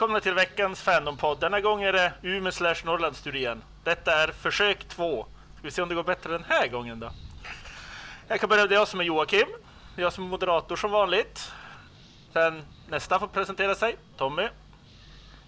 välkomna 0.00 0.20
till 0.20 0.34
veckans 0.34 0.82
Fandom-podd. 0.82 1.40
Denna 1.40 1.60
gång 1.60 1.82
är 1.82 1.92
det 1.92 2.12
Umeå 2.22 2.52
slash 2.52 2.74
Norrlandstur 2.84 3.36
igen. 3.36 3.62
Detta 3.84 4.12
är 4.22 4.28
försök 4.28 4.84
två. 4.88 5.26
Ska 5.54 5.62
vi 5.62 5.70
se 5.70 5.82
om 5.82 5.88
det 5.88 5.94
går 5.94 6.02
bättre 6.02 6.32
den 6.32 6.44
här 6.48 6.68
gången 6.68 7.00
då. 7.00 7.10
Jag 8.28 8.40
kan 8.40 8.48
börja 8.48 8.62
med 8.62 8.72
jag 8.72 8.88
som 8.88 9.00
är 9.00 9.04
Joakim. 9.04 9.46
Jag 9.96 10.12
som 10.12 10.24
är 10.24 10.28
moderator 10.28 10.76
som 10.76 10.90
vanligt. 10.90 11.52
Sen 12.32 12.62
nästa 12.88 13.18
får 13.18 13.26
presentera 13.26 13.74
sig, 13.74 13.96
Tommy. 14.16 14.48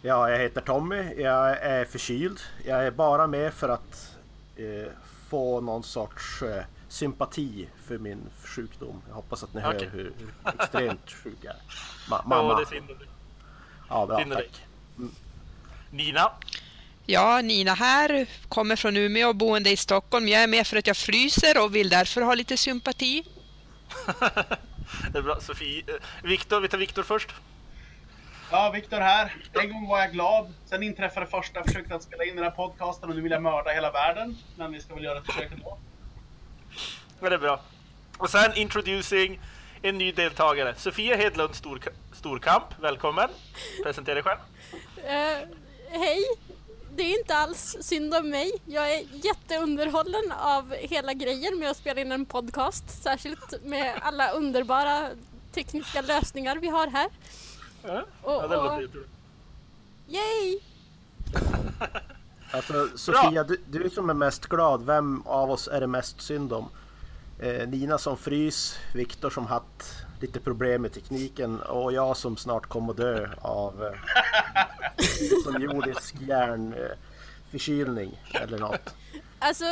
Ja, 0.03 0.31
jag 0.31 0.39
heter 0.39 0.61
Tommy. 0.61 1.15
Jag 1.23 1.51
är 1.63 1.85
förkyld. 1.85 2.41
Jag 2.65 2.87
är 2.87 2.91
bara 2.91 3.27
med 3.27 3.55
för 3.55 3.69
att 3.69 4.17
eh, 4.57 4.93
få 5.29 5.61
någon 5.61 5.83
sorts 5.83 6.43
eh, 6.43 6.65
sympati 6.89 7.69
för 7.87 7.99
min 7.99 8.31
sjukdom. 8.45 9.03
Jag 9.09 9.15
hoppas 9.15 9.43
att 9.43 9.55
ni 9.55 9.61
Okej. 9.61 9.85
hör 9.85 9.91
hur, 9.91 10.13
extremt 10.59 11.11
sjuk 11.25 11.39
jag 11.43 11.55
är. 11.55 11.59
Ma- 11.59 11.63
Ja, 12.11 12.23
mamma. 12.25 12.61
det 12.61 12.67
finner 12.67 12.95
du. 12.95 13.07
Ja, 13.93 14.07
bra, 14.07 14.17
dig. 14.17 14.27
tack. 14.31 14.63
Nina. 15.91 16.33
Ja, 17.07 17.41
Nina 17.41 17.75
här, 17.75 18.27
kommer 18.49 18.77
från 18.77 18.97
Umeå 18.97 19.29
och 19.29 19.37
boende 19.37 19.71
i 19.71 19.77
Stockholm. 19.77 20.29
Jag 20.29 20.43
är 20.43 20.47
med 20.47 20.67
för 20.67 20.77
att 20.77 20.87
jag 20.87 20.97
fryser 20.97 21.65
och 21.65 21.75
vill 21.75 21.89
därför 21.89 22.21
ha 22.21 22.35
lite 22.35 22.57
sympati. 22.57 23.25
Det 25.13 25.19
är 25.19 25.23
bra. 25.23 25.41
Sofie. 25.41 25.85
eh, 25.87 25.95
Viktor, 26.29 26.61
vi 26.61 26.69
tar 26.69 26.79
Viktor 26.79 27.03
först. 27.03 27.29
Ja, 28.51 28.71
Viktor 28.71 29.01
här. 29.01 29.37
En 29.53 29.73
gång 29.73 29.89
var 29.89 29.99
jag 30.01 30.13
glad. 30.13 30.53
Sen 30.67 30.83
inträffade 30.83 31.27
första 31.27 31.65
försöket 31.65 31.93
att 31.93 32.03
spela 32.03 32.25
in 32.25 32.35
den 32.37 32.45
här 32.45 32.51
podcasten 32.51 33.11
och 33.11 33.17
nu 33.17 33.23
vill 33.23 33.33
jag 33.33 33.43
mörda 33.43 33.71
hela 33.71 33.91
världen. 33.91 34.39
Men 34.57 34.73
vi 34.73 34.81
ska 34.81 34.95
väl 34.95 35.05
göra 35.05 35.19
ett 35.19 35.27
försök 35.27 35.53
ändå. 35.53 35.79
Ja, 37.21 37.29
det 37.29 37.35
är 37.35 37.39
bra. 37.39 37.61
Och 38.19 38.31
sen 38.31 38.57
introducing 38.57 39.41
en 39.83 39.99
ny 39.99 40.13
deltagare. 40.13 40.75
Sofia 40.77 41.17
Hedlund 41.17 41.55
Stork 41.55 41.89
Storkamp. 42.13 42.65
Välkommen. 42.81 43.29
Presentera 43.83 44.15
dig 44.15 44.23
själv. 44.23 44.39
Eh, 44.97 45.49
hej! 45.89 46.23
Det 46.97 47.03
är 47.03 47.19
inte 47.19 47.35
alls 47.35 47.77
synd 47.81 48.15
om 48.15 48.31
mig. 48.31 48.53
Jag 48.67 48.95
är 48.95 49.05
jätteunderhållen 49.13 50.33
av 50.33 50.75
hela 50.75 51.13
grejen 51.13 51.59
med 51.59 51.71
att 51.71 51.77
spela 51.77 52.01
in 52.01 52.13
en 52.13 52.25
podcast. 52.27 53.03
Särskilt 53.03 53.65
med 53.65 53.95
alla 54.03 54.31
underbara 54.33 55.09
tekniska 55.53 56.01
lösningar 56.01 56.57
vi 56.57 56.69
har 56.69 56.87
här. 56.87 57.09
Ja, 57.83 58.05
Och, 58.23 58.33
ja, 58.33 58.47
det 58.49 58.57
låter 58.57 58.81
jättebra. 58.81 59.03
yay! 60.09 60.59
Alltså, 62.51 62.89
Sofia, 62.97 63.45
du, 63.45 63.61
du 63.67 63.91
som 63.91 64.11
är 64.11 64.15
mest 64.15 64.47
glad, 64.47 64.87
vem 64.87 65.23
av 65.27 65.51
oss 65.51 65.69
är 65.69 65.81
det 65.81 65.87
mest 65.87 66.21
synd 66.21 66.53
om? 66.53 66.69
Eh, 67.43 67.69
Nina 67.69 67.99
som 67.99 68.17
frys, 68.17 68.79
Viktor 68.95 69.31
som 69.31 69.47
haft 69.47 69.97
lite 70.21 70.41
problem 70.41 70.83
med 70.83 70.93
tekniken 70.93 71.61
och 71.61 71.93
jag 71.93 72.17
som 72.17 72.37
snart 72.37 72.67
kommer 72.67 72.91
att 72.91 72.97
dö 72.97 73.29
av 73.41 73.85
eh, 73.85 73.93
som 75.45 75.63
jordisk 75.63 76.15
hjärnförkylning 76.21 78.19
eller 78.35 78.59
något. 78.59 78.95
Alltså, 79.39 79.65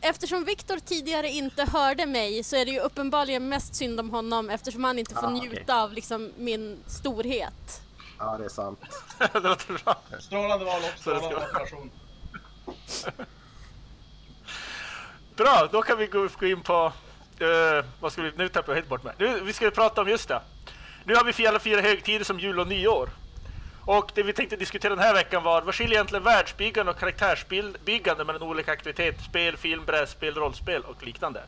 eftersom 0.00 0.44
Viktor 0.44 0.78
tidigare 0.78 1.28
inte 1.28 1.64
hörde 1.64 2.06
mig 2.06 2.44
så 2.44 2.56
är 2.56 2.64
det 2.64 2.70
ju 2.70 2.80
uppenbarligen 2.80 3.48
mest 3.48 3.74
synd 3.74 4.00
om 4.00 4.10
honom 4.10 4.50
eftersom 4.50 4.84
han 4.84 4.98
inte 4.98 5.14
får 5.14 5.26
Ah, 5.26 5.30
njuta 5.30 5.60
okej. 5.62 5.74
av 5.74 5.92
liksom, 5.92 6.32
min 6.36 6.78
storhet. 6.86 7.82
Ja, 8.18 8.36
det 8.38 8.44
är 8.44 8.48
sant. 8.48 8.80
det 9.32 9.40
låter 9.40 9.84
bra. 9.84 9.96
Strålande 10.20 10.64
val 10.64 10.82
och 10.82 11.02
Så 11.02 11.10
det 11.10 11.16
strålande 11.18 11.46
ska- 11.48 11.58
motivation. 11.58 11.90
Bra, 15.36 15.68
då 15.72 15.82
kan 15.82 15.98
vi 15.98 16.06
gå, 16.06 16.28
gå 16.40 16.46
in 16.46 16.60
på... 16.60 16.92
Uh, 17.40 17.84
vad 18.00 18.12
ska 18.12 18.22
vi... 18.22 18.32
Nu 18.36 18.48
tappar 18.48 18.72
jag 18.72 18.76
helt 18.76 18.88
bort 18.88 19.04
mig. 19.04 19.14
Nu, 19.18 19.40
vi 19.40 19.52
ska 19.52 19.70
prata 19.70 20.00
om 20.00 20.08
just 20.08 20.28
det. 20.28 20.40
Nu 21.04 21.14
har 21.14 21.24
vi 21.24 21.32
för 21.32 21.48
alla 21.48 21.58
fyra 21.58 21.80
högtider 21.80 22.24
som 22.24 22.40
jul 22.40 22.60
och 22.60 22.68
nyår. 22.68 23.10
Och 23.86 24.10
det 24.14 24.22
vi 24.22 24.32
tänkte 24.32 24.56
diskutera 24.56 24.94
den 24.94 25.04
här 25.04 25.14
veckan 25.14 25.42
var 25.42 25.62
vad 25.62 25.74
skiljer 25.74 25.94
egentligen 25.94 26.24
världsbyggande 26.24 26.92
och 26.92 26.98
karaktärsbyggande 26.98 28.24
mellan 28.24 28.42
olika 28.42 28.72
aktiviteter? 28.72 29.22
Spel, 29.22 29.56
film, 29.56 29.84
brädspel, 29.84 30.34
rollspel 30.34 30.82
och 30.82 31.06
liknande. 31.06 31.42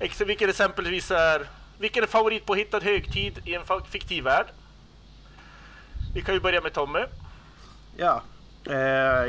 Ex- 0.00 0.20
Vilken 0.20 0.50
exempelvis 0.50 1.10
är... 1.10 1.46
Vilken 1.78 2.02
är 2.02 2.06
favorit 2.08 2.46
på 2.46 2.54
hittad 2.54 2.80
högtid 2.80 3.42
i 3.44 3.54
en 3.54 3.62
fiktiv 3.90 4.24
värld? 4.24 4.46
Vi 6.14 6.22
kan 6.22 6.34
ju 6.34 6.40
börja 6.40 6.60
med 6.60 6.72
Tommy. 6.72 7.04
Ja, 7.96 8.22
eh, 8.66 8.74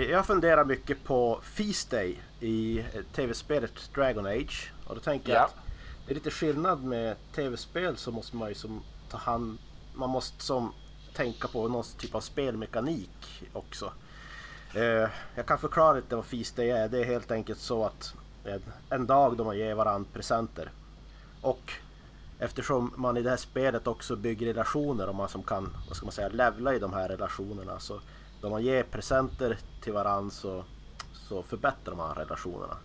jag 0.10 0.26
funderar 0.26 0.66
mycket 0.66 1.04
på 1.04 1.42
Feast 1.44 1.92
Day 1.92 2.20
i 2.40 2.80
eh, 2.80 2.86
tv-spelet 3.16 3.90
Dragon 3.96 4.26
Age. 4.26 4.72
Och 4.88 4.96
då 4.96 5.02
tänker 5.02 5.34
jag 5.34 5.42
Ja. 5.42 5.46
att 5.46 5.56
det 6.06 6.12
är 6.12 6.16
lite 6.16 6.32
skillnad 6.32 6.84
med 6.84 7.16
tv-spel 7.36 7.98
så 7.98 8.12
måste 8.12 8.36
man 8.36 8.50
ju 8.50 8.56
som 8.56 8.84
ta 9.10 9.18
hand, 9.18 9.58
man 9.94 10.10
måste 10.10 10.44
som 10.44 10.74
tänka 11.14 11.48
på 11.48 11.68
någon 11.68 11.84
typ 11.98 12.16
av 12.16 12.22
spelmekanik 12.22 13.44
också. 13.54 13.94
Eh, 14.74 15.10
jag 15.36 15.46
kan 15.46 15.58
förklara 15.58 15.94
lite 15.94 16.16
vad 16.16 16.26
Feast 16.26 16.56
Day 16.56 16.70
är. 16.70 16.88
Det 16.90 17.00
är 17.00 17.06
helt 17.06 17.32
enkelt 17.32 17.60
så 17.60 17.86
att 17.86 18.14
en, 18.44 18.64
en 18.90 19.08
dag 19.08 19.38
då 19.38 19.44
man 19.44 19.58
ger 19.58 19.76
varandra 19.76 20.10
presenter. 20.14 20.72
Och 21.42 21.74
eftersom 22.40 22.94
man 22.96 23.18
i 23.18 23.22
det 23.22 23.30
här 23.30 23.38
spelet 23.38 23.88
också 23.88 24.16
bygger 24.16 24.48
relationer 24.48 25.08
och 25.10 25.16
man 25.16 25.30
som 25.30 25.44
kan, 25.44 25.78
vad 25.88 25.98
ska 25.98 26.06
man 26.06 26.14
säga, 26.14 26.28
levla 26.30 26.76
i 26.76 26.80
de 26.80 26.94
här 26.94 27.08
relationerna. 27.10 27.80
Så 27.80 28.00
då 28.42 28.50
man 28.50 28.64
ger 28.64 28.84
presenter 28.84 29.58
till 29.82 29.94
varandra 29.94 30.32
så, 30.32 30.64
så 31.14 31.44
förbättrar 31.44 31.96
man 31.96 32.16
relationerna. 32.16 32.78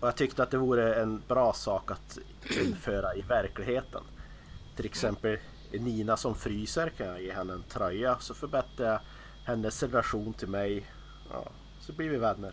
Och 0.00 0.08
jag 0.08 0.16
tyckte 0.16 0.42
att 0.42 0.50
det 0.50 0.56
vore 0.56 0.94
en 0.94 1.22
bra 1.28 1.52
sak 1.52 1.90
att 1.90 2.18
införa 2.60 3.14
i 3.14 3.22
verkligheten. 3.22 4.02
Till 4.76 4.86
exempel 4.86 5.38
Nina 5.72 6.16
som 6.16 6.34
fryser 6.34 6.88
kan 6.88 7.06
jag 7.06 7.22
ge 7.22 7.32
henne 7.32 7.52
en 7.52 7.62
tröja 7.62 8.16
så 8.20 8.34
förbättrar 8.34 8.86
jag 8.86 9.00
hennes 9.44 9.82
relation 9.82 10.34
till 10.34 10.48
mig. 10.48 10.86
Ja, 11.30 11.46
så 11.80 11.92
blir 11.92 12.08
vi 12.08 12.16
vänner. 12.16 12.52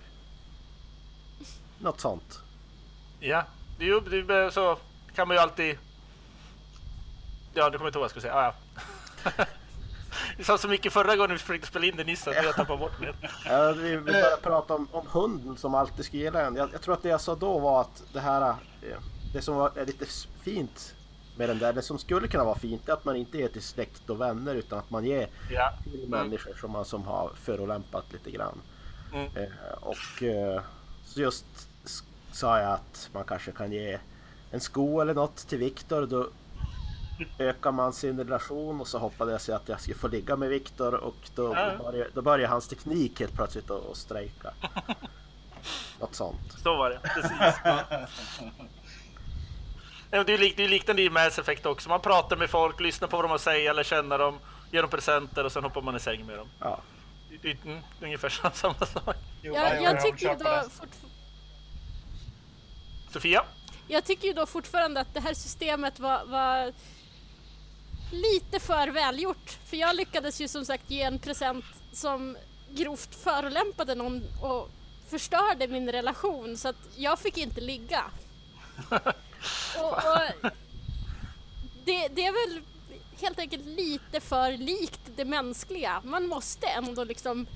Något 1.79 1.99
sånt. 1.99 2.39
Ja, 3.19 3.45
det 3.77 3.85
är 3.85 3.87
ju 3.87 4.23
det 4.23 4.35
är 4.35 4.49
så 4.49 4.77
kan 5.15 5.27
man 5.27 5.37
ju 5.37 5.41
alltid... 5.41 5.77
Ja, 7.53 7.69
du 7.69 7.77
kommer 7.77 7.89
inte 7.89 7.99
ihåg 7.99 8.01
vad 8.01 8.03
jag 8.03 8.09
skulle 8.09 8.21
säga. 8.21 8.35
Ah, 8.35 8.53
ja. 9.23 9.45
Vi 10.37 10.43
sa 10.43 10.57
så 10.57 10.67
mycket 10.67 10.93
förra 10.93 11.15
gången 11.15 11.31
vi 11.31 11.37
försökte 11.37 11.67
spela 11.67 11.85
in 11.85 11.95
det 11.97 12.03
nyss 12.03 12.27
att 12.27 12.35
jag 12.35 12.55
tappade 12.55 12.79
bort 12.79 12.91
det. 13.01 13.13
Ja, 13.45 13.71
vi, 13.71 13.89
vi 13.95 14.01
började 14.01 14.37
prata 14.41 14.73
om, 14.75 14.87
om 14.91 15.05
hunden 15.11 15.57
som 15.57 15.75
alltid 15.75 16.05
ska 16.05 16.17
gilla 16.17 16.41
en. 16.45 16.55
Jag, 16.55 16.69
jag 16.73 16.81
tror 16.81 16.93
att 16.93 17.03
det 17.03 17.09
jag 17.09 17.21
sa 17.21 17.35
då 17.35 17.59
var 17.59 17.81
att 17.81 18.03
det 18.13 18.19
här, 18.19 18.41
eh, 18.81 18.97
det 19.33 19.41
som 19.41 19.55
var, 19.55 19.71
är 19.77 19.85
lite 19.85 20.05
fint 20.43 20.95
med 21.37 21.49
den 21.49 21.59
där, 21.59 21.73
det 21.73 21.81
som 21.81 21.97
skulle 21.97 22.27
kunna 22.27 22.43
vara 22.43 22.55
fint 22.59 22.89
är 22.89 22.93
att 22.93 23.05
man 23.05 23.15
inte 23.15 23.37
ger 23.37 23.47
till 23.47 23.61
släkt 23.61 24.09
och 24.09 24.21
vänner 24.21 24.55
utan 24.55 24.79
att 24.79 24.89
man 24.89 25.05
ger 25.05 25.29
Ja. 25.51 25.73
till 25.83 26.09
människor 26.09 26.53
som 26.53 26.71
man 26.71 26.85
som 26.85 27.03
har 27.03 27.31
förolämpat 27.35 28.05
lite 28.13 28.31
grann. 28.31 28.61
Mm. 29.13 29.25
Eh, 29.37 29.73
och 29.81 30.23
eh, 30.23 30.61
så 31.05 31.21
just 31.21 31.45
sa 32.31 32.59
jag 32.59 32.71
att 32.71 33.09
man 33.13 33.23
kanske 33.23 33.51
kan 33.51 33.71
ge 33.71 33.99
en 34.51 34.59
sko 34.59 35.01
eller 35.01 35.13
något 35.13 35.35
till 35.37 35.57
Viktor. 35.57 36.29
Ökar 37.39 37.71
man 37.71 37.93
sin 37.93 38.17
relation 38.17 38.81
och 38.81 38.87
så 38.87 38.99
hoppades 38.99 39.47
jag 39.49 39.55
att 39.55 39.69
jag 39.69 39.81
skulle 39.81 39.97
få 39.97 40.07
ligga 40.07 40.35
med 40.35 40.49
Viktor 40.49 40.93
och 40.95 41.15
då, 41.35 41.53
Ja. 41.55 41.77
började, 41.83 42.09
då 42.13 42.21
började 42.21 42.47
hans 42.53 42.67
teknik 42.67 43.19
helt 43.19 43.33
plötsligt 43.33 43.71
att 43.71 43.97
strejka. 43.97 44.53
Något 45.99 46.15
sånt. 46.15 46.51
Så 46.63 46.75
var 46.77 46.89
det, 46.89 46.99
precis. 46.99 47.31
Ja, 50.11 50.23
det 50.23 50.33
är 50.33 50.37
ju 50.37 50.43
lik, 50.43 50.57
det 50.57 50.63
är 50.63 50.69
liknande 50.69 51.01
i 51.01 51.09
Mass 51.09 51.39
Effect 51.39 51.65
också. 51.65 51.89
Man 51.89 52.01
pratar 52.01 52.37
med 52.37 52.49
folk, 52.49 52.79
lyssnar 52.79 53.07
på 53.07 53.17
vad 53.17 53.23
de 53.25 53.29
har 53.29 53.35
att 53.35 53.41
säga, 53.41 53.71
eller 53.71 53.83
känner 53.83 54.17
dem, 54.19 54.39
ger 54.71 54.81
dem 54.81 54.89
presenter 54.91 55.43
och 55.43 55.51
sen 55.51 55.63
hoppar 55.63 55.81
man 55.81 55.95
i 55.95 55.99
säng 55.99 56.25
med 56.25 56.37
dem. 56.37 56.47
Ja. 56.59 56.79
Det, 57.29 57.37
det, 57.37 57.69
mm, 57.69 57.83
ungefär 58.01 58.29
samma 58.53 58.73
sak. 58.85 59.15
Jo, 59.41 59.53
Jag, 59.55 59.75
jag 59.75 59.83
jag, 59.83 59.95
har 59.95 60.01
tycker 60.01 60.27
kört 60.27 60.39
då 60.39 60.43
på 60.45 60.49
det. 60.51 60.61
fortf- 60.61 61.09
Sofia? 63.13 63.43
jag 63.87 64.05
tycker 64.05 64.27
ju 64.27 64.33
då 64.33 64.45
fortfarande 64.45 64.99
att 65.01 65.13
det 65.13 65.19
här 65.19 65.33
systemet 65.33 65.99
var, 65.99 66.25
var 66.25 66.73
lite 68.11 68.59
för 68.59 68.87
välgjort. 68.87 69.57
För 69.65 69.77
jag 69.77 69.95
lyckades 69.95 70.41
ju 70.41 70.47
som 70.47 70.65
sagt 70.65 70.91
ge 70.91 71.01
en 71.01 71.19
present 71.19 71.65
som 71.91 72.37
grovt 72.69 73.15
förolämpade 73.15 73.95
någon 73.95 74.23
och 74.41 74.69
förstörde 75.07 75.67
min 75.67 75.91
relation 75.91 76.57
så 76.57 76.67
att 76.69 76.75
jag 76.95 77.19
fick 77.19 77.37
inte 77.37 77.61
ligga. 77.61 78.03
Och, 79.81 79.93
och 79.93 80.51
det, 81.85 82.07
det 82.07 82.25
är 82.25 82.31
väl 82.49 82.61
helt 83.21 83.39
enkelt 83.39 83.65
lite 83.65 84.19
för 84.19 84.51
likt 84.57 85.01
det 85.15 85.25
mänskliga. 85.25 86.01
Man 86.03 86.27
måste 86.27 86.67
ändå 86.67 87.03
liksom 87.03 87.47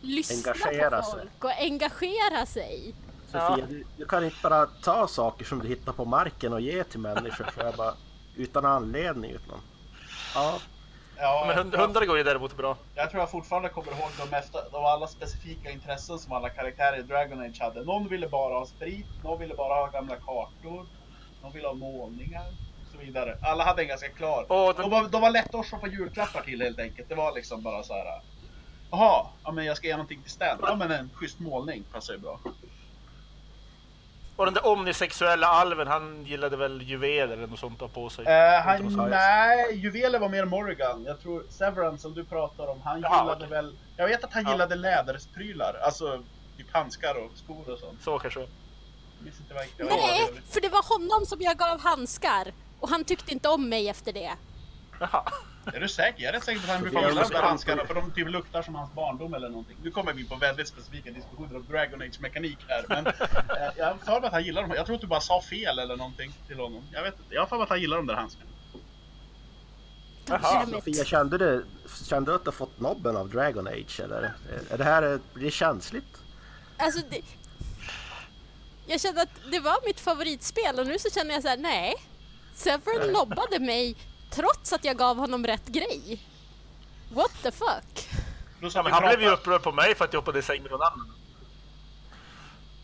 lyssna 0.00 0.52
Engagera 0.52 1.02
på 1.02 1.06
sig. 1.10 1.20
folk 1.20 1.44
och 1.44 1.50
engagera 1.60 2.46
sig. 2.46 2.94
Sofia, 3.26 3.56
Ja. 3.58 3.66
du, 3.68 3.84
du 3.96 4.04
kan 4.06 4.24
inte 4.24 4.36
bara 4.42 4.66
ta 4.66 5.08
saker 5.08 5.44
som 5.44 5.58
du 5.58 5.68
hittar 5.68 5.92
på 5.92 6.04
marken 6.04 6.52
och 6.52 6.60
ge 6.60 6.84
till 6.84 7.00
människor 7.00 7.76
bara, 7.76 7.94
utan 8.36 8.64
anledning. 8.64 9.30
Utan, 9.30 9.58
ja, 10.34 10.58
Ja, 11.18 11.44
Men 11.46 11.56
hund, 11.58 11.74
hundar 11.74 12.04
går 12.06 12.16
ju 12.18 12.24
däremot 12.24 12.56
bra. 12.56 12.76
Jag 12.94 13.10
tror 13.10 13.20
jag 13.22 13.30
fortfarande 13.30 13.68
kommer 13.68 13.92
ihåg 13.92 14.10
de 14.18 14.30
mesta, 14.30 14.58
av 14.72 14.84
alla 14.86 15.06
specifika 15.06 15.70
intressen 15.70 16.18
som 16.18 16.32
alla 16.32 16.48
karaktärer 16.50 16.98
i 16.98 17.02
Dragon 17.02 17.40
Age 17.40 17.60
hade. 17.60 17.84
Någon 17.84 18.08
ville 18.08 18.28
bara 18.28 18.54
ha 18.58 18.66
sprit, 18.66 19.06
någon 19.22 19.40
ville 19.40 19.54
bara 19.54 19.74
ha 19.74 19.86
gamla 19.90 20.16
kartor, 20.16 20.86
någon 21.42 21.52
ville 21.52 21.66
ha 21.68 21.74
målningar. 21.74 22.44
så 22.92 22.98
vidare. 22.98 23.36
Alla 23.42 23.64
hade 23.64 23.82
en 23.82 23.88
ganska 23.88 24.08
klar. 24.08 24.46
Och 24.52 24.74
den- 24.74 24.82
De, 24.82 24.90
var, 24.90 25.08
de 25.08 25.20
var 25.20 25.30
lätta 25.30 25.58
att 25.58 25.66
shoppa 25.66 25.86
julklappar 25.86 26.40
till 26.40 26.62
helt 26.62 26.78
enkelt. 26.78 27.08
Det 27.08 27.14
var 27.14 27.32
liksom 27.34 27.62
bara 27.62 27.82
så 27.82 27.94
här. 27.94 28.04
Jaha, 28.90 29.26
ja, 29.44 29.52
men 29.52 29.64
jag 29.64 29.76
ska 29.76 29.86
ge 29.86 29.92
någonting 29.94 30.22
till 30.22 30.30
Stan. 30.32 30.58
Ja 30.62 30.74
men 30.76 30.90
en 30.90 31.10
schysst 31.14 31.40
målning 31.40 31.84
passar 31.92 32.12
ju 32.14 32.18
bra. 32.20 32.40
Och 34.36 34.44
den 34.44 34.54
där 34.54 34.66
omnisexuella 34.66 35.46
alven, 35.46 35.86
han 35.88 36.24
gillade 36.26 36.56
väl 36.56 36.82
juveler 36.82 37.32
eller 37.36 37.46
något 37.46 37.58
sånt 37.58 37.82
att 37.82 37.94
på 37.94 38.10
sig. 38.10 38.24
Eh, 38.26 38.60
han, 38.62 39.08
nej, 39.10 39.74
Juveler 39.76 40.18
var 40.18 40.28
mer 40.28 40.44
Morrigan. 40.44 41.04
Jag 41.06 41.20
tror 41.20 41.44
Severance 41.50 42.02
som 42.02 42.14
du 42.14 42.24
pratar 42.24 42.66
om, 42.66 42.80
han 42.84 43.00
Jaha, 43.00 43.20
gillade 43.20 43.44
okej. 43.44 43.48
väl... 43.56 43.76
Jag 43.96 44.08
vet 44.08 44.24
att 44.24 44.32
han 44.32 44.44
Ja. 44.44 44.50
gillade 44.50 44.74
läderprylar. 44.74 45.74
Alltså 45.84 46.22
typ 46.56 46.66
handskar 46.72 47.14
och 47.24 47.30
skor 47.38 47.70
och 47.72 47.78
sånt. 47.78 48.02
Så 48.02 48.18
kanske. 48.18 48.40
Det. 49.76 49.84
Nej, 49.84 50.30
för 50.50 50.60
det 50.60 50.68
var 50.68 50.98
honom 50.98 51.26
som 51.26 51.40
jag 51.42 51.56
gav 51.56 51.80
handskar. 51.80 52.52
Och 52.80 52.88
han 52.88 53.04
tyckte 53.04 53.32
inte 53.32 53.48
om 53.48 53.68
mig 53.68 53.88
efter 53.88 54.12
det. 54.12 54.32
Jaha. 55.00 55.22
Är 55.66 55.80
du 55.80 55.88
säker? 55.88 56.22
Jag 56.22 56.28
är 56.28 56.32
rätt 56.32 56.44
säker 56.44 56.60
på 56.60 56.64
att 56.64 56.72
han 56.72 56.82
brukar 56.82 56.98
är 57.02 57.08
gilla 57.08 57.22
de 57.22 57.28
där 57.28 57.42
handskarna 57.42 57.84
för 57.84 57.94
de 57.94 58.10
typ 58.10 58.28
luktar 58.28 58.62
som 58.62 58.74
hans 58.74 58.94
barndom 58.94 59.34
eller 59.34 59.48
någonting. 59.48 59.76
Nu 59.82 59.90
kommer 59.90 60.12
vi 60.12 60.20
in 60.20 60.28
på 60.28 60.36
väldigt 60.36 60.68
specifika 60.68 61.10
diskussioner 61.10 61.56
om 61.56 61.66
Dragon 61.70 62.02
Age 62.02 62.20
mekanik 62.20 62.58
här 62.68 62.84
men 62.88 63.06
eh, 63.06 63.12
jag 63.76 63.86
har 63.86 63.94
för 63.94 64.20
mig 64.20 64.26
att 64.26 64.32
han 64.32 64.44
gillar 64.44 64.62
dem. 64.62 64.72
Jag 64.76 64.86
tror 64.86 64.94
att 64.94 65.00
du 65.00 65.06
bara 65.06 65.20
sa 65.20 65.42
fel 65.42 65.78
eller 65.78 65.96
någonting 65.96 66.32
till 66.48 66.58
honom. 66.58 66.82
Jag 66.92 67.02
vet 67.02 67.18
inte. 67.18 67.34
Jag 67.34 67.42
har 67.42 67.46
för 67.46 67.56
mig 67.56 67.62
att 67.62 67.68
han 67.68 67.80
gillar 67.80 67.96
de 67.96 68.06
där 68.06 68.14
handskarna. 68.14 68.50
Jaha. 70.26 70.66
Sofia, 70.66 71.04
kände 71.04 71.38
du, 71.38 71.66
kände 72.08 72.30
du 72.30 72.34
att 72.34 72.44
du 72.44 72.52
fått 72.52 72.80
nobben 72.80 73.16
av 73.16 73.28
Dragon 73.28 73.66
Age 73.66 74.00
eller? 74.00 74.34
Är 74.70 74.78
det 74.78 74.84
här, 74.84 75.20
blir 75.32 75.44
det 75.44 75.50
känsligt? 75.50 76.16
Alltså, 76.76 77.00
det... 77.10 77.20
Jag 78.86 79.00
kände 79.00 79.22
att 79.22 79.50
det 79.50 79.60
var 79.60 79.86
mitt 79.86 80.00
favoritspel 80.00 80.78
och 80.78 80.86
nu 80.86 80.98
så 80.98 81.10
känner 81.10 81.34
jag 81.34 81.42
så 81.42 81.48
här: 81.48 81.56
nej. 81.56 81.94
Severn 82.54 83.12
lobbade 83.12 83.58
mig 83.58 83.96
trots 84.34 84.72
att 84.72 84.84
jag 84.84 84.96
gav 84.96 85.16
honom 85.16 85.46
rätt 85.46 85.66
grej. 85.66 86.20
What 87.10 87.30
the 87.42 87.50
fuck? 87.50 88.08
Ja, 88.60 88.88
han 88.90 89.02
blev 89.02 89.22
ju 89.22 89.28
upprörd 89.28 89.62
på 89.62 89.72
mig 89.72 89.94
för 89.94 90.04
att 90.04 90.12
jag 90.12 90.20
hoppade 90.20 90.38
i 90.38 90.42
säng 90.42 90.62
med 90.62 90.70
någon 90.70 90.82
annan. 90.82 91.14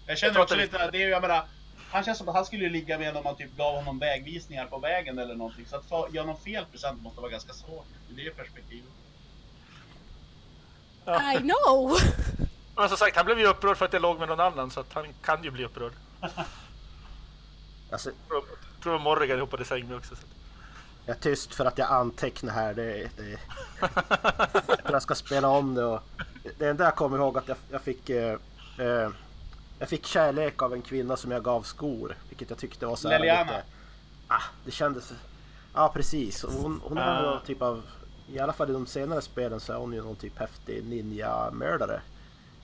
Jag 0.06 0.18
känner 0.18 0.34
Jag 0.34 0.42
också 0.42 0.54
lite, 0.54 0.90
det 0.90 0.98
är 0.98 1.02
ju, 1.02 1.08
jag 1.08 1.22
menar, 1.22 1.44
han 1.90 2.04
känns 2.04 2.18
som 2.18 2.28
att 2.28 2.34
han 2.34 2.44
skulle 2.44 2.68
ligga 2.68 2.98
med 2.98 3.16
om 3.16 3.24
man 3.24 3.36
typ 3.36 3.56
gav 3.56 3.74
honom 3.74 3.98
vägvisningar 3.98 4.66
på 4.66 4.78
vägen 4.78 5.18
eller 5.18 5.34
någonting. 5.34 5.66
Så 5.66 5.76
att 5.76 5.84
få, 5.88 6.08
ge 6.12 6.20
honom 6.20 6.36
fel 6.36 6.64
present 6.72 7.02
måste 7.02 7.20
vara 7.20 7.30
ganska 7.30 7.52
svårt 7.52 7.86
i 8.10 8.12
det 8.12 8.30
perspektivet. 8.30 8.90
I 11.06 11.38
know! 11.38 11.98
Men 12.76 12.88
som 12.88 12.98
sagt, 12.98 13.16
han 13.16 13.26
blev 13.26 13.38
ju 13.38 13.46
upprörd 13.46 13.76
för 13.76 13.84
att 13.84 13.92
jag 13.92 14.02
låg 14.02 14.18
med 14.18 14.28
någon 14.28 14.40
annan 14.40 14.70
så 14.70 14.80
att 14.80 14.92
han 14.92 15.06
kan 15.22 15.44
ju 15.44 15.50
bli 15.50 15.64
upprörd. 15.64 15.92
Alltså, 17.92 18.10
Tror 18.28 18.44
tror 18.82 18.98
Morrigan 18.98 19.40
hoppade 19.40 19.62
i 19.62 19.66
säng 19.66 19.88
med 19.88 19.96
också. 19.96 20.16
Så. 20.16 20.22
Jag 21.06 21.16
är 21.16 21.20
tyst 21.20 21.54
för 21.54 21.64
att 21.64 21.78
jag 21.78 21.90
antecknar 21.90 22.52
här. 22.54 22.74
Det, 22.74 23.10
det, 23.16 23.38
för 24.84 24.92
jag 24.92 25.02
ska 25.02 25.14
spela 25.14 25.48
om 25.48 25.74
det 25.74 25.84
och 25.84 26.00
det 26.58 26.68
enda 26.68 26.84
jag 26.84 26.96
kommer 26.96 27.18
ihåg 27.18 27.38
att 27.38 27.48
jag, 27.48 27.56
jag 27.70 27.82
fick 27.82 28.10
eh, 28.10 28.36
eh, 28.78 29.10
jag 29.78 29.88
fick 29.88 30.06
kärlek 30.06 30.62
av 30.62 30.72
en 30.74 30.82
kvinna 30.82 31.16
som 31.16 31.30
jag 31.30 31.44
gav 31.44 31.62
skor, 31.62 32.16
vilket 32.28 32.50
jag 32.50 32.58
tyckte 32.58 32.86
var 32.86 32.96
så 32.96 33.08
här 33.08 33.18
Leliana. 33.18 33.42
lite... 33.42 33.62
Ah, 34.28 34.42
det 34.64 34.70
kändes... 34.70 35.12
Ja, 35.74 35.90
precis. 35.94 36.44
Och 36.44 36.52
Hon, 36.52 36.80
hon 36.84 36.98
är 36.98 37.18
Ah. 37.18 37.22
någon 37.22 37.44
typ 37.44 37.62
av... 37.62 37.82
I 38.28 38.38
alla 38.38 38.52
fall 38.52 38.70
i 38.70 38.72
de 38.72 38.86
senare 38.86 39.22
spelen 39.22 39.60
så 39.60 39.72
är 39.72 39.76
hon 39.76 39.92
ju 39.92 40.02
någon 40.02 40.16
typ 40.16 40.38
häftig 40.38 40.84
ninja-mördare. 40.84 42.00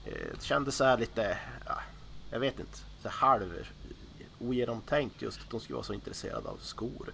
Eh, 0.05 0.11
Det 0.39 0.43
kändes 0.43 0.75
så 0.75 0.83
här 0.83 0.97
lite... 0.97 1.37
Ja, 1.65 1.79
jag 2.31 2.39
vet 2.39 2.59
inte. 2.59 2.77
Så 3.03 3.09
halv 3.09 3.53
ogenomtänkt 4.39 5.21
just 5.21 5.41
att 5.41 5.51
hon 5.51 5.61
skulle 5.61 5.75
vara 5.75 5.85
så 5.85 5.93
intresserad 5.93 6.45
av 6.47 6.57
skor. 6.61 7.13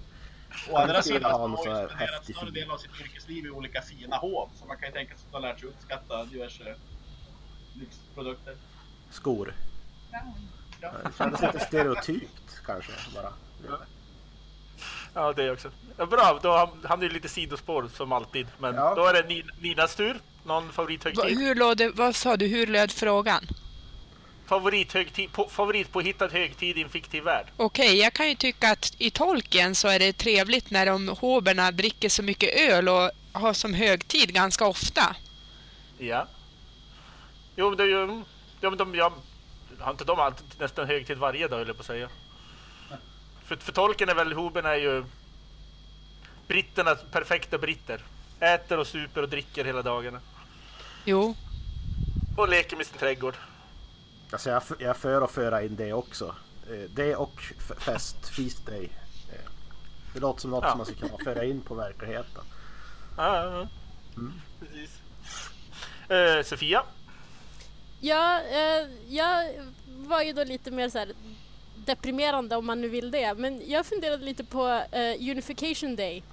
Å 0.70 0.78
andra 0.78 1.02
sidan 1.02 1.22
så 1.32 1.38
ha 1.38 1.48
har 1.48 1.88
han 1.90 1.98
häftig 1.98 2.36
större 2.36 2.52
del 2.52 2.72
av 2.72 2.78
sitt 2.78 2.92
yrkesliv 3.02 3.46
i 3.46 3.50
olika 3.50 3.82
fina 3.82 4.16
hov. 4.16 4.50
Så 4.60 4.66
man 4.66 4.78
kan 4.78 4.88
ju 4.90 4.94
tänka 4.94 5.16
sig 5.18 5.26
att 5.28 5.34
han 5.34 5.44
har 5.44 5.50
lärt 5.50 5.60
sig 5.60 5.70
uppskatta 5.70 6.26
diverse 6.26 6.76
lyxprodukter. 7.80 8.56
Skor. 9.10 9.54
Ja. 10.82 10.92
Det 11.04 11.18
kändes 11.18 11.42
lite 11.42 11.60
stereotypt 11.60 12.62
kanske 12.66 12.92
bara. 13.16 13.34
Ja, 15.14 15.34
det 15.34 15.52
också. 15.52 15.70
Ja, 15.98 16.06
bra, 16.06 16.40
då 16.42 16.52
är 16.52 17.04
ju 17.04 17.10
lite 17.10 17.30
sidospår 17.30 17.88
som 17.96 18.12
alltid. 18.12 18.48
Men 18.58 18.76
Ja. 18.76 18.96
då 18.96 19.06
är 19.06 19.14
det 19.14 19.28
Ni- 19.30 19.46
Ninas 19.60 19.96
tur. 19.96 20.20
Någon 20.46 20.70
favorithögtid? 20.72 21.40
hur 21.40 21.56
låg 21.56 21.78
det, 21.78 21.90
vad 21.90 22.16
sa 22.16 22.38
du, 22.38 22.48
hur 22.48 22.68
löd 22.68 22.92
frågan? 22.92 23.48
Favorithögtid, 24.48 25.32
på, 25.32 25.50
favoritpåhittad 25.50 26.28
högtid 26.28 26.78
i 26.78 26.82
en 26.82 26.90
fiktiv 26.90 27.24
värld? 27.24 27.46
Okej, 27.58 28.00
jag 28.00 28.14
kan 28.14 28.30
ju 28.30 28.36
tycka 28.36 28.72
att 28.72 28.96
i 28.98 29.10
Tolkien 29.12 29.76
så 29.76 29.88
är 29.88 30.00
det 30.00 30.14
trevligt 30.14 30.72
när 30.72 30.86
de 30.86 31.08
hoberna 31.08 31.72
dricker 31.72 32.10
så 32.10 32.24
mycket 32.24 32.60
öl 32.60 32.90
och 32.90 33.12
har 33.32 33.54
som 33.54 33.74
högtid 33.74 34.34
ganska 34.34 34.66
ofta. 34.66 35.16
Ja. 35.98 36.28
Jo, 37.56 37.70
men 37.70 37.78
det 37.78 37.84
är 37.84 37.88
ju... 37.88 38.24
Ja, 38.62 38.70
men 38.70 38.78
de, 38.78 38.96
jag, 38.96 39.14
har 39.80 39.92
inte 39.92 40.04
de 40.04 40.20
alltid 40.20 40.46
nästan 40.60 40.88
högtid 40.88 41.18
varje 41.18 41.48
dag, 41.48 41.58
höll 41.58 41.68
jag 41.68 41.76
på 41.78 41.82
att 41.82 41.88
säga. 41.88 42.10
För, 43.46 43.56
för 43.56 43.72
tolken 43.72 44.10
är 44.10 44.16
väl, 44.16 44.34
hoben 44.34 44.66
är 44.66 44.76
ju 44.76 45.04
britternas 46.48 47.00
perfekta 47.12 47.58
britter. 47.58 48.02
Äter 48.40 48.80
och 48.80 48.88
super 48.88 49.22
och 49.22 49.30
dricker 49.30 49.66
hela 49.66 49.82
dagarna. 49.82 50.20
Jo, 51.06 51.36
Och 52.38 52.50
leker 52.50 52.78
med 52.78 52.86
sin 52.86 52.98
trädgård. 52.98 53.34
Alltså 54.34 54.50
jag, 54.50 54.64
jag 54.80 54.90
är 54.90 54.94
för 54.94 55.22
att 55.22 55.32
föra 55.32 55.64
in 55.64 55.76
det 55.76 55.94
också. 55.94 56.36
Eh, 56.70 56.90
Det 56.90 57.16
och 57.16 57.42
fest, 57.80 58.30
feast 58.30 58.66
day. 58.66 58.90
Eh, 59.32 59.50
Det 60.14 60.20
låter 60.20 60.42
som 60.42 60.52
något 60.52 60.64
Ja. 60.64 60.70
som 60.70 60.78
man 60.78 60.86
ska 60.86 60.96
kunna 60.96 61.18
föra 61.24 61.44
in 61.46 61.62
på 61.62 61.76
verkligheten. 61.76 62.44
Ja, 63.18 63.46
ja. 63.46 63.68
Precis. 64.60 65.00
Eh, 66.10 66.44
Sofia? 66.44 66.84
Ja, 68.00 68.42
eh, 68.42 68.88
jag 69.08 69.54
var 69.88 70.22
ju 70.22 70.34
då 70.34 70.44
lite 70.44 70.72
mer 70.72 70.90
så 70.90 70.98
här 70.98 71.14
deprimerande 71.76 72.56
om 72.56 72.66
man 72.66 72.82
nu 72.82 72.90
vill 72.90 73.12
det. 73.12 73.34
Men 73.34 73.70
jag 73.70 73.86
funderade 73.86 74.26
lite 74.26 74.44
på 74.44 74.68
eh, 74.92 75.30
Unification 75.32 75.96
Day 75.96 76.24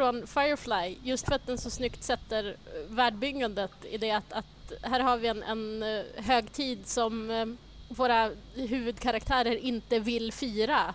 från 0.00 0.26
Firefly. 0.26 0.96
Just 1.02 1.26
för 1.26 1.34
att 1.34 1.46
den 1.46 1.58
så 1.58 1.70
snyggt 1.70 2.04
sätter 2.04 2.44
eh, 2.48 2.94
världbyggandet 2.94 3.70
i 3.90 3.98
det 3.98 4.10
att, 4.10 4.32
att 4.32 4.72
här 4.82 5.00
har 5.00 5.16
vi 5.16 5.28
en, 5.28 5.42
en 5.42 5.82
eh, 5.82 6.04
högtid 6.16 6.86
som 6.86 7.30
eh, 7.30 7.46
våra 7.88 8.30
huvudkaraktärer 8.54 9.56
inte 9.56 9.98
vill 9.98 10.32
fira. 10.32 10.94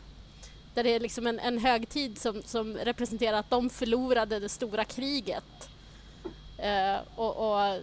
Där 0.73 0.83
det 0.83 0.89
är 0.89 0.99
liksom 0.99 1.27
en, 1.27 1.39
en 1.39 1.57
högtid 1.57 2.17
som, 2.17 2.41
som 2.43 2.77
representerar 2.77 3.37
att 3.37 3.49
de 3.49 3.69
förlorade 3.69 4.39
det 4.39 4.49
stora 4.49 4.85
kriget. 4.85 5.69
Eh, 6.57 6.97
och, 7.15 7.51
och 7.51 7.79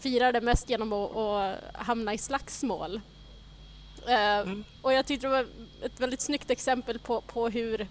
firar 0.00 0.32
det 0.32 0.40
mest 0.40 0.70
genom 0.70 0.92
att, 0.92 1.16
att 1.16 1.56
hamna 1.74 2.14
i 2.14 2.18
slagsmål. 2.18 3.00
Eh, 4.06 4.52
Och 4.82 4.92
jag 4.92 5.06
tyckte 5.06 5.26
det 5.26 5.30
var 5.30 5.46
ett 5.82 6.00
väldigt 6.00 6.20
snyggt 6.20 6.50
exempel 6.50 6.98
på, 6.98 7.20
på 7.20 7.48
hur 7.48 7.88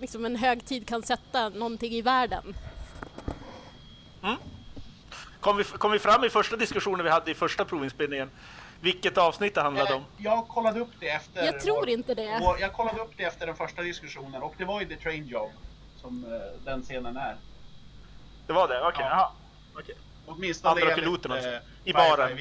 liksom 0.00 0.24
en 0.24 0.36
högtid 0.36 0.88
kan 0.88 1.02
sätta 1.02 1.48
någonting 1.48 1.92
i 1.92 2.02
världen. 2.02 2.54
Kom 5.40 5.56
vi, 5.56 5.64
kom 5.64 5.90
vi 5.92 5.98
fram 5.98 6.24
i 6.24 6.30
första 6.30 6.56
diskussionen 6.56 7.04
vi 7.04 7.10
hade 7.10 7.30
i 7.30 7.34
första 7.34 7.64
provinspelningen? 7.64 8.30
Vilket 8.80 9.18
avsnitt 9.18 9.54
det 9.54 9.62
handlade 9.62 9.94
om? 9.94 10.00
Eh, 10.00 10.06
Jag 10.18 10.48
kollade 10.48 10.80
upp 10.80 10.90
det 11.00 11.08
efter... 11.08 11.44
Jag 11.44 11.60
tror 11.60 11.76
vår- 11.76 11.88
inte 11.88 12.14
det. 12.14 12.38
vår- 12.42 12.60
Jag 12.60 12.72
kollade 12.72 13.00
upp 13.00 13.12
det 13.16 13.24
efter 13.24 13.46
den 13.46 13.56
första 13.56 13.82
diskussionen 13.82 14.42
och 14.42 14.54
det 14.58 14.64
var 14.64 14.80
ju 14.80 14.86
The 14.88 14.96
Train 14.96 15.26
Job 15.26 15.50
som 15.96 16.24
eh, 16.24 16.64
den 16.64 16.82
scenen 16.82 17.16
är. 17.16 17.36
Det 18.46 18.52
var 18.52 18.68
det? 18.68 18.80
Okej. 18.82 19.00
Ja. 19.00 19.08
jaha. 19.10 19.30
Okej. 19.82 19.94
Åtminstone 20.26 20.70
Andra 20.70 20.82
enligt, 20.82 20.96
piloten 21.04 21.32
alltså. 21.32 21.48
eh, 21.50 21.58
I 21.84 21.92
baren. 21.92 22.38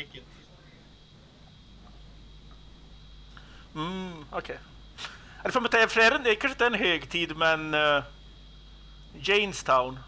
Mm, 3.76 4.26
okej. 4.32 4.38
Okay. 4.38 4.58
För 5.52 5.60
mig, 5.62 5.70
det 5.72 5.82
är 5.82 5.88
för 5.88 6.20
det 6.24 6.30
är 6.30 6.36
kanske 6.36 6.48
inte 6.50 6.64
är 6.66 6.68
en 6.68 6.74
högtid, 6.74 7.38
men 7.38 7.74
uh, 7.74 8.04
Janestown. 9.22 10.00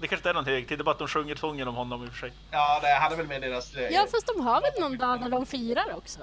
Det 0.00 0.08
kanske 0.08 0.16
inte 0.16 0.30
är 0.30 0.34
någon 0.34 0.44
högtid, 0.44 0.78
det 0.78 0.82
är 0.82 0.84
bara 0.84 0.90
att 0.90 0.98
de 0.98 1.08
sjunger 1.08 1.36
sången 1.36 1.68
om 1.68 1.74
honom 1.74 2.04
i 2.04 2.08
och 2.08 2.12
för 2.12 2.18
sig. 2.18 2.32
Ja, 2.50 2.80
det 2.82 2.94
hade 2.94 3.16
väl 3.16 3.26
med 3.26 3.42
deras... 3.42 3.74
eh, 3.74 3.90
Ja, 3.90 4.06
fast 4.12 4.26
de 4.26 4.40
har 4.40 4.60
väl 4.60 4.70
någon 4.80 4.98
dag 4.98 5.20
när 5.20 5.28
de 5.30 5.46
firar 5.46 5.96
också? 5.96 6.20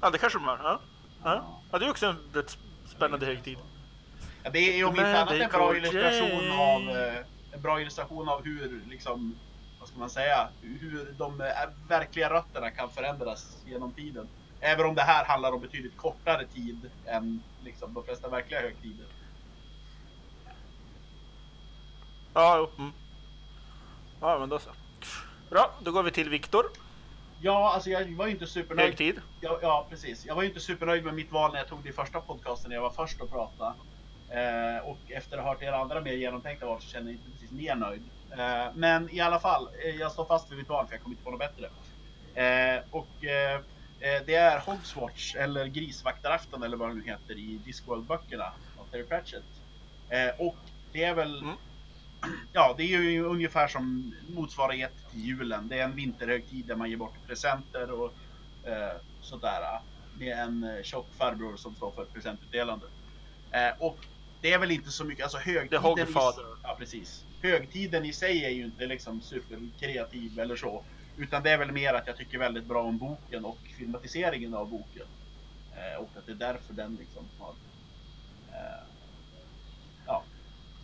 Ja, 0.00 0.10
det 0.10 0.18
kanske 0.18 0.38
de 0.38 0.44
har. 0.44 0.58
Ja. 0.62 0.80
Ja. 1.24 1.60
ja, 1.72 1.78
det 1.78 1.86
är 1.86 1.90
också 1.90 2.06
en 2.06 2.16
rätt 2.34 2.58
spännande 2.86 3.26
högtid. 3.26 3.58
Ja, 4.42 4.50
det 4.50 4.58
är 4.58 4.76
ju 4.76 4.84
om 4.84 4.90
inte 4.90 5.20
annat 5.20 5.34
en 5.34 5.50
bra 5.50 5.76
illustration 5.76 6.52
av 6.52 6.96
eh, 6.96 7.14
en 7.52 7.60
bra 7.62 7.80
illustration 7.80 8.28
av 8.28 8.44
hur 8.44 8.82
liksom 8.88 9.38
vad 9.80 9.88
ska 9.88 9.98
man 9.98 10.10
säga, 10.10 10.48
hur 10.62 11.14
de 11.18 11.38
verkliga 11.88 12.30
rötterna 12.30 12.70
kan 12.70 12.90
förändras 12.90 13.56
genom 13.66 13.92
tiden. 13.92 14.28
Även 14.60 14.86
om 14.86 14.94
det 14.94 15.02
här 15.02 15.24
handlar 15.24 15.52
om 15.52 15.60
betydligt 15.60 15.96
kortare 15.96 16.46
tid 16.46 16.90
än 17.06 17.42
liksom 17.64 17.94
de 17.94 18.04
flesta 18.04 18.28
verkliga 18.28 18.60
högtider. 18.60 19.06
Ja, 22.34 22.56
jo. 22.58 22.82
Mm. 22.82 22.92
Ja, 24.20 24.38
men 24.38 24.48
då 24.48 24.58
så. 24.58 24.70
Bra, 25.50 25.74
då 25.82 25.92
går 25.92 26.02
vi 26.02 26.10
till 26.10 26.28
Viktor. 26.28 26.66
Ja, 27.40 27.72
alltså 27.74 27.90
jag 27.90 28.16
var 28.16 28.26
ju 28.26 28.32
inte 28.32 28.46
supernöjd. 28.46 28.88
Högtid. 28.88 29.20
Ja, 29.40 29.58
ja, 29.62 29.86
precis. 29.90 30.26
Jag 30.26 30.34
var 30.34 30.42
ju 30.42 30.48
inte 30.48 30.60
supernöjd 30.60 31.04
med 31.04 31.14
mitt 31.14 31.32
val 31.32 31.52
när 31.52 31.58
jag 31.58 31.68
tog 31.68 31.82
det 31.82 31.88
i 31.88 31.92
första 31.92 32.20
podcasten 32.20 32.68
när 32.68 32.76
jag 32.76 32.82
var 32.82 32.90
först 32.90 33.22
att 33.22 33.30
prata. 33.30 33.74
Eh, 34.30 34.88
och 34.88 34.98
efter 35.08 35.38
att 35.38 35.44
ha 35.44 35.52
hört 35.52 35.62
era 35.62 35.76
andra 35.76 36.00
mer 36.00 36.12
genomtänkta 36.12 36.66
val 36.66 36.80
så 36.80 36.88
känner 36.88 37.06
jag 37.06 37.14
inte 37.14 37.30
precis 37.30 37.50
mer 37.50 37.74
nöjd. 37.74 38.02
Eh, 38.30 38.74
men 38.74 39.10
i 39.10 39.20
alla 39.20 39.40
fall, 39.40 39.68
eh, 39.84 39.96
jag 39.96 40.12
står 40.12 40.24
fast 40.24 40.50
vid 40.50 40.58
mitt 40.58 40.68
val 40.68 40.86
för 40.86 40.94
jag 40.94 41.02
kommer 41.02 41.14
inte 41.14 41.24
på 41.24 41.30
något 41.30 41.38
bättre. 41.38 41.70
Eh, 42.34 42.82
och 42.90 43.24
eh, 43.24 43.60
det 44.00 44.34
är 44.34 44.60
Hogswatch 44.60 45.34
eller 45.34 45.66
Grisvaktarafton 45.66 46.62
eller 46.62 46.76
vad 46.76 46.90
det 46.90 46.94
nu 46.94 47.04
heter 47.04 47.38
i 47.38 47.60
Discworld-böckerna 47.64 48.52
av 48.78 48.84
Terry 48.90 49.04
Pratchett. 49.04 49.44
Eh, 50.08 50.46
och 50.46 50.56
det 50.92 51.04
är 51.04 51.14
väl 51.14 51.42
Mm. 51.42 51.56
Ja, 52.52 52.74
det 52.76 52.82
är 52.82 53.00
ju 53.00 53.24
ungefär 53.24 53.68
som 53.68 54.14
motsvarighet 54.28 54.92
till 55.10 55.20
julen. 55.20 55.68
Det 55.68 55.78
är 55.78 55.84
en 55.84 55.96
vinterhögtid 55.96 56.66
där 56.66 56.76
man 56.76 56.90
ger 56.90 56.96
bort 56.96 57.14
presenter 57.26 57.90
och 57.90 58.12
eh, 58.64 58.96
sådär. 59.20 59.80
Med 60.18 60.38
en 60.38 60.64
eh, 60.64 60.82
tjock 60.82 61.06
farbror 61.18 61.56
som 61.56 61.74
står 61.74 61.90
för 61.90 62.04
presentutdelande. 62.04 62.86
Eh, 63.50 63.70
och 63.78 63.98
det 64.40 64.52
är 64.52 64.58
väl 64.58 64.70
inte 64.70 64.90
så 64.90 65.04
mycket, 65.04 65.24
alltså 65.24 65.38
högtiden... 65.38 65.82
I-. 66.08 66.58
Ja, 66.62 66.76
precis. 66.78 67.24
Högtiden 67.42 68.04
i 68.04 68.12
sig 68.12 68.44
är 68.44 68.50
ju 68.50 68.64
inte 68.64 68.86
liksom 68.86 69.20
superkreativ 69.20 70.38
eller 70.40 70.56
så. 70.56 70.84
Utan 71.18 71.42
det 71.42 71.50
är 71.50 71.58
väl 71.58 71.72
mer 71.72 71.94
att 71.94 72.06
jag 72.06 72.16
tycker 72.16 72.38
väldigt 72.38 72.64
bra 72.64 72.82
om 72.82 72.98
boken 72.98 73.44
och 73.44 73.58
filmatiseringen 73.78 74.54
av 74.54 74.68
boken. 74.70 75.06
Eh, 75.76 76.00
och 76.00 76.10
att 76.18 76.26
det 76.26 76.32
är 76.32 76.36
därför 76.36 76.72
den 76.74 76.94
liksom 77.00 77.28
har... 77.38 77.54
Eh, 78.52 78.82
ja, 80.06 80.22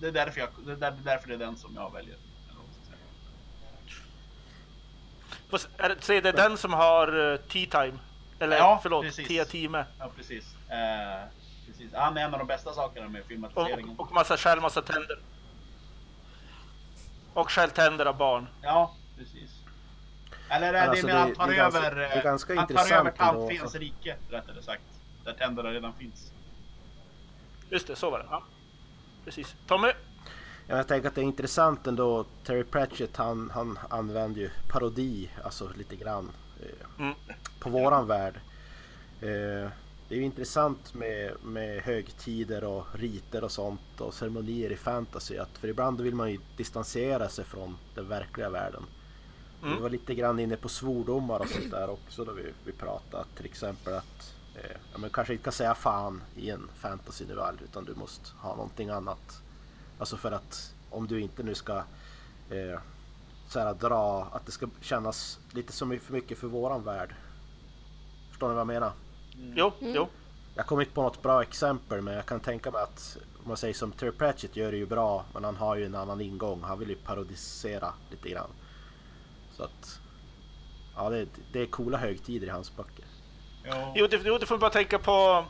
det 0.00 0.06
är, 0.06 0.12
därför 0.12 0.40
jag, 0.40 0.48
det, 0.66 0.72
är 0.72 0.76
där, 0.76 0.90
det 0.90 1.10
är 1.10 1.14
därför 1.14 1.28
det 1.28 1.34
är 1.34 1.38
den 1.38 1.56
som 1.56 1.74
jag 1.74 1.92
väljer. 1.92 2.16
Ska 2.46 2.86
säga. 2.86 2.98
Vad- 5.50 5.90
Är 5.90 5.96
det, 6.08 6.20
det 6.20 6.32
den 6.32 6.56
som 6.58 6.72
har 6.72 7.16
uh, 7.16 7.36
tea 7.36 7.66
time? 7.70 7.98
Eller 8.38 8.56
Ja, 8.56 8.78
förlåt, 8.82 9.04
precis. 9.04 9.28
tea 9.28 9.44
time. 9.44 9.84
Ja, 9.98 10.10
precis. 10.16 10.54
Eh, 10.68 11.24
precis. 11.66 11.94
Han 11.94 12.16
är 12.16 12.24
en 12.24 12.32
av 12.32 12.38
de 12.38 12.46
bästa 12.46 12.72
sakerna 12.72 13.08
med 13.08 13.24
filmatiseringen. 13.24 13.90
och, 13.90 14.00
och 14.06 14.12
massa 14.12 14.36
stjäl 14.36 14.60
massa 14.60 14.82
tänder. 14.82 15.18
Och 17.34 17.50
stjäl 17.50 17.70
tänder 17.70 18.06
av 18.06 18.16
barn. 18.16 18.46
Ja, 18.62 18.94
precis. 19.18 19.53
Eller 20.56 20.68
är 20.68 20.72
det 20.72 20.80
alltså, 20.90 21.06
det- 21.06 21.12
han 21.12 21.34
tar 21.34 21.52
över, 21.52 21.96
är 21.96 22.16
eh, 22.16 22.22
ganska 22.24 22.54
han 22.56 22.66
tar 22.66 22.72
intressant 22.74 22.92
över 22.92 23.28
ändå, 23.28 23.40
Tantfens 23.40 23.62
alltså. 23.62 23.78
rike, 23.78 24.16
rättare 24.30 24.62
sagt. 24.62 24.82
Där 25.24 25.32
tänderna 25.32 25.70
redan 25.70 25.92
finns. 25.94 26.32
Just 27.70 27.86
det, 27.86 27.96
så 27.96 28.10
var 28.10 28.18
det. 28.18 28.26
Ja. 28.30 28.42
Precis. 29.24 29.54
Tommy? 29.66 29.88
Ja, 30.66 30.76
jag 30.76 30.88
tänker 30.88 31.08
att 31.08 31.14
det 31.14 31.20
är 31.20 31.22
intressant 31.22 31.86
ändå. 31.86 32.24
Terry 32.44 32.64
Pratchett 32.64 33.16
han, 33.16 33.50
han 33.54 33.78
använder 33.88 34.40
ju 34.40 34.50
parodi, 34.68 35.30
alltså 35.44 35.70
lite 35.76 35.96
grann, 35.96 36.30
eh, 36.62 37.04
Mm. 37.04 37.14
på 37.60 37.70
våran 37.70 38.06
värld. 38.06 38.34
Eh, 39.20 39.70
det 40.08 40.14
är 40.14 40.18
ju 40.18 40.22
intressant 40.22 40.94
med, 40.94 41.32
med 41.44 41.82
högtider 41.82 42.64
och 42.64 42.86
riter 42.92 43.44
och 43.44 43.52
sånt 43.52 44.00
och 44.00 44.14
ceremonier 44.14 44.72
i 44.72 44.76
fantasy. 44.76 45.36
Att, 45.38 45.58
för 45.58 45.68
ibland 45.68 46.00
vill 46.00 46.14
man 46.14 46.30
ju 46.32 46.38
distansera 46.56 47.28
sig 47.28 47.44
från 47.44 47.76
den 47.94 48.08
verkliga 48.08 48.50
världen. 48.50 48.82
Mm. 49.64 49.76
Vi 49.76 49.82
var 49.82 49.90
lite 49.90 50.14
grann 50.14 50.40
inne 50.40 50.56
på 50.56 50.68
svordomar 50.68 51.38
och 51.40 51.48
sånt 51.48 51.70
där 51.70 51.90
också 51.90 52.24
då 52.24 52.32
vi, 52.32 52.52
vi 52.64 52.72
pratade. 52.72 53.24
Till 53.36 53.44
exempel 53.44 53.94
att 53.94 54.34
eh, 54.54 54.76
ja, 54.92 54.98
men 54.98 55.10
kanske 55.10 55.32
inte 55.32 55.44
kan 55.44 55.52
säga 55.52 55.74
fan 55.74 56.22
i 56.36 56.50
en 56.50 56.68
fantasy-novell 56.74 57.58
utan 57.64 57.84
du 57.84 57.94
måste 57.94 58.30
ha 58.38 58.56
någonting 58.56 58.88
annat. 58.88 59.42
Alltså 59.98 60.16
för 60.16 60.32
att 60.32 60.74
om 60.90 61.06
du 61.06 61.20
inte 61.20 61.42
nu 61.42 61.54
ska 61.54 61.76
eh, 62.50 62.78
så 63.48 63.58
här, 63.60 63.74
dra, 63.74 64.28
att 64.32 64.46
det 64.46 64.52
ska 64.52 64.68
kännas 64.80 65.38
lite 65.52 65.72
som 65.72 65.98
för 65.98 66.12
mycket 66.12 66.38
för 66.38 66.46
våran 66.46 66.82
värld. 66.84 67.14
Förstår 68.30 68.48
ni 68.48 68.54
vad 68.54 68.60
jag 68.60 68.66
menar? 68.66 68.92
Jo, 69.36 69.72
Mm. 69.80 69.94
jo. 69.94 70.08
Jag 70.54 70.66
kommer 70.66 70.82
inte 70.82 70.94
på 70.94 71.02
något 71.02 71.22
bra 71.22 71.42
exempel 71.42 72.00
men 72.02 72.14
jag 72.14 72.26
kan 72.26 72.40
tänka 72.40 72.70
mig 72.70 72.82
att 72.82 73.16
om 73.42 73.48
man 73.48 73.56
säger 73.56 73.74
som 73.74 73.92
Terry 73.92 74.12
Pratchett 74.12 74.56
gör 74.56 74.70
det 74.70 74.76
ju 74.76 74.86
bra 74.86 75.24
men 75.34 75.44
han 75.44 75.56
har 75.56 75.76
ju 75.76 75.86
en 75.86 75.94
annan 75.94 76.20
ingång. 76.20 76.62
Han 76.62 76.78
vill 76.78 76.88
ju 76.88 76.94
parodisera 76.96 77.92
lite 78.10 78.28
grann. 78.28 78.50
Så 79.56 79.62
att 79.64 80.00
ja, 80.96 81.10
det, 81.10 81.26
det 81.52 81.60
är 81.60 81.66
coola 81.66 81.98
högtider 81.98 82.46
i 82.46 82.50
hans 82.50 82.76
böcker. 82.76 83.04
Jo. 83.64 83.92
Jo, 83.94 84.06
det, 84.06 84.20
jo, 84.24 84.38
det 84.38 84.46
får 84.46 84.54
man 84.54 84.60
bara 84.60 84.70
tänka 84.70 84.98
på. 84.98 85.44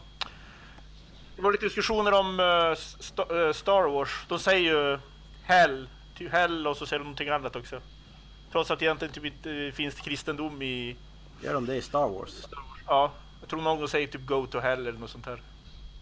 Det 1.37 1.43
var 1.43 1.53
lite 1.53 1.65
diskussioner 1.67 2.13
om 2.13 2.41
eh, 2.41 2.47
eh, 3.37 3.53
Star 3.53 3.89
Wars. 3.89 4.25
De 4.29 4.39
säger 4.39 4.73
ju 4.73 4.99
Hell, 5.43 5.89
ty 6.19 6.29
Hell 6.29 6.67
och 6.67 6.77
så 6.77 6.87
säger 6.87 6.99
de 6.99 7.05
någonting 7.05 7.29
annat 7.29 7.57
också. 7.57 7.81
Trots 8.53 8.71
att 8.71 8.79
det 8.79 8.85
egentligen 8.85 9.15
typ 9.15 9.25
inte 9.25 9.73
finns 9.75 9.95
kristendom 9.95 10.63
i 10.63 10.97
Gör 11.43 11.55
de 11.55 11.67
det 11.67 11.77
i 11.77 11.83
Star 11.83 12.09
Wars? 12.09 12.31
Star 12.31 12.57
Wars. 12.57 12.81
Ja, 12.87 13.13
jag 13.41 13.49
tror 13.49 13.63
någon 13.63 13.79
gång 13.79 13.89
säger 13.89 14.07
typ 14.07 14.27
Go 14.27 14.47
to 14.47 14.59
Hell 14.59 14.87
eller 14.87 14.99
något 14.99 15.11
sånt 15.11 15.27
här. 15.27 15.43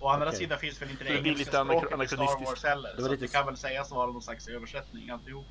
Å 0.01 0.09
andra 0.09 0.27
Okej. 0.27 0.39
sidan 0.39 0.59
finns 0.59 0.83
väl 0.83 0.91
inte 0.91 1.05
det 1.05 1.11
Det 1.11 1.19
engelska 1.29 1.63
lite 1.65 1.83
språket 1.87 2.13
i 2.13 2.17
Star. 2.17 2.45
Wars 2.45 2.65
heller. 2.65 2.93
Det 2.97 3.03
så 3.03 3.09
lite- 3.11 3.25
det 3.25 3.33
kan 3.33 3.47
väl 3.47 3.57
sägas 3.57 3.91
vara 3.91 4.07
någon 4.07 4.23
slags 4.23 4.49
översättning 4.49 5.11
alltihop. 5.11 5.47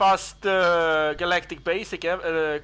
Fast 0.00 0.44
eh, 0.44 1.12
Galactic 1.18 1.58
Basic 1.64 2.04
är, 2.04 2.18
eller, 2.18 2.62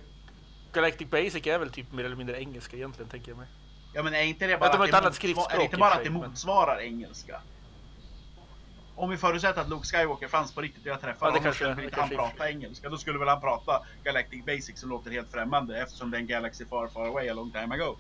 Galactic 0.73 1.09
Basic 1.11 1.47
är 1.47 1.59
väl 1.59 1.71
typ 1.71 1.93
mer 1.93 2.05
eller 2.05 2.17
mindre 2.17 2.41
engelska 2.41 2.77
egentligen 2.77 3.11
tänker 3.11 3.29
jag 3.31 3.39
mig. 3.39 3.47
Ja 3.95 4.03
men 4.03 4.15
är 4.15 4.23
inte 4.23 4.47
det 4.47 4.59
bara 4.59 4.71
har 4.77 4.85
att 4.85 4.91
det, 4.91 4.97
annat 4.99 5.13
motsva- 5.13 5.17
skriftspråk 5.17 5.53
är 5.53 5.59
det 5.59 5.65
inte 5.65 5.77
bara 5.77 5.91
att 5.91 5.99
det 5.99 6.05
sig, 6.05 6.13
men- 6.13 6.31
motsvarar 6.31 6.81
engelska? 6.81 7.41
Om 8.95 9.11
vi 9.11 9.17
förutsätter 9.17 9.61
att 9.61 9.69
Luke 9.69 9.87
Skywalker 9.87 10.29
fanns 10.29 10.53
på 10.55 10.61
riktigt 10.61 10.83
och 10.83 10.87
jag 10.93 11.01
träffade 11.01 11.17
Ja, 11.21 11.27
det 11.27 11.31
honom 11.31 11.43
kanske- 11.43 11.65
skulle 11.65 11.75
det 11.75 11.85
inte 11.85 12.01
han 12.01 12.09
prata 12.09 12.51
engelska. 12.51 12.89
Då 12.89 12.99
skulle 12.99 13.19
väl 13.19 13.29
han 13.29 13.41
prata 13.41 13.83
Galactic 14.05 14.45
Basic 14.45 14.81
som 14.81 14.91
låter 14.91 15.11
helt 15.11 15.31
främmande 15.33 15.83
eftersom 15.83 16.11
det 16.11 16.17
är 16.17 16.21
en 16.21 16.27
Galaxy 16.27 16.65
far 16.67 16.89
far 16.89 17.07
away 17.07 17.29
a 17.29 17.35
long 17.35 17.51
time 17.51 17.75
ago. 17.75 17.97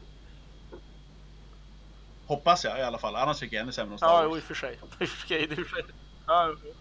Hoppas 2.26 2.64
jag 2.64 2.78
i 2.78 2.82
alla 2.82 2.98
fall, 2.98 3.16
annars 3.16 3.38
tycker 3.38 3.56
jag 3.56 3.62
ännu 3.62 3.72
sämre 3.72 3.92
om 3.92 3.98
Star 3.98 4.06
Ja, 4.08 4.14
Wars. 4.14 4.24
jo, 4.30 4.36
i 4.36 4.40
och 4.40 4.44
för 4.44 4.54
sig. 4.54 4.78
I 5.00 5.04
och 5.04 5.08
för 5.08 5.26
sig, 5.28 5.42
i 5.42 5.46
och 5.46 5.66
för 5.66 5.74
sig. 5.74 5.84
Ja, 6.26 6.54
jo. 6.64 6.72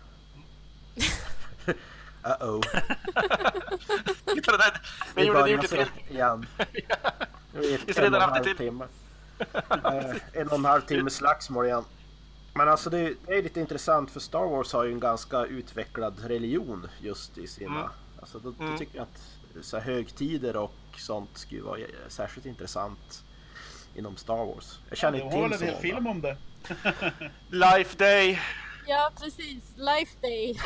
Uh-oh. 2.25 2.61
Titta 4.33 4.51
det 4.51 4.57
där. 4.57 4.81
Vi 5.15 5.25
gjorde 5.25 5.39
det 5.39 5.43
börjar 5.43 5.47
gjort 5.55 5.63
ett 5.63 5.69
så 5.69 5.75
helt... 5.75 5.91
igen. 6.09 6.45
Vi 7.53 7.75
och 7.77 7.95
redan 7.97 8.21
haft 8.21 8.35
det 8.35 8.43
till. 8.43 8.57
timme. 8.57 8.87
Eh, 9.69 10.15
en 10.33 10.47
och 10.47 10.53
en 10.57 10.65
halv 10.65 10.81
timme 10.81 11.09
slagsmål 11.09 11.65
igen. 11.65 11.83
Men 12.53 12.69
alltså 12.69 12.89
det, 12.89 12.99
är- 12.99 13.15
det 13.25 13.33
är 13.37 13.43
lite 13.43 13.59
intressant 13.59 14.11
för 14.11 14.19
Star 14.19 14.45
Wars 14.49 14.73
har 14.73 14.83
ju 14.83 14.91
en 14.91 14.99
ganska 14.99 15.45
utvecklad 15.45 16.19
religion 16.27 16.87
just 17.01 17.37
i 17.37 17.47
sina... 17.47 17.75
Mm. 17.79 17.89
Alltså 18.19 18.39
då, 18.39 18.51
då 18.51 18.63
Mm. 18.63 18.77
tycker 18.77 18.97
jag 18.97 19.03
att 19.03 19.65
så 19.65 19.77
här, 19.77 19.83
högtider 19.83 20.55
och 20.57 20.73
sånt 20.97 21.37
skulle 21.37 21.61
vara 21.61 21.79
särskilt 22.07 22.45
intressant 22.45 23.23
inom 23.95 24.17
Star 24.17 24.45
Wars. 24.45 24.79
Jag 24.89 24.91
Ja, 24.91 24.95
känner 24.95 25.17
det 25.17 25.23
inte 25.23 25.35
till 25.37 25.53
en 25.53 25.59
så 25.59 25.65
många. 25.65 25.77
film 25.81 26.07
om 26.07 26.21
det. 26.21 26.37
Life 27.49 27.97
Day. 27.97 28.41
Ja, 28.87 29.11
precis. 29.19 29.63
Life 29.77 30.17
Day. 30.21 30.59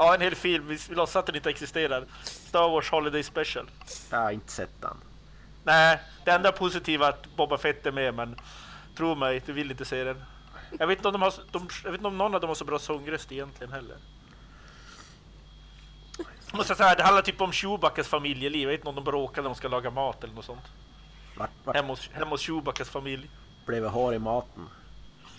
Ja, 0.00 0.14
en 0.14 0.20
hel 0.20 0.34
film. 0.34 0.68
Vi 0.68 0.78
låtsas 0.94 1.16
att 1.16 1.26
den 1.26 1.36
inte 1.36 1.50
existerar. 1.50 2.04
Star 2.22 2.68
Wars 2.68 2.90
Holiday 2.90 3.22
Special. 3.22 3.70
Jag 4.10 4.18
har 4.18 4.30
inte 4.30 4.52
sett 4.52 4.80
den. 4.80 4.96
Nej, 5.64 6.00
det 6.24 6.30
enda 6.30 6.52
positiva 6.52 7.06
är 7.06 7.10
att 7.10 7.36
Boba 7.36 7.58
Fett 7.58 7.86
är 7.86 7.92
med, 7.92 8.14
men 8.14 8.40
tro 8.96 9.14
mig, 9.14 9.42
du 9.46 9.52
vill 9.52 9.70
inte 9.70 9.84
se 9.84 10.04
den. 10.04 10.24
Jag 10.78 10.86
vet 10.86 10.98
inte 10.98 11.08
om, 11.08 11.12
de 11.12 11.22
har, 11.22 11.32
de, 11.50 11.68
jag 11.84 11.90
vet 11.90 11.98
inte 11.98 12.08
om 12.08 12.18
någon 12.18 12.34
av 12.34 12.40
dem 12.40 12.48
har 12.48 12.54
så 12.54 12.64
bra 12.64 12.78
sångröst 12.78 13.32
egentligen 13.32 13.72
heller. 13.72 13.96
Jag 16.50 16.56
måste 16.56 16.74
säga, 16.74 16.94
det 16.94 17.02
handlar 17.02 17.22
typ 17.22 17.40
om 17.40 17.52
Chewbaccas 17.52 18.08
familjeliv. 18.08 18.62
Jag 18.62 18.68
vet 18.68 18.80
inte 18.80 18.88
om 18.88 18.94
de 18.94 19.04
bråkar 19.04 19.42
när 19.42 19.48
de 19.48 19.54
ska 19.54 19.68
laga 19.68 19.90
mat 19.90 20.24
eller 20.24 20.34
något 20.34 20.44
sånt. 20.44 20.64
Vart, 21.36 21.50
vart 21.64 21.76
Hemma 21.76 21.88
hos, 21.88 22.10
hemma 22.12 22.30
hos 22.30 22.40
Chewbaccas 22.40 22.88
familj. 22.88 23.30
blev 23.66 23.82
det 23.82 23.88
hår 23.88 24.14
i 24.14 24.18
maten? 24.18 24.68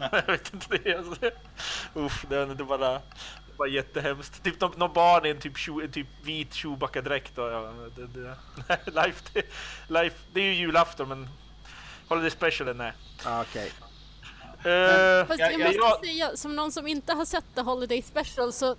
jag 0.12 0.28
vet 0.28 0.54
inte 0.54 0.78
det. 0.78 0.98
Alltså. 0.98 1.32
Uff, 1.94 2.26
det 2.30 2.36
är 2.36 2.64
bara, 2.64 3.02
bara 3.62 3.70
jättehemskt. 3.70 4.44
Typ 4.44 4.62
någon, 4.62 4.72
någon 4.78 4.94
barn 4.94 5.26
i 5.26 5.30
en 5.30 5.40
typ, 5.40 5.56
typ 5.94 6.08
vit 6.24 6.54
Chewbacca-dräkt. 6.54 7.32
Ja, 7.36 7.74
det, 7.96 8.08
det, 8.08 8.36
life, 8.92 9.24
det, 9.34 9.44
life, 9.88 10.16
det 10.34 10.40
är 10.40 10.44
ju 10.46 10.54
julafton 10.54 11.08
men 11.10 11.30
Holiday 12.08 12.30
Special 12.32 12.70
är 12.70 12.74
nej. 12.74 12.94
Ah, 13.26 13.42
Okej. 13.42 13.72
Eh, 14.64 15.28
Fast 15.28 15.40
jag- 15.40 15.54
jag, 15.54 15.60
måste 15.60 15.78
jag- 15.78 16.00
säga, 16.00 16.38
som 16.38 16.56
någon 16.56 16.72
som 16.72 16.88
inte 16.88 17.14
har 17.14 17.26
sett 17.26 17.46
The 17.56 17.62
Holiday 17.62 18.02
Special 18.02 18.54
så 18.54 18.76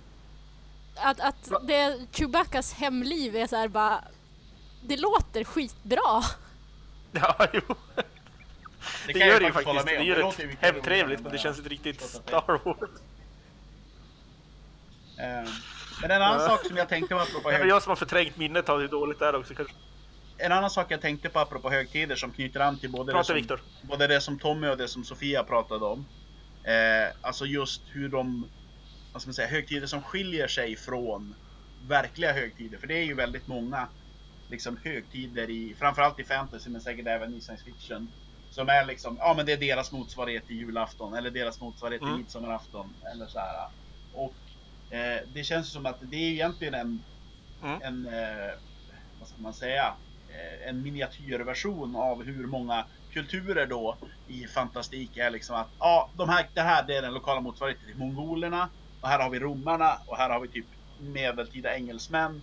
att, 0.95 1.19
att 1.19 1.51
det 1.67 1.99
Chewbaccas 2.11 2.73
hemliv 2.73 3.35
är 3.35 3.47
så 3.47 3.55
här 3.55 3.67
bara 3.67 4.03
det 4.83 4.97
låter 4.97 5.43
skitbra. 5.43 6.23
ja, 7.11 7.47
jo. 7.53 7.61
Det, 9.07 9.13
kan 9.13 9.19
jag 9.21 9.29
gör 9.29 9.39
det 9.39 9.45
ju 9.45 9.51
faktiskt 9.53 9.85
Det 9.85 9.91
gör 9.93 9.99
Det 9.99 10.15
det 10.15 10.21
låter 10.21 10.41
ju 10.41 10.47
mycket 10.47 10.63
hemtrevligt 10.73 11.21
men 11.21 11.31
det 11.31 11.37
än 11.37 11.43
känns 11.43 11.57
inte 11.57 11.69
riktigt 11.69 11.99
det. 11.99 12.05
Star 12.05 12.59
Wars. 12.65 12.89
Eh, 15.17 15.49
Men 16.01 16.11
en 16.11 16.21
annan 16.21 16.39
sak 16.39 16.65
som 16.65 16.77
jag 16.77 16.89
tänkte 16.89 17.15
på 17.15 17.21
apropå 17.21 17.49
Det 17.49 17.55
är 17.55 17.59
väl 17.59 17.67
hög... 17.67 17.75
jag 17.75 17.83
som 17.83 17.89
har 17.89 17.95
förträngt 17.95 18.37
minnet 18.37 18.69
av 18.69 18.79
hur 18.79 18.87
dåligt 18.87 19.19
det 19.19 19.25
är 19.25 19.35
också 19.35 19.53
kanske. 19.55 19.73
En 20.37 20.51
annan 20.51 20.69
sak 20.69 20.85
jag 20.89 21.01
tänkte 21.01 21.29
på 21.29 21.39
apropå 21.39 21.69
högtider 21.69 22.15
som 22.15 22.31
knyter 22.31 22.59
an 22.59 22.77
till 22.79 22.91
både, 22.91 23.11
det 23.11 23.11
Prata 23.13 23.23
som, 23.23 23.35
Viktor. 23.35 23.61
både 23.81 24.07
det 24.07 24.21
som 24.21 24.39
Tommy 24.39 24.67
och 24.67 24.77
det 24.77 24.87
som 24.87 25.03
Sofia 25.03 25.43
pratade 25.43 25.85
om. 25.85 26.05
Eh, 26.63 27.07
alltså 27.21 27.45
just 27.45 27.81
hur 27.91 28.09
de, 28.09 28.47
vad 29.13 29.21
ska 29.21 29.29
man 29.29 29.33
säga, 29.33 29.47
högtider 29.47 29.87
som 29.87 30.01
skiljer 30.01 30.47
sig 30.47 30.75
från 30.75 31.35
verkliga 31.87 32.33
högtider. 32.33 32.77
För 32.77 32.87
det 32.87 32.93
är 32.97 33.03
ju 33.03 33.13
väldigt 33.13 33.47
många 33.47 33.87
liksom 34.49 34.77
högtider 34.83 35.49
i, 35.49 35.75
framförallt 35.79 36.19
i 36.19 36.23
fantasy 36.23 36.69
men 36.69 36.81
säkert 36.81 37.07
även 37.07 37.35
i 37.35 37.41
science 37.41 37.65
fiction. 37.65 38.11
Som 38.49 38.69
är 38.69 38.85
liksom, 38.85 39.17
ja 39.19 39.33
men 39.37 39.45
det 39.45 39.51
är 39.53 39.57
deras 39.57 39.91
motsvarighet 39.91 40.47
till 40.47 40.55
julafton 40.55 41.13
eller 41.13 41.31
deras 41.31 41.61
motsvarighet 41.61 42.01
till 42.01 42.07
Mm. 42.09 42.19
midsommarafton 42.21 42.93
eller 43.13 43.25
så 43.27 43.39
här. 43.39 43.67
Och 44.13 44.33
eh, 44.93 45.21
det 45.33 45.43
känns 45.43 45.71
som 45.71 45.85
att 45.85 45.97
det 46.01 46.15
är 46.15 46.31
egentligen 46.31 46.73
en, 46.73 47.03
Mm. 47.63 47.81
en 47.81 48.13
eh, 48.13 48.53
vad 49.19 49.27
ska 49.27 49.37
man 49.41 49.53
säga, 49.53 49.93
eh, 50.29 50.69
en 50.69 50.83
miniatyrversion 50.83 51.95
av 51.95 52.23
hur 52.23 52.47
många 52.47 52.85
kulturer 53.13 53.65
då 53.65 53.97
i 54.27 54.47
fantastik 54.47 55.17
är 55.17 55.29
liksom 55.29 55.55
att 55.55 55.67
ja, 55.79 56.09
de 56.17 56.29
här, 56.29 56.47
det 56.53 56.61
här 56.61 56.83
det 56.87 56.97
är 56.97 57.01
den 57.01 57.13
lokala 57.13 57.41
motsvarigheten 57.41 57.85
till 57.87 57.97
mongolerna 57.97 58.69
och 59.01 59.07
här 59.09 59.19
har 59.19 59.29
vi 59.29 59.39
romarna 59.39 59.97
och 60.07 60.17
här 60.17 60.29
har 60.29 60.39
vi 60.39 60.47
typ 60.47 60.65
medeltida 60.99 61.75
engelsmän. 61.75 62.41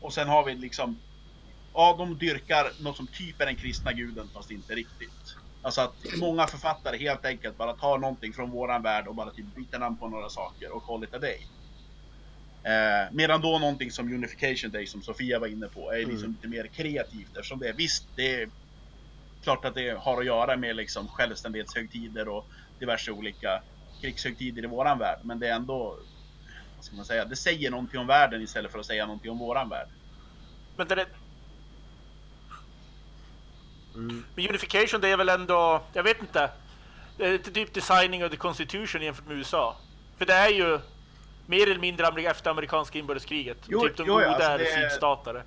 Och 0.00 0.12
sen 0.12 0.28
har 0.28 0.44
vi 0.44 0.54
liksom, 0.54 0.98
ja 1.74 1.94
de 1.98 2.18
dyrkar 2.18 2.82
något 2.82 2.96
som 2.96 3.06
typ 3.06 3.40
är 3.40 3.46
den 3.46 3.56
kristna 3.56 3.92
guden 3.92 4.28
fast 4.34 4.50
inte 4.50 4.74
riktigt. 4.74 5.36
Alltså 5.62 5.80
att 5.80 5.94
många 6.20 6.46
författare 6.46 6.98
helt 6.98 7.24
enkelt 7.24 7.58
bara 7.58 7.72
tar 7.72 7.98
någonting 7.98 8.32
från 8.32 8.50
våran 8.50 8.82
värld 8.82 9.06
och 9.06 9.14
bara 9.14 9.30
typ 9.30 9.54
byter 9.54 9.78
namn 9.78 9.96
på 9.96 10.08
några 10.08 10.28
saker 10.28 10.76
och 10.76 10.82
call 10.82 11.04
it 11.04 11.14
a 11.14 11.18
day. 11.18 11.46
Eh, 12.66 13.12
medan 13.12 13.40
då 13.40 13.58
någonting 13.58 13.90
som 13.90 14.12
Unification 14.14 14.70
Day 14.70 14.86
som 14.86 15.02
Sofia 15.02 15.38
var 15.38 15.46
inne 15.46 15.68
på 15.68 15.92
är 15.92 15.98
liksom 15.98 16.18
Mm. 16.18 16.30
lite 16.32 16.48
mer 16.48 16.66
kreativt 16.66 17.28
eftersom 17.36 17.58
det 17.58 17.68
är 17.68 17.72
visst, 17.72 18.04
det 18.16 18.42
är 18.42 18.48
klart 19.42 19.64
att 19.64 19.74
det 19.74 19.90
har 19.98 20.20
att 20.20 20.26
göra 20.26 20.56
med 20.56 20.76
liksom 20.76 21.08
självständighetshögtider 21.08 22.28
och 22.28 22.46
diverse 22.78 23.10
olika 23.10 23.62
krigshögtider 24.00 24.62
i 24.64 24.66
våran 24.66 24.98
värld. 24.98 25.18
Men 25.22 25.38
det 25.38 25.48
är 25.48 25.54
ändå, 25.54 25.98
vad 26.76 26.84
ska 26.84 26.96
man 26.96 27.04
säga, 27.04 27.24
det 27.24 27.36
säger 27.36 27.70
någonting 27.70 28.00
om 28.00 28.06
världen 28.06 28.42
istället 28.42 28.72
för 28.72 28.78
att 28.78 28.86
säga 28.86 29.06
någonting 29.06 29.30
om 29.30 29.38
våran 29.38 29.68
värld. 29.68 29.88
Men 30.76 30.88
det 30.88 30.94
är, 30.94 31.06
Mm. 33.94 34.24
Men 34.34 34.48
Unification 34.48 35.00
det 35.00 35.08
är 35.08 35.16
väl 35.16 35.28
ändå, 35.28 35.82
jag 35.92 36.02
vet 36.02 36.20
inte. 36.20 36.50
Det 37.16 37.26
är 37.26 37.38
typ 37.38 37.74
designing 37.74 38.24
of 38.24 38.30
the 38.30 38.36
Constitution 38.36 39.02
jämfört 39.02 39.26
med 39.26 39.36
USA. 39.36 39.76
För 40.18 40.26
det 40.26 40.32
är 40.32 40.48
ju 40.48 40.80
mer 41.46 41.70
eller 41.70 41.80
mindre 41.80 42.22
efter 42.30 42.50
amerikanska 42.50 42.98
inbördeskriget. 42.98 43.58
Jo, 43.68 43.80
typ 43.80 43.96
de 43.96 44.06
jo, 44.06 44.14
goda 44.14 44.26
alltså 44.26 44.48
är 44.50 44.58
det- 44.58 44.64
sydstatare. 44.90 45.42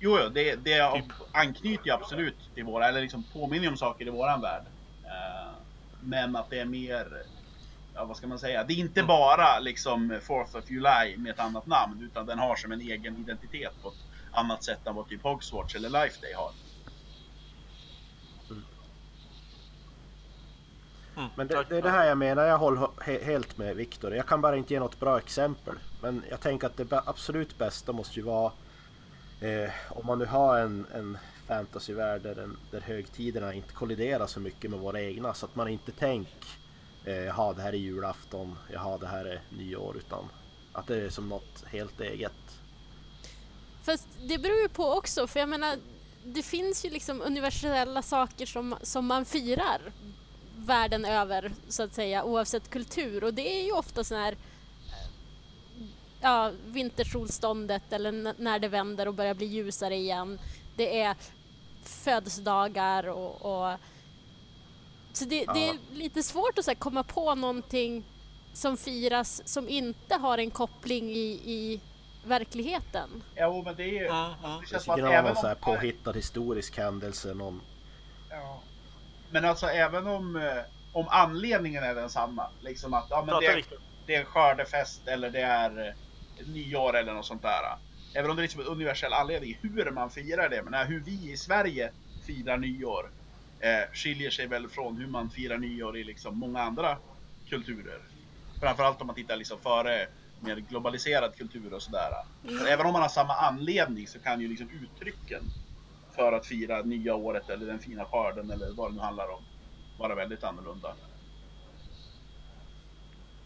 Jo, 0.00 0.18
jo 0.22 0.28
det, 0.28 0.54
det 0.56 0.92
Typ. 0.92 1.04
anknyter 1.32 1.86
ju 1.86 1.92
absolut 1.92 2.54
till 2.54 2.64
våra, 2.64 2.88
eller 2.88 3.00
liksom 3.00 3.24
påminner 3.32 3.68
om 3.68 3.76
saker 3.76 4.06
i 4.06 4.10
våran 4.10 4.40
värld. 4.40 4.62
Eh, 5.04 5.50
men 6.00 6.36
att 6.36 6.50
det 6.50 6.58
är 6.58 6.64
mer, 6.64 7.22
ja 7.94 8.04
vad 8.04 8.16
ska 8.16 8.26
man 8.26 8.38
säga, 8.38 8.64
det 8.64 8.72
är 8.74 8.76
inte 8.78 9.02
bara 9.02 9.58
liksom 9.58 10.12
4th 10.12 10.56
of 10.58 10.70
July 10.70 11.16
med 11.16 11.30
ett 11.32 11.40
annat 11.40 11.66
namn, 11.66 12.02
utan 12.10 12.26
den 12.26 12.38
har 12.38 12.56
som 12.56 12.72
en 12.72 12.80
egen 12.80 13.16
identitet 13.16 13.72
på 13.82 13.88
ett 13.88 13.94
annat 14.32 14.64
sätt 14.64 14.86
än 14.86 14.94
vad 14.94 15.08
typ 15.08 15.22
Hogswatch 15.22 15.74
eller 15.74 15.88
Life 15.90 16.20
Day 16.22 16.32
har. 16.34 16.50
Mm, 21.16 21.28
Men 21.36 21.46
det, 21.46 21.54
tack. 21.54 21.68
det 21.68 21.76
är 21.76 21.82
det 21.82 21.90
här 21.90 22.06
jag 22.08 22.18
menar, 22.18 22.42
jag 22.44 22.58
håller 22.58 22.88
he, 23.02 23.24
helt 23.24 23.58
med 23.58 23.76
Viktor. 23.76 24.14
Jag 24.14 24.26
kan 24.26 24.40
bara 24.40 24.56
inte 24.56 24.74
ge 24.74 24.80
något 24.80 25.00
bra 25.00 25.18
exempel. 25.18 25.74
Men 26.02 26.22
jag 26.30 26.40
tänker 26.40 26.66
att 26.66 26.76
det 26.76 27.02
absolut 27.06 27.58
bästa 27.58 27.92
måste 27.92 28.14
ju 28.20 28.22
vara 28.22 28.52
eh, 29.40 29.70
om 29.90 30.06
man 30.06 30.18
nu 30.18 30.24
har 30.26 30.58
en, 30.58 30.86
en 30.94 31.18
fantasyvärld 31.48 32.22
där, 32.22 32.34
den- 32.34 32.56
där 32.70 32.80
högtiderna 32.80 33.54
inte 33.54 33.72
kolliderar 33.72 34.26
så 34.26 34.40
mycket 34.40 34.70
med 34.70 34.80
våra 34.80 35.00
egna. 35.00 35.34
Så 35.34 35.46
att 35.46 35.54
man 35.56 35.68
inte 35.68 35.92
tänker 35.92 36.48
eh, 37.04 37.14
jaha 37.14 37.52
det 37.52 37.62
här 37.62 37.72
är 37.72 37.76
julafton, 37.76 38.58
jaha 38.72 38.98
det 38.98 39.06
här 39.06 39.24
är 39.24 39.40
nyår. 39.50 39.96
Utan 39.96 40.24
att 40.72 40.86
det 40.86 40.96
är 40.96 41.10
som 41.10 41.28
något 41.28 41.64
helt 41.66 42.00
eget. 42.00 42.32
Fast 43.82 44.08
det 44.28 44.38
beror 44.38 44.56
ju 44.62 44.68
på 44.68 44.92
också, 44.92 45.26
för 45.26 45.40
jag 45.40 45.48
menar, 45.48 45.76
det 46.24 46.42
finns 46.42 46.84
ju 46.84 46.90
liksom 46.90 47.22
universella 47.22 48.02
saker 48.02 48.46
som, 48.46 48.74
som 48.82 49.06
man 49.06 49.24
firar 49.24 49.80
världen 50.62 51.04
över, 51.04 51.52
så 51.68 51.82
att 51.82 51.94
säga, 51.94 52.24
oavsett 52.24 52.70
kultur. 52.70 53.24
Och 53.24 53.34
det 53.34 53.60
är 53.60 53.64
ju 53.64 53.72
ofta 53.72 54.04
sån 54.04 54.18
här 54.18 54.32
eh, 54.32 54.36
ja, 56.20 56.52
vintersolståndet 56.66 57.92
eller 57.92 58.34
när 58.42 58.58
det 58.58 58.68
vänder 58.68 59.08
och 59.08 59.14
börjar 59.14 59.34
bli 59.34 59.46
ljusare 59.46 59.96
igen. 59.96 60.38
Det 60.76 61.00
är 61.00 61.16
födelsedagar 61.84 63.08
och, 63.08 63.42
och 63.42 63.78
så 65.12 65.24
det, 65.24 65.46
det 65.54 65.68
är 65.68 65.78
lite 65.92 66.22
svårt 66.22 66.58
att 66.58 66.64
så 66.64 66.70
här, 66.70 66.78
komma 66.78 67.02
på 67.02 67.34
någonting 67.34 68.04
som 68.52 68.76
firas 68.76 69.48
som 69.48 69.68
inte 69.68 70.14
har 70.14 70.38
en 70.38 70.50
koppling 70.50 71.10
i, 71.10 71.40
i 71.44 71.80
verkligheten. 72.24 73.22
Jo, 73.36 73.62
men 73.62 73.76
det 73.76 73.82
är 73.82 73.86
ju... 73.86 74.06
Mm, 74.06 74.24
mm. 74.24 74.32
Det 74.42 74.60
Det 74.60 74.66
känns 74.66 74.84
som 74.84 74.94
skulle 74.94 75.08
att 75.08 75.14
även 75.14 75.32
någon 75.32 75.42
så 75.42 75.46
här 75.46 75.56
om... 75.60 75.74
påhittad 75.74 76.12
historisk 76.12 76.78
händelse. 76.78 77.34
Någon, 77.34 77.60
Ja. 78.30 78.60
Men 79.32 79.44
alltså 79.44 79.66
även 79.66 80.06
om, 80.06 80.36
eh, 80.36 80.62
om 80.92 81.06
anledningen 81.10 81.84
är 81.84 81.94
densamma. 81.94 82.46
Liksom 82.60 82.94
att 82.94 83.06
ja, 83.10 83.24
men 83.26 83.40
det, 83.40 83.56
Viktor. 83.56 83.78
det 84.06 84.14
är 84.14 84.20
en 84.20 84.26
skördefest 84.26 85.08
eller 85.08 85.30
det 85.30 85.40
är 85.40 85.86
eh, 85.88 86.46
nyår 86.46 86.96
eller 86.96 87.14
något 87.14 87.26
sånt 87.26 87.42
där. 87.42 87.78
Även 88.14 88.30
om 88.30 88.36
det 88.36 88.40
är 88.40 88.42
liksom 88.42 88.60
en 88.60 88.66
universell 88.66 89.12
anledning 89.12 89.58
hur 89.62 89.90
man 89.90 90.10
firar 90.10 90.48
det. 90.48 90.62
Men 90.62 90.86
hur 90.86 91.00
vi 91.00 91.32
i 91.32 91.36
Sverige 91.36 91.92
firar 92.26 92.56
nyår 92.56 93.10
eh, 93.60 93.92
skiljer 93.92 94.30
sig 94.30 94.46
väl 94.46 94.68
från 94.68 94.96
hur 94.96 95.06
man 95.06 95.30
firar 95.30 95.58
nyår 95.58 95.96
i 95.96 96.04
liksom 96.04 96.38
många 96.38 96.62
andra 96.62 96.98
kulturer. 97.48 97.98
Framförallt 98.60 99.00
om 99.00 99.06
man 99.06 99.16
tittar 99.16 99.36
liksom 99.36 99.60
före 99.60 100.06
mer 100.40 100.56
globaliserad 100.56 101.36
kultur 101.36 101.74
och 101.74 101.82
sådär. 101.82 102.10
Men 102.42 102.66
Även 102.66 102.86
om 102.86 102.92
man 102.92 103.02
har 103.02 103.08
samma 103.08 103.34
anledning 103.34 104.06
så 104.06 104.18
kan 104.18 104.40
ju 104.40 104.48
liksom 104.48 104.68
uttrycken 104.70 105.42
för 106.14 106.32
att 106.32 106.46
fira 106.46 106.82
nya 106.82 107.14
året 107.14 107.50
eller 107.50 107.66
den 107.66 107.78
fina 107.78 108.04
skörden 108.04 108.50
eller 108.50 108.72
vad 108.72 108.90
det 108.90 108.94
nu 108.94 109.00
handlar 109.00 109.28
om 109.28 109.42
vara 109.98 110.14
väldigt 110.14 110.44
annorlunda. 110.44 110.94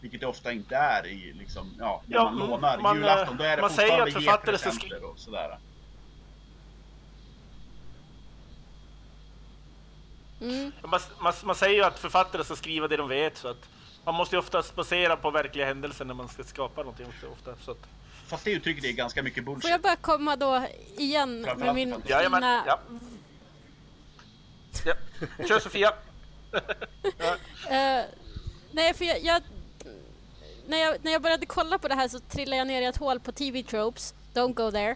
Vilket 0.01 0.19
det 0.19 0.27
ofta 0.27 0.51
inte 0.51 0.75
är 0.75 1.07
i 1.07 1.33
liksom, 1.33 1.75
ja, 1.79 2.01
när 2.05 2.15
Ja, 2.15 2.23
man 2.23 2.33
mm, 2.35 2.49
lånar 2.49 2.77
man, 2.77 2.95
julafton. 2.95 3.37
Då 3.37 3.43
är 3.43 3.55
det 3.55 3.61
man 3.61 3.69
säger 3.71 4.01
att 4.01 4.13
författare 4.13 4.57
ska 4.57 4.69
G-presenter 4.69 5.09
och 5.09 5.19
sådär. 5.19 5.59
Mm. 10.41 10.71
Man, 10.83 10.99
man, 11.19 11.33
man 11.43 11.55
säger 11.55 11.75
ju 11.75 11.83
att 11.83 11.99
författare 11.99 12.43
ska 12.43 12.55
skriva 12.55 12.87
det 12.87 12.97
de 12.97 13.09
vet 13.09 13.37
så 13.37 13.47
att 13.47 13.69
man 14.03 14.15
måste 14.15 14.35
ju 14.35 14.39
oftast 14.39 14.75
basera 14.75 15.15
på 15.15 15.31
verkliga 15.31 15.65
händelser 15.65 16.05
när 16.05 16.13
man 16.13 16.27
ska 16.27 16.43
skapa 16.43 16.81
någonting 16.81 17.07
också 17.07 17.27
ofta. 17.27 17.55
Så 17.55 17.71
att, 17.71 17.87
Fast 18.27 18.43
det 18.45 18.51
uttrycket 18.51 18.83
är 18.85 18.91
ganska 18.91 19.23
mycket 19.23 19.45
Får 19.45 19.51
bullshit. 19.53 19.69
jag 19.71 19.81
bara 19.81 19.95
komma 19.95 20.35
då 20.35 20.63
igen 20.97 21.41
med 21.57 21.75
min 21.75 22.01
för- 22.01 22.09
Jajamän, 22.09 22.41
fina... 22.41 22.63
ja. 22.67 22.79
ja. 24.85 24.93
Kör 25.47 25.59
Sofia! 25.59 25.93
Eh, 27.69 28.03
nej, 28.71 28.93
för 28.93 29.05
jag, 29.05 29.23
jag, 29.23 29.41
när 30.67 30.77
jag... 30.77 30.97
När 31.01 31.11
jag 31.11 31.21
började 31.21 31.45
kolla 31.45 31.77
på 31.77 31.87
det 31.87 31.95
här 31.95 32.07
så 32.07 32.19
trillade 32.19 32.57
jag 32.57 32.67
ner 32.67 32.81
i 32.81 32.85
ett 32.85 32.97
hål 32.97 33.19
på 33.19 33.31
TV 33.31 33.63
Tropes. 33.63 34.13
Don't 34.33 34.53
go 34.53 34.71
there. 34.71 34.95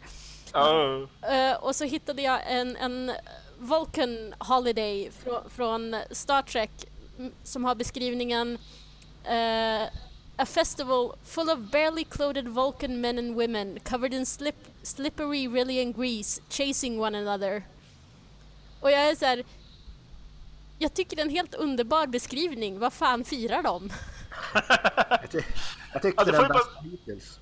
Oh. 0.53 1.33
Eh, 1.33 1.55
och 1.57 1.75
så 1.75 1.83
hittade 1.85 2.21
jag 2.21 2.39
en, 2.47 2.75
en 2.77 3.11
Vulcan 3.59 4.33
Holiday 4.39 5.11
från, 5.23 5.49
från 5.49 5.95
Star 6.11 6.41
Trek 6.41 6.71
som 7.43 7.65
har 7.65 7.75
beskrivningen 7.75 8.57
eh, 9.23 9.80
A 10.41 10.45
festival 10.45 11.15
full 11.23 11.49
of 11.49 11.59
barely 11.71 12.03
clothed 12.03 12.47
Vulcan 12.47 13.01
men 13.01 13.19
and 13.19 13.35
women 13.35 13.79
covered 13.83 14.13
in 14.13 14.25
slip, 14.25 14.55
slippery 14.83 15.47
Rillian 15.47 15.91
grease 15.91 16.41
chasing 16.49 16.99
one 16.99 17.15
another. 17.17 17.63
Och 18.79 18.91
jag 18.91 19.09
är 19.09 19.15
så 19.15 19.25
här. 19.25 19.43
Jag 20.79 20.93
tycker 20.93 21.15
det 21.15 21.21
är 21.21 21.25
en 21.25 21.31
helt 21.31 21.55
underbar 21.55 22.07
beskrivning. 22.07 22.79
Vad 22.79 22.93
fan 22.93 23.25
firar 23.25 23.63
de? 23.63 23.89
jag, 25.09 25.31
ty 25.31 25.41
jag 25.93 26.01
tyckte 26.01 26.21
Ja, 26.21 26.25
det 26.25 26.31
den 26.31 26.35
får 26.35 26.47
ju 26.47 26.53
bäst 26.53 26.69
hittills. 26.83 27.39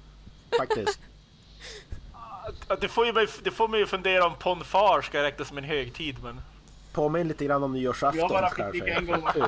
Faktiskt. 0.57 0.99
Det 2.81 2.87
får, 2.87 3.05
ju 3.05 3.13
mig, 3.13 3.27
det 3.43 3.51
får 3.51 3.67
mig 3.67 3.79
ju 3.79 3.85
fundera 3.85 4.25
om 4.25 4.35
Ponfar 4.35 5.01
ska 5.01 5.23
räknas 5.23 5.47
som 5.47 5.57
en 5.57 5.63
högtid 5.63 6.23
men... 6.23 6.41
Påminn 6.93 7.27
lite 7.27 7.45
grann 7.45 7.63
om 7.63 7.73
nyårsafton 7.73 8.19
Jag 8.19 8.29
bara 8.29 8.49
fick 8.49 8.57
kanske. 8.57 8.91
en 8.93 9.05
gång 9.05 9.23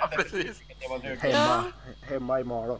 Ja, 0.00 0.08
precis. 0.16 0.60
Hemma, 1.20 1.64
hemma 2.02 2.40
i 2.40 2.44
Malå. 2.44 2.78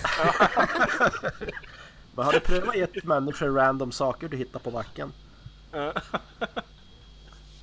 Men 2.14 2.24
har 2.24 2.32
du 2.32 2.40
prövat 2.40 2.76
gett 2.76 3.04
människor 3.04 3.48
random 3.50 3.92
saker 3.92 4.28
du 4.28 4.36
hittar 4.36 4.58
på 4.60 4.70
backen? 4.70 5.12
Ja. 5.72 5.92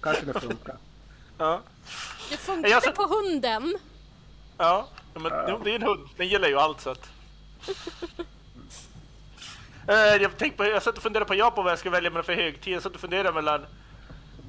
Kanske 0.01 0.25
det 0.25 0.39
funkar. 0.39 0.77
Ja. 1.37 1.61
Det 2.29 2.37
funkar 2.37 2.69
Jag 2.69 2.83
så- 2.83 2.91
på 2.91 3.03
hunden. 3.03 3.75
Ja, 4.57 4.87
men 5.13 5.31
jo, 5.47 5.61
det 5.63 5.71
är 5.71 5.75
en 5.75 5.81
hund. 5.81 6.09
Den 6.17 6.27
gillar 6.27 6.47
ju 6.47 6.55
allt 6.59 6.81
så 6.81 6.89
att... 6.89 7.09
Eh, 9.89 9.95
jag, 10.21 10.37
tänkte 10.37 10.57
på, 10.57 10.65
jag 10.65 10.83
satt 10.83 10.97
och 10.97 11.03
funderade 11.03 11.25
på 11.27 11.35
Japan 11.35 11.63
vad 11.63 11.71
jag 11.71 11.79
ska 11.79 11.89
välja 11.89 12.09
mellan 12.09 12.23
för 12.23 12.33
högtid. 12.33 12.73
Jag 12.73 12.83
satt 12.83 12.95
och 12.95 13.01
funderade 13.01 13.31
mellan 13.31 13.65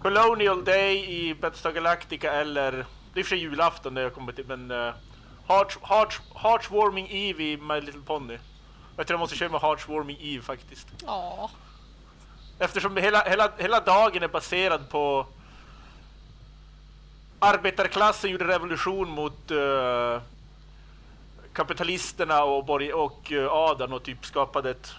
Colonial 0.03 0.65
Day 0.65 1.05
i 1.21 1.35
Battlestar 1.35 1.73
Galactica 1.73 2.33
eller... 2.33 2.87
Det 3.15 3.21
är 3.21 3.25
för 3.25 3.29
sig 3.29 3.39
julafton 3.39 3.95
när 3.95 4.03
jag 4.03 4.15
kommer 4.15 4.33
till 4.33 4.47
men... 4.47 4.71
Uh, 5.49 5.55
Hearts, 5.55 5.79
Hearts, 5.83 6.21
Heartswarming 6.35 7.09
Eve 7.11 7.43
i 7.43 7.57
My 7.57 7.81
Little 7.81 8.01
Pony. 8.01 8.39
Jag 8.97 9.07
tror 9.07 9.15
jag 9.15 9.21
måste 9.21 9.37
köra 9.37 9.49
med 9.49 9.61
Heartswarming 9.61 10.19
Eve 10.21 10.43
faktiskt. 10.43 10.89
Ja. 11.07 11.51
Eftersom 12.59 12.97
hela, 12.97 13.23
hela, 13.23 13.53
hela 13.59 13.81
dagen 13.81 14.23
är 14.23 14.29
baserad 14.29 14.91
på 14.91 15.27
arbetarklassen 17.39 18.31
gjorde 18.31 18.45
revolution 18.45 19.11
mot 19.11 19.51
eh, 19.51 20.21
kapitalisterna 21.53 22.45
och, 22.45 22.65
borg 22.65 22.93
och 22.93 23.33
uh, 23.33 23.49
adeln 23.53 23.93
och 23.93 24.03
typ 24.03 24.27
skapade 24.27 24.71
ett, 24.71 24.93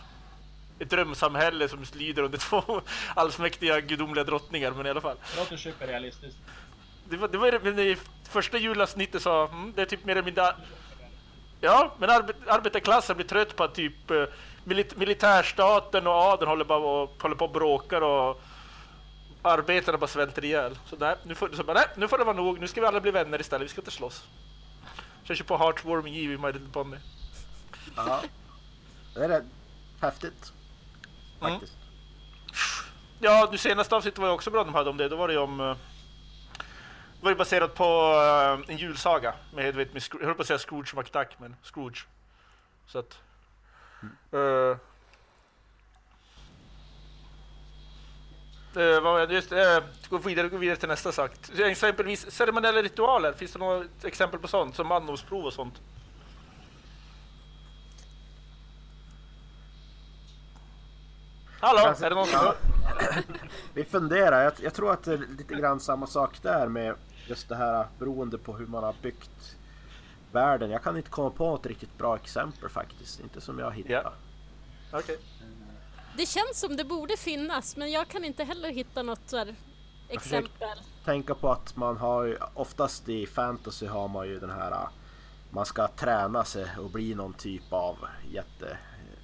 ett 0.79 0.89
drömsamhälle 0.89 1.69
som 1.69 1.85
lyder 1.93 2.23
under 2.23 2.37
två 2.49 2.81
allsmäktiga 3.15 3.79
gudomliga 3.79 4.23
drottningar, 4.23 4.71
men 4.71 4.85
i 4.85 4.89
alla 4.89 5.01
fall. 5.01 5.17
Det 5.33 5.39
låter 5.39 5.57
superrealistiskt. 5.57 6.37
Det 7.09 7.17
var, 7.17 7.27
det 7.27 7.37
var 7.37 7.51
det- 7.51 7.83
i 7.83 7.97
första 8.29 8.57
julavsnittet 8.57 9.21
sa 9.21 9.47
mm, 9.47 9.73
det 9.75 9.81
är 9.81 9.85
typ 9.85 10.05
mer 10.05 10.11
eller 10.11 10.23
mindre... 10.23 10.55
Ja, 11.61 11.95
men 11.97 12.09
arbet, 12.09 12.35
arbetarklassen 12.47 13.15
blir 13.15 13.27
trött 13.27 13.55
på 13.55 13.63
att 13.63 13.75
typ 13.75 14.11
eh, 14.11 14.23
milit, 14.63 14.97
militärstaten 14.97 16.07
och 16.07 16.13
adeln 16.13 16.49
håller, 16.49 16.65
bara 16.65 16.79
och, 16.79 17.21
håller 17.21 17.35
på 17.35 17.45
och 17.45 17.51
bråkar 17.51 18.01
och 18.01 18.41
arbetarna 19.41 19.97
bara 19.97 20.07
svälter 20.07 20.45
ihjäl. 20.45 20.77
Så, 20.85 20.95
nej, 20.95 21.15
nu 21.23 21.35
får, 21.35 21.49
så 21.49 21.63
bara, 21.63 21.73
nej, 21.73 21.87
nu 21.95 22.07
får 22.07 22.17
det 22.17 22.23
vara 22.23 22.35
nog. 22.35 22.59
Nu 22.59 22.67
ska 22.67 22.81
vi 22.81 22.87
alla 22.87 22.99
bli 22.99 23.11
vänner 23.11 23.41
istället. 23.41 23.65
Vi 23.65 23.69
ska 23.69 23.81
inte 23.81 23.91
slåss. 23.91 24.23
Jag 25.23 25.37
kör 25.37 25.45
på 25.45 25.57
Heartwarming 25.57 26.15
Eve 26.15 26.33
i 26.33 26.37
My 26.37 26.47
Little 26.51 26.69
Pony. 26.71 26.97
Ja. 27.95 28.21
Det 29.13 29.23
är 29.23 29.29
rätt 29.29 29.43
häftigt. 30.01 30.53
Mm. 31.41 31.51
Faktiskt. 31.51 31.73
Ja, 33.19 33.47
det 33.51 33.57
senaste 33.57 33.95
avsnittet 33.95 34.19
var 34.19 34.27
ju 34.27 34.33
också 34.33 34.51
bra 34.51 34.63
de 34.63 34.73
hade 34.73 34.89
om 34.89 34.97
det. 34.97 35.09
Då 35.09 35.15
var 35.15 35.27
det 35.27 35.33
ju 35.33 35.39
om... 35.39 35.75
Det 37.19 37.23
var 37.23 37.31
ju 37.31 37.37
baserat 37.37 37.75
på 37.75 37.83
eh, 37.83 38.71
en 38.71 38.77
julsaga 38.77 39.33
med, 39.53 39.65
du 39.65 39.77
vet, 39.77 39.93
med 39.93 40.03
jag 40.19 40.25
höll 40.25 40.35
på 40.35 40.41
att 40.41 40.47
säga 40.47 40.59
Scrooge 40.59 40.95
McDuck, 40.95 41.27
men 41.37 41.55
Scrooge. 41.63 42.07
Så 42.87 42.99
att... 42.99 43.19
Uh, 44.33 44.77
Uh, 48.77 49.01
vad 49.01 49.03
var 49.03 49.27
just 49.27 49.51
uh, 49.51 49.59
gå 50.09 50.17
vidare, 50.17 50.49
gå 50.49 50.57
vidare 50.57 50.77
till 50.77 50.87
nästa 50.87 51.11
sak. 51.11 51.31
Exempelvis 51.59 52.31
ceremoniella 52.31 52.81
ritualer, 52.81 53.33
finns 53.33 53.53
det 53.53 53.59
något 53.59 54.03
exempel 54.03 54.39
på 54.39 54.47
sånt? 54.47 54.75
Som 54.75 54.87
mandomsprov 54.87 55.45
och 55.45 55.53
sånt? 55.53 55.81
Hallå, 61.59 61.79
Alltså, 61.79 62.05
är 62.05 62.09
det 62.09 62.15
någon 62.15 62.27
som... 62.27 62.39
ja. 62.45 62.55
Vi 63.73 63.83
funderar, 63.83 64.43
jag, 64.43 64.53
jag 64.61 64.73
tror 64.73 64.91
att 64.91 65.03
det 65.03 65.13
är 65.13 65.17
lite 65.17 65.55
grann 65.55 65.79
samma 65.79 66.07
sak 66.07 66.41
där 66.41 66.67
med 66.67 66.95
just 67.29 67.49
det 67.49 67.55
här 67.55 67.87
beroende 67.99 68.37
på 68.37 68.53
hur 68.53 68.67
man 68.67 68.83
har 68.83 68.95
byggt 69.01 69.57
världen. 70.31 70.69
Jag 70.69 70.83
kan 70.83 70.97
inte 70.97 71.09
komma 71.09 71.29
på 71.29 71.55
ett 71.55 71.65
riktigt 71.65 71.97
bra 71.97 72.15
exempel 72.15 72.69
faktiskt. 72.69 73.19
Inte 73.19 73.41
som 73.41 73.59
jag 73.59 73.71
hittar. 73.71 73.91
Ja. 73.91 74.13
Okej. 74.93 75.17
Det 76.17 76.25
känns 76.25 76.59
som 76.59 76.77
det 76.77 76.83
borde 76.83 77.17
finnas 77.17 77.77
men 77.77 77.91
jag 77.91 78.07
kan 78.07 78.23
inte 78.23 78.43
heller 78.43 78.69
hitta 78.69 79.03
något 79.03 79.21
så 79.25 79.37
här 79.37 79.55
exempel. 80.09 80.79
Tänka 81.05 81.35
på 81.35 81.51
att 81.51 81.75
man 81.75 81.97
har 81.97 82.23
ju, 82.23 82.37
oftast 82.53 83.09
i 83.09 83.27
fantasy 83.27 83.87
har 83.87 84.07
man 84.07 84.27
ju 84.27 84.39
den 84.39 84.49
här 84.49 84.87
man 85.51 85.65
ska 85.65 85.87
träna 85.87 86.43
sig 86.43 86.65
och 86.79 86.89
bli 86.89 87.15
någon 87.15 87.33
typ 87.33 87.73
av 87.73 87.97
jätte 88.31 88.77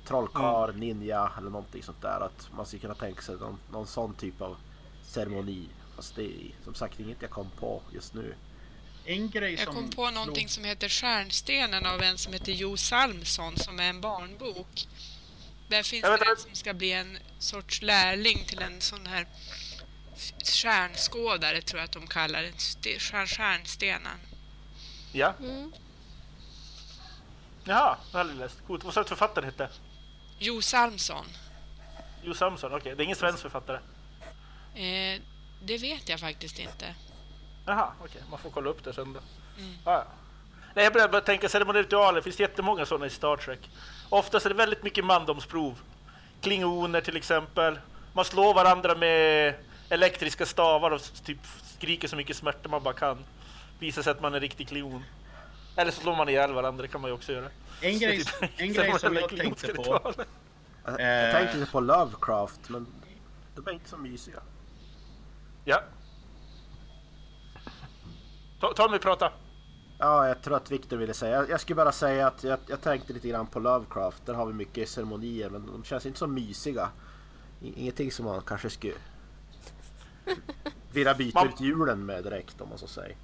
trollkarl, 0.07 0.75
ninja 0.75 1.31
eller 1.37 1.49
någonting 1.49 1.83
sånt 1.83 2.01
där. 2.01 2.21
Att 2.21 2.49
man 2.55 2.65
skulle 2.65 2.81
kunna 2.81 2.95
tänka 2.95 3.21
sig 3.21 3.35
någon, 3.35 3.57
någon 3.71 3.87
sån 3.87 4.13
typ 4.13 4.41
av 4.41 4.57
ceremoni. 5.03 5.69
Fast 5.95 6.15
det 6.15 6.23
är 6.23 6.51
som 6.63 6.75
sagt 6.75 6.99
inget 6.99 7.21
jag 7.21 7.31
kom 7.31 7.49
på 7.59 7.81
just 7.93 8.13
nu. 8.13 8.35
En 9.05 9.29
grej 9.29 9.53
Jag 9.53 9.63
som... 9.63 9.75
kom 9.75 9.89
på 9.89 10.09
någonting 10.11 10.49
som 10.49 10.63
heter 10.63 10.89
Stjärnstenen 10.89 11.85
av 11.85 12.01
en 12.01 12.17
som 12.17 12.33
heter 12.33 12.51
Jo 12.51 12.77
Salmsson 12.77 13.57
som 13.57 13.79
är 13.79 13.89
en 13.89 14.01
barnbok. 14.01 14.87
Där 15.67 15.83
finns 15.83 16.03
Jag 16.03 16.19
det 16.19 16.25
en 16.25 16.37
som 16.37 16.55
ska 16.55 16.73
bli 16.73 16.91
en 16.91 17.17
sorts 17.39 17.81
lärling 17.81 18.45
till 18.47 18.59
en 18.59 18.81
sån 18.81 19.05
här 19.07 19.27
stjärnskådare 20.43 21.61
tror 21.61 21.79
jag 21.79 21.85
att 21.85 21.91
de 21.91 22.07
kallar 22.07 22.41
det. 22.41 22.47
St- 22.47 22.99
stjärn- 22.99 23.27
Stjärnstenen. 23.27 24.17
Ja. 25.11 25.33
Mm. 25.39 25.73
Jaha, 27.63 27.97
det 28.11 28.17
har 28.17 28.19
jag 28.19 28.19
aldrig 28.19 28.39
läst. 28.39 28.55
Coolt. 28.67 28.83
Vad 28.83 28.93
sa 28.93 28.99
du 28.99 29.01
att 29.03 29.09
författaren 29.09 29.45
hette? 29.45 29.69
Jo 30.39 30.61
Salmsson. 30.61 31.25
Jo 32.23 32.33
Samson, 32.33 32.73
okej. 32.73 32.95
Det 32.95 33.01
är 33.01 33.05
ingen 33.05 33.15
svensk 33.15 33.41
författare. 33.41 33.79
Eh, 34.75 35.21
det 35.63 35.77
vet 35.77 36.09
jag 36.09 36.19
faktiskt 36.19 36.59
inte. 36.59 36.95
Jaha, 37.65 37.91
okej. 38.03 38.21
Man 38.29 38.39
får 38.39 38.49
kolla 38.49 38.69
upp 38.69 38.83
det 38.83 38.93
sen 38.93 39.13
då. 39.13 39.19
Mm. 39.63 39.75
Ah, 39.83 39.91
ja. 39.93 40.05
Nej, 40.73 40.83
jag 40.83 40.93
började 40.93 41.11
bara 41.11 41.21
tänka 41.21 41.49
ceremoniritualer. 41.49 42.15
Det 42.15 42.23
finns 42.23 42.39
jättemånga 42.39 42.85
sådana 42.85 43.05
i 43.05 43.09
Star 43.09 43.37
Trek. 43.37 43.69
Oftast 44.09 44.45
är 44.45 44.49
det 44.49 44.55
väldigt 44.55 44.83
mycket 44.83 45.05
mandomsprov. 45.05 45.79
Klingoner 46.41 47.01
till 47.01 47.17
exempel. 47.17 47.79
Man 48.13 48.25
slår 48.25 48.53
varandra 48.53 48.95
med 48.95 49.55
elektriska 49.89 50.45
stavar 50.45 50.91
och 50.91 51.01
typ 51.23 51.37
skriker 51.77 52.07
så 52.07 52.15
mycket 52.15 52.37
smärta 52.37 52.69
man 52.69 52.83
bara 52.83 52.93
kan. 52.93 53.17
Visar 53.79 54.01
sig 54.01 54.11
att 54.11 54.21
man 54.21 54.33
är 54.33 54.39
riktig 54.39 54.67
klingon. 54.67 55.03
Eller 55.75 55.91
så 55.91 56.01
slår 56.01 56.15
man 56.15 56.29
ihjäl 56.29 56.53
varandra, 56.53 56.81
det 56.81 56.87
kan 56.87 57.01
man 57.01 57.09
ju 57.09 57.15
också 57.15 57.33
göra. 57.33 57.49
En 57.81 57.99
grej, 57.99 58.23
typ 58.23 58.51
en 58.57 58.73
grej 58.73 58.99
som 58.99 59.15
jag 59.15 59.29
tänkte 59.29 59.73
på. 59.73 60.13
Jag, 60.85 61.01
jag 61.01 61.31
tänkte 61.31 61.71
på 61.71 61.79
Lovecraft 61.79 62.69
men 62.69 62.87
de 63.55 63.67
är 63.67 63.71
inte 63.71 63.89
så 63.89 63.97
mysiga. 63.97 64.39
Ja. 65.65 65.81
Mig 68.89 68.99
prata. 68.99 69.31
Ja, 69.99 70.27
jag 70.27 70.41
tror 70.41 70.55
att 70.57 70.71
Victor 70.71 70.97
ville 70.97 71.13
säga. 71.13 71.35
Jag, 71.35 71.49
jag 71.49 71.61
skulle 71.61 71.75
bara 71.75 71.91
säga 71.91 72.27
att 72.27 72.43
jag, 72.43 72.59
jag 72.67 72.81
tänkte 72.81 73.13
lite 73.13 73.27
grann 73.27 73.47
på 73.47 73.59
Lovecraft. 73.59 74.25
Där 74.25 74.33
har 74.33 74.45
vi 74.45 74.53
mycket 74.53 74.89
ceremonier 74.89 75.49
men 75.49 75.65
de 75.67 75.83
känns 75.83 76.05
inte 76.05 76.19
så 76.19 76.27
mysiga. 76.27 76.89
I- 77.61 77.81
Ingenting 77.81 78.11
som 78.11 78.25
man 78.25 78.41
kanske 78.41 78.69
skulle 78.69 78.93
vilja 80.93 81.13
byta 81.13 81.39
Man- 81.39 81.49
ut 81.49 81.61
julen 81.61 82.05
med 82.05 82.23
direkt 82.23 82.61
om 82.61 82.69
man 82.69 82.77
så 82.77 82.87
säger. 82.87 83.15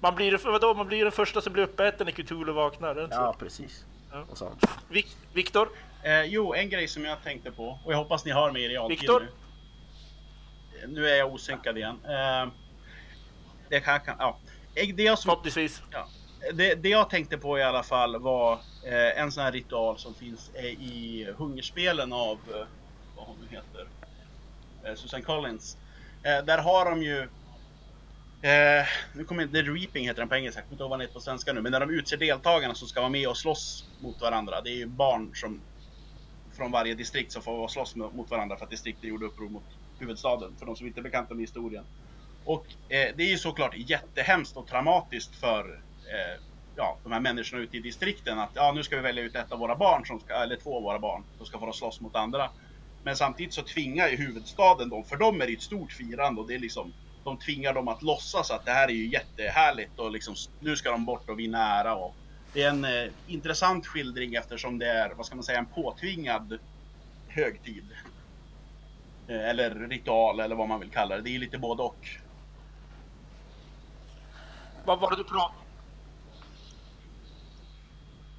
Man 0.00 0.14
blir, 0.14 0.38
vadå, 0.44 0.74
man 0.74 0.86
blir 0.86 1.02
den 1.02 1.12
första 1.12 1.40
som 1.40 1.52
blir 1.52 1.62
uppäten 1.62 2.04
när 2.06 2.12
Cthulhu 2.12 2.52
vaknar. 2.52 3.08
Ja, 3.10 3.32
så? 3.32 3.38
precis. 3.38 3.84
Ja. 4.12 4.24
Och 4.30 4.38
sånt. 4.38 4.64
Vik- 4.90 5.16
Viktor? 5.32 5.68
Eh, 6.02 6.22
jo, 6.22 6.54
en 6.54 6.70
grej 6.70 6.88
som 6.88 7.04
jag 7.04 7.22
tänkte 7.22 7.50
på, 7.50 7.78
och 7.84 7.92
jag 7.92 7.96
hoppas 7.98 8.24
ni 8.24 8.30
har 8.30 8.52
mig 8.52 8.64
i 8.64 8.68
realtid 8.68 8.98
Viktor? 8.98 9.28
Nu. 10.86 11.08
Är 11.08 11.16
jag 11.16 11.34
osynkad 11.34 11.78
igen. 11.78 11.98
Eh, 12.04 12.48
det 13.68 13.80
kan, 13.80 14.00
kan, 14.00 14.16
ja. 14.18 14.38
Det, 14.74 15.02
jag 15.02 15.18
som, 15.18 15.28
Förhoppningsvis. 15.28 15.82
ja. 15.90 16.08
det, 16.52 16.74
det 16.74 16.88
jag 16.88 17.10
tänkte 17.10 17.38
på 17.38 17.58
i 17.58 17.62
alla 17.62 17.82
fall 17.82 18.18
var 18.18 18.52
eh, 18.84 19.20
en 19.20 19.32
sån 19.32 19.42
här 19.44 19.52
ritual 19.52 19.98
som 19.98 20.14
finns 20.14 20.50
eh, 20.54 20.64
i 20.64 21.28
Hungerspelen 21.36 22.12
av, 22.12 22.38
eh, 22.54 22.66
vad 23.16 23.26
hon 23.26 23.36
nu 23.40 23.56
heter, 23.56 23.86
eh, 24.84 24.94
Susan 24.94 25.22
Collins. 25.22 25.76
Där 26.22 26.58
har 26.58 26.90
de 26.90 27.02
ju 27.02 27.28
Eh, 28.42 28.86
nu 29.12 29.24
kommer 29.24 29.46
The 29.46 29.62
Reaping 29.62 30.04
heter 30.04 30.20
den 30.20 30.28
på 30.28 30.34
engelska, 30.36 30.60
jag 30.60 30.64
kommer 30.64 30.74
inte 30.74 30.82
ihåg 30.82 30.90
vad 30.90 30.98
den 30.98 31.06
heter 31.06 31.14
på 31.14 31.20
svenska 31.20 31.52
nu. 31.52 31.60
Men 31.60 31.72
när 31.72 31.80
de 31.80 31.90
utser 31.90 32.16
deltagarna 32.16 32.74
som 32.74 32.88
ska 32.88 33.00
vara 33.00 33.10
med 33.10 33.28
och 33.28 33.36
slåss 33.36 33.88
mot 34.00 34.20
varandra. 34.20 34.60
Det 34.60 34.70
är 34.70 34.74
ju 34.74 34.86
barn 34.86 35.30
som 35.34 35.60
från 36.52 36.70
varje 36.70 36.94
distrikt 36.94 37.32
som 37.32 37.42
får 37.42 37.68
slåss 37.68 37.96
mot 37.96 38.14
mot 38.14 38.30
varandra 38.30 38.56
för 38.56 38.64
att 38.64 38.70
distriktet 38.70 39.04
gjorde 39.04 39.26
uppror 39.26 39.48
mot 39.48 39.62
huvudstaden. 39.98 40.52
För 40.58 40.66
de 40.66 40.76
som 40.76 40.86
inte 40.86 41.00
är 41.00 41.02
bekanta 41.02 41.34
med 41.34 41.42
historien. 41.42 41.84
Och 42.44 42.66
eh, 42.88 43.14
det 43.16 43.22
är 43.22 43.30
ju 43.30 43.38
såklart 43.38 43.74
jättehemskt 43.76 44.56
och 44.56 44.66
traumatiskt 44.66 45.36
för 45.36 45.80
eh, 46.04 46.42
ja, 46.76 46.96
de 47.02 47.12
här 47.12 47.20
människorna 47.20 47.62
ute 47.62 47.76
i 47.76 47.80
distrikten 47.80 48.38
att 48.38 48.50
ja, 48.54 48.72
nu 48.72 48.82
ska 48.82 48.96
vi 48.96 49.02
välja 49.02 49.24
ut 49.24 49.36
ett 49.36 49.52
av 49.52 49.58
våra 49.58 49.76
barn, 49.76 50.06
som 50.06 50.20
ska, 50.20 50.34
eller 50.34 50.56
två 50.56 50.76
av 50.76 50.82
våra 50.82 50.98
barn, 50.98 51.22
som 51.36 51.46
ska 51.46 51.58
få 51.58 51.72
slåss 51.72 52.00
mot 52.00 52.16
andra. 52.16 52.50
Men 53.02 53.16
samtidigt 53.16 53.54
så 53.54 53.62
tvingar 53.62 54.08
ju 54.08 54.16
huvudstaden 54.16 54.88
dem, 54.88 55.04
för 55.04 55.16
dem 55.16 55.40
är 55.40 55.46
det 55.46 55.52
ett 55.52 55.62
stort 55.62 55.92
firande 55.92 56.40
och 56.40 56.48
det 56.48 56.54
är 56.54 56.58
liksom 56.58 56.92
de 57.24 57.38
tvingar 57.38 57.74
dem 57.74 57.88
att 57.88 58.02
låtsas 58.02 58.50
att 58.50 58.64
det 58.64 58.70
här 58.70 58.88
är 58.88 58.92
ju 58.92 59.08
jättehärligt 59.08 59.98
och 59.98 60.10
liksom 60.10 60.34
nu 60.60 60.76
ska 60.76 60.90
de 60.90 61.04
bort 61.04 61.28
och 61.28 61.38
vinna 61.38 61.58
ära 61.58 61.94
och 61.94 62.14
det 62.52 62.62
är 62.62 62.68
en 62.68 62.84
eh, 62.84 63.10
intressant 63.26 63.86
skildring 63.86 64.34
eftersom 64.34 64.78
det 64.78 64.86
är, 64.86 65.14
vad 65.14 65.26
ska 65.26 65.34
man 65.34 65.44
säga, 65.44 65.58
en 65.58 65.66
påtvingad 65.66 66.58
högtid. 67.28 67.84
Eh, 69.28 69.48
eller 69.48 69.70
ritual 69.70 70.40
eller 70.40 70.56
vad 70.56 70.68
man 70.68 70.80
vill 70.80 70.90
kalla 70.90 71.16
det. 71.16 71.22
Det 71.22 71.34
är 71.34 71.38
lite 71.38 71.58
både 71.58 71.82
och. 71.82 72.08
Vad 74.84 75.00
var 75.00 75.10
det 75.10 75.16
du 75.16 75.24
pratade 75.24 75.66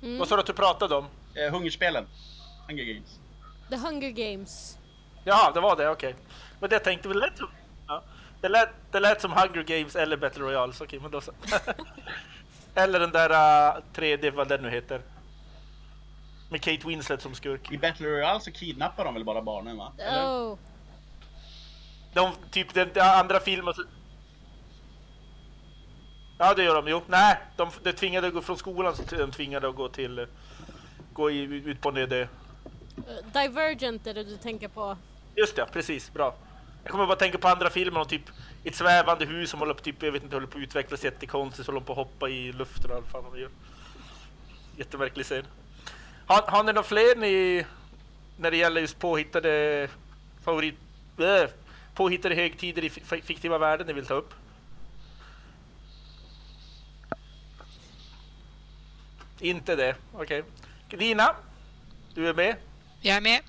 Mm. 0.02 0.18
Vad 0.20 0.28
sa 0.28 0.36
du 0.36 0.40
att 0.40 0.48
du 0.48 0.54
pratade 0.54 0.96
om? 0.96 1.06
Eh, 1.36 1.54
hungerspelen. 1.54 2.08
Hunger 2.68 2.84
Games. 2.84 3.20
The 3.70 3.76
Hunger 3.76 4.10
Games. 4.10 4.78
Jaha, 5.24 5.52
det 5.52 5.60
var 5.60 5.76
det, 5.76 5.90
okej. 5.90 6.16
Men 6.60 6.70
det 6.70 6.80
tänkte 6.80 7.08
väl 7.08 7.20
lätt 7.20 7.38
som... 7.38 7.48
Ja. 7.88 8.04
Det, 8.42 8.50
lät, 8.50 8.70
det 8.92 9.00
lät 9.00 9.22
som 9.22 9.32
Hunger 9.32 9.64
Games 9.64 9.96
eller 9.96 10.18
Battle 10.18 10.44
Royale, 10.44 10.74
så 10.74 10.84
okej, 10.84 11.00
men 11.00 11.12
då 11.12 11.22
så. 11.22 11.32
eller 12.76 13.00
den 13.00 13.12
där 13.12 13.30
uh, 13.30 13.82
3D, 13.94 14.32
vad 14.32 14.48
den 14.48 14.62
nu 14.62 14.70
heter. 14.70 15.02
Med 16.50 16.62
Kate 16.62 16.88
Winslet 16.88 17.22
som 17.22 17.36
skurk. 17.36 17.72
I 17.72 17.78
Battle 17.78 18.08
Royale 18.08 18.40
så 18.40 18.52
kidnappar 18.52 19.06
de 19.06 19.14
väl 19.14 19.26
bara 19.26 19.42
barnen 19.42 19.78
va? 19.78 19.94
Eller? 19.98 20.58
De, 22.18 22.32
typ 22.52 22.74
den, 22.74 22.90
den 22.94 23.06
andra 23.06 23.40
filmen... 23.40 23.74
Ja, 26.38 26.54
det 26.54 26.64
gör 26.64 26.76
de. 26.76 26.88
Jo, 26.88 27.02
nej, 27.08 27.38
de, 27.56 27.70
de 27.84 27.94
tvingade 27.94 28.28
att 28.28 28.34
gå 28.34 28.42
från 28.42 28.58
skolan 28.58 28.96
så 28.96 29.16
de 29.16 29.32
tvingade 29.32 29.70
att 29.70 29.76
gå 29.76 29.90
till... 29.90 30.28
Gå 31.14 31.32
i, 31.32 31.42
ut 31.42 31.82
på. 31.82 31.98
Eh, 31.98 32.28
Divergent 33.34 34.08
är 34.08 34.14
det 34.14 34.24
du 34.24 34.38
tänker 34.38 34.68
på. 34.68 34.98
Just 35.36 35.56
det, 35.56 35.66
precis. 35.66 36.14
Bra. 36.14 36.36
Jag 36.84 36.92
kommer 36.92 37.06
bara 37.06 37.18
tänka 37.18 37.38
på 37.38 37.48
andra 37.48 37.70
filmer 37.70 38.00
om 38.00 38.08
typ 38.08 38.30
ett 38.64 38.76
svävande 38.76 39.26
hus 39.26 39.50
som 39.50 39.60
håller 39.60 39.74
på, 39.74 39.82
typ, 39.82 40.04
jag 40.04 40.12
vet 40.12 40.24
inte, 40.24 40.36
håller 40.36 40.48
på 40.48 40.58
att 40.58 40.64
utvecklas 40.64 41.04
jättekonstigt, 41.04 41.66
så 41.66 41.72
håller 41.72 41.86
på 41.86 41.92
att 41.92 41.98
hoppa 41.98 42.30
i 42.30 42.52
luften 42.52 42.92
och 42.92 42.98
allt 42.98 43.08
fan 43.08 43.24
de 43.34 43.40
gör. 43.40 43.50
Jättemärklig 44.78 45.26
scen. 45.26 45.46
Har, 46.26 46.42
har 46.42 46.64
ni 46.64 46.74
några 46.74 46.84
fler 46.88 47.16
ni, 47.16 47.66
när 48.38 48.52
det 48.52 48.58
gäller 48.58 48.82
just 48.82 49.00
påhittade 49.00 49.88
favorit... 50.44 50.76
Äh, 51.18 51.50
påhittade 51.98 52.36
högtider 52.36 52.84
i 52.84 52.90
fi- 52.90 53.22
fiktiva 53.22 53.58
världen 53.58 53.88
ni 53.88 53.94
vill 53.94 54.06
ta 54.06 54.14
upp? 54.14 54.34
Inte 59.40 59.76
det, 59.76 59.96
okej. 60.14 60.44
Dina, 60.90 61.36
du 62.14 62.30
är 62.30 62.34
med? 62.34 62.56
Jag 63.02 63.18
är 63.18 63.22
med. 63.22 63.42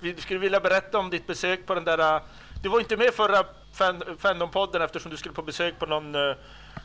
Vi 0.00 0.16
skulle 0.20 0.38
vilja 0.40 0.60
berätta 0.60 0.98
om 0.98 1.10
ditt 1.10 1.26
besök 1.26 1.66
på 1.66 1.74
den 1.74 1.84
där... 1.84 2.16
äh, 2.16 2.22
Du 2.62 2.68
var 2.68 2.80
inte 2.80 2.96
med 2.96 3.14
förra 3.14 3.44
fan, 3.72 4.02
Fandom-podden 4.18 4.84
eftersom 4.84 5.10
du 5.10 5.16
skulle 5.16 5.34
på 5.34 5.42
besök 5.42 5.78
på 5.78 5.86
någon... 5.86 6.14
äh, 6.14 6.36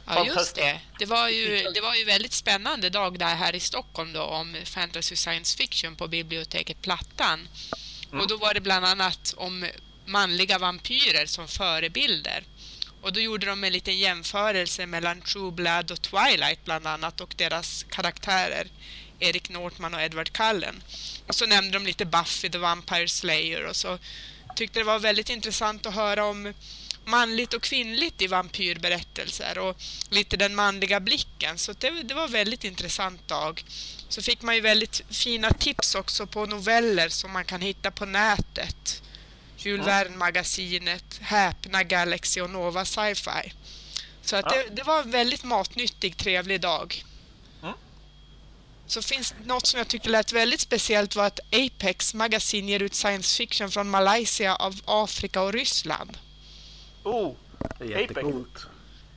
Ja, 0.09 0.25
just 0.25 0.55
det. 0.55 0.81
Det 0.99 1.05
var 1.05 1.29
ju, 1.29 1.63
det 1.73 1.81
var 1.81 1.95
ju 1.95 2.05
väldigt 2.05 2.33
spännande 2.33 2.89
dag 2.89 3.19
där 3.19 3.35
här 3.35 3.55
i 3.55 3.59
Stockholm 3.59 4.13
då 4.13 4.21
om 4.21 4.55
fantasy 4.65 5.15
science 5.15 5.57
fiction 5.57 5.95
på 5.95 6.07
biblioteket 6.07 6.81
Plattan. 6.81 7.47
Och 8.11 8.27
då 8.27 8.37
var 8.37 8.53
det 8.53 8.61
bland 8.61 8.85
annat 8.85 9.33
om 9.37 9.65
manliga 10.07 10.57
vampyrer 10.57 11.25
som 11.25 11.47
förebilder. 11.47 12.43
Och 13.01 13.13
då 13.13 13.19
gjorde 13.19 13.45
de 13.45 13.63
en 13.63 13.73
liten 13.73 13.97
jämförelse 13.97 14.85
mellan 14.85 15.21
True 15.21 15.51
Blood 15.51 15.91
och 15.91 16.01
Twilight 16.01 16.65
bland 16.65 16.87
annat 16.87 17.21
och 17.21 17.33
deras 17.37 17.85
karaktärer 17.89 18.67
Erik 19.19 19.49
Nortman 19.49 19.93
och 19.93 20.01
Edward 20.01 20.31
Cullen. 20.31 20.83
Och 21.27 21.35
så 21.35 21.45
nämnde 21.45 21.79
de 21.79 21.85
lite 21.85 22.05
Buffy 22.05 22.49
the 22.49 22.57
Vampire 22.57 23.07
Slayer 23.07 23.65
och 23.65 23.75
så 23.75 23.99
tyckte 24.55 24.79
det 24.79 24.83
var 24.83 24.99
väldigt 24.99 25.29
intressant 25.29 25.85
att 25.85 25.95
höra 25.95 26.25
om 26.25 26.53
manligt 27.05 27.53
och 27.53 27.63
kvinnligt 27.63 28.21
i 28.21 28.27
vampyrberättelser 28.27 29.57
och 29.57 29.77
lite 30.09 30.37
den 30.37 30.55
manliga 30.55 30.99
blicken. 30.99 31.57
Så 31.57 31.73
det, 31.73 31.89
det 31.89 32.13
var 32.13 32.23
en 32.23 32.31
väldigt 32.31 32.63
intressant 32.63 33.27
dag. 33.27 33.63
Så 34.09 34.21
fick 34.21 34.41
man 34.41 34.55
ju 34.55 34.61
väldigt 34.61 35.01
fina 35.09 35.53
tips 35.53 35.95
också 35.95 36.27
på 36.27 36.45
noveller 36.45 37.09
som 37.09 37.31
man 37.31 37.45
kan 37.45 37.61
hitta 37.61 37.91
på 37.91 38.05
nätet. 38.05 39.01
Jules 39.67 39.87
Verne-magasinet, 39.87 41.19
Häpna, 41.21 41.83
Galaxy 41.83 42.41
och 42.41 42.49
Nova 42.49 42.85
Sci-Fi. 42.85 43.53
Så 44.21 44.35
att 44.35 44.49
det, 44.49 44.67
det 44.71 44.83
var 44.83 44.99
en 44.99 45.11
väldigt 45.11 45.43
matnyttig, 45.43 46.17
trevlig 46.17 46.61
dag. 46.61 47.03
Mm. 47.63 47.73
Så 48.87 49.01
finns 49.01 49.35
något 49.45 49.67
som 49.67 49.77
jag 49.77 49.87
tyckte 49.87 50.09
lät 50.09 50.31
väldigt 50.31 50.61
speciellt 50.61 51.15
var 51.15 51.25
att 51.25 51.39
Apex 51.51 52.13
magasin 52.13 52.69
ger 52.69 52.81
ut 52.81 52.95
science 52.95 53.37
fiction 53.37 53.71
från 53.71 53.89
Malaysia, 53.89 54.55
av 54.55 54.75
Afrika 54.85 55.41
och 55.41 55.53
Ryssland. 55.53 56.17
Oh, 57.03 57.35
Det 57.79 57.93
är 57.93 57.99
jättecoolt. 57.99 58.67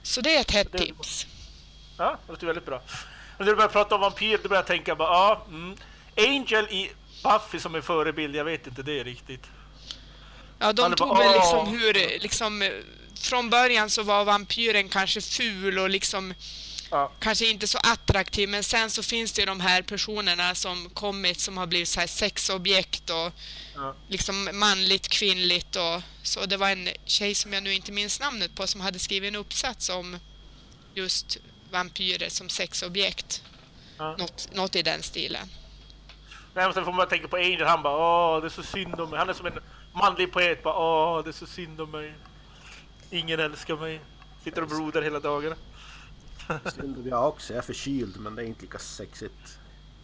Så 0.03 0.21
det 0.21 0.37
är 0.37 0.41
ett 0.41 0.51
hett 0.51 0.73
tips. 0.73 1.27
ja, 1.99 2.19
det 2.27 2.33
låter 2.33 2.47
väldigt 2.47 2.67
bra. 2.67 2.83
När 3.39 3.47
du 3.47 3.57
börjar 3.57 3.69
prata 3.69 3.95
om 3.95 4.01
vampyr, 4.01 4.39
då 4.43 4.49
börjar 4.49 4.63
jag 4.63 4.67
tänka 4.67 4.95
bara, 4.95 5.09
ja, 5.09 5.47
mm. 5.49 5.77
Angel 6.17 6.65
i 6.65 6.91
Buffy 7.23 7.59
som 7.61 7.75
är 7.75 7.81
förebild, 7.81 8.37
jag 8.37 8.45
vet 8.45 8.67
inte 8.67 8.83
det 8.83 9.05
riktigt. 9.05 9.47
Ja, 10.61 10.73
de 10.73 10.83
Han 10.83 10.93
är 10.93 10.97
tog 10.97 11.09
bara, 11.09 11.19
väl 11.19 11.33
liksom 11.35 11.67
hur, 11.69 12.19
liksom, 12.21 12.71
från 13.21 13.51
början 13.51 13.91
så 13.91 14.03
var 14.03 14.25
vampyren 14.25 14.89
kanske 14.89 15.21
ful 15.21 15.79
och 15.79 15.91
liksom 15.91 16.35
Ja. 16.93 17.13
kanske 17.21 17.47
inte 17.47 17.67
så 17.67 17.79
attraktiv, 17.79 18.49
men 18.49 18.63
sen 18.65 18.91
så 18.91 19.03
finns 19.03 19.33
det 19.33 19.43
ju 19.43 19.47
de 19.47 19.61
här 19.61 19.83
personerna 19.83 20.55
som 20.55 20.91
kommit 20.91 21.41
som 21.41 21.57
har 21.59 21.67
blivit 21.67 21.89
så 21.89 22.01
här 22.01 22.07
sexobjekt 22.07 23.11
och 23.11 23.33
Ja. 23.75 23.95
liksom 24.09 24.49
manligt, 24.53 25.09
kvinnligt 25.09 25.77
och 25.77 26.03
så. 26.23 26.47
Det 26.47 26.57
var 26.57 26.71
en 26.71 26.89
tjej 27.05 27.35
som 27.35 27.53
jag 27.53 27.63
nu 27.63 27.75
inte 27.75 27.93
minns 27.93 28.21
namnet 28.21 28.55
på 28.55 28.67
som 28.67 28.81
hade 28.81 28.99
skrivit 28.99 29.29
en 29.29 29.37
uppsats 29.37 29.89
om 29.89 30.17
just 30.95 31.37
vampyrer 31.71 32.29
som 32.29 32.49
sexobjekt. 32.49 33.43
Ja. 33.99 34.17
Något, 34.17 34.49
något 34.55 34.77
i 34.77 34.83
den 34.83 35.03
stilen. 35.03 35.49
Nej, 36.55 36.65
men 36.65 36.75
sen 36.75 36.85
får 36.85 36.93
man 36.93 37.09
tänka 37.09 37.29
på 37.29 37.37
Angel, 37.37 37.67
han 37.67 37.83
bara 37.83 37.97
åh, 38.37 38.41
det 38.41 38.47
är 38.47 38.51
så 38.51 38.63
synd 38.63 39.01
om 39.01 39.11
mig. 39.11 39.19
Han 39.19 39.29
är 39.29 39.33
som 39.35 39.47
en 39.47 39.59
manlig 39.93 40.33
poet, 40.33 40.63
bara 40.63 40.79
åh, 40.79 41.25
det 41.25 41.31
är 41.31 41.33
så 41.33 41.47
synd 41.47 41.81
om 41.81 41.91
mig. 41.91 42.15
Ingen 43.11 43.41
älskar 43.41 43.77
mig. 43.77 44.01
Sitter 44.45 44.63
och 44.63 44.69
brodar 44.69 45.03
hela 45.03 45.21
dagarna. 45.21 45.57
Synd 46.65 46.99
om 46.99 47.09
jag 47.09 47.29
också, 47.29 47.53
jag 47.53 47.59
är 47.59 47.67
förkyld 47.67 48.21
men 48.21 48.35
det 48.35 48.43
är 48.43 48.47
inte 48.47 48.63
lika 48.63 48.79
sexigt. 48.79 49.59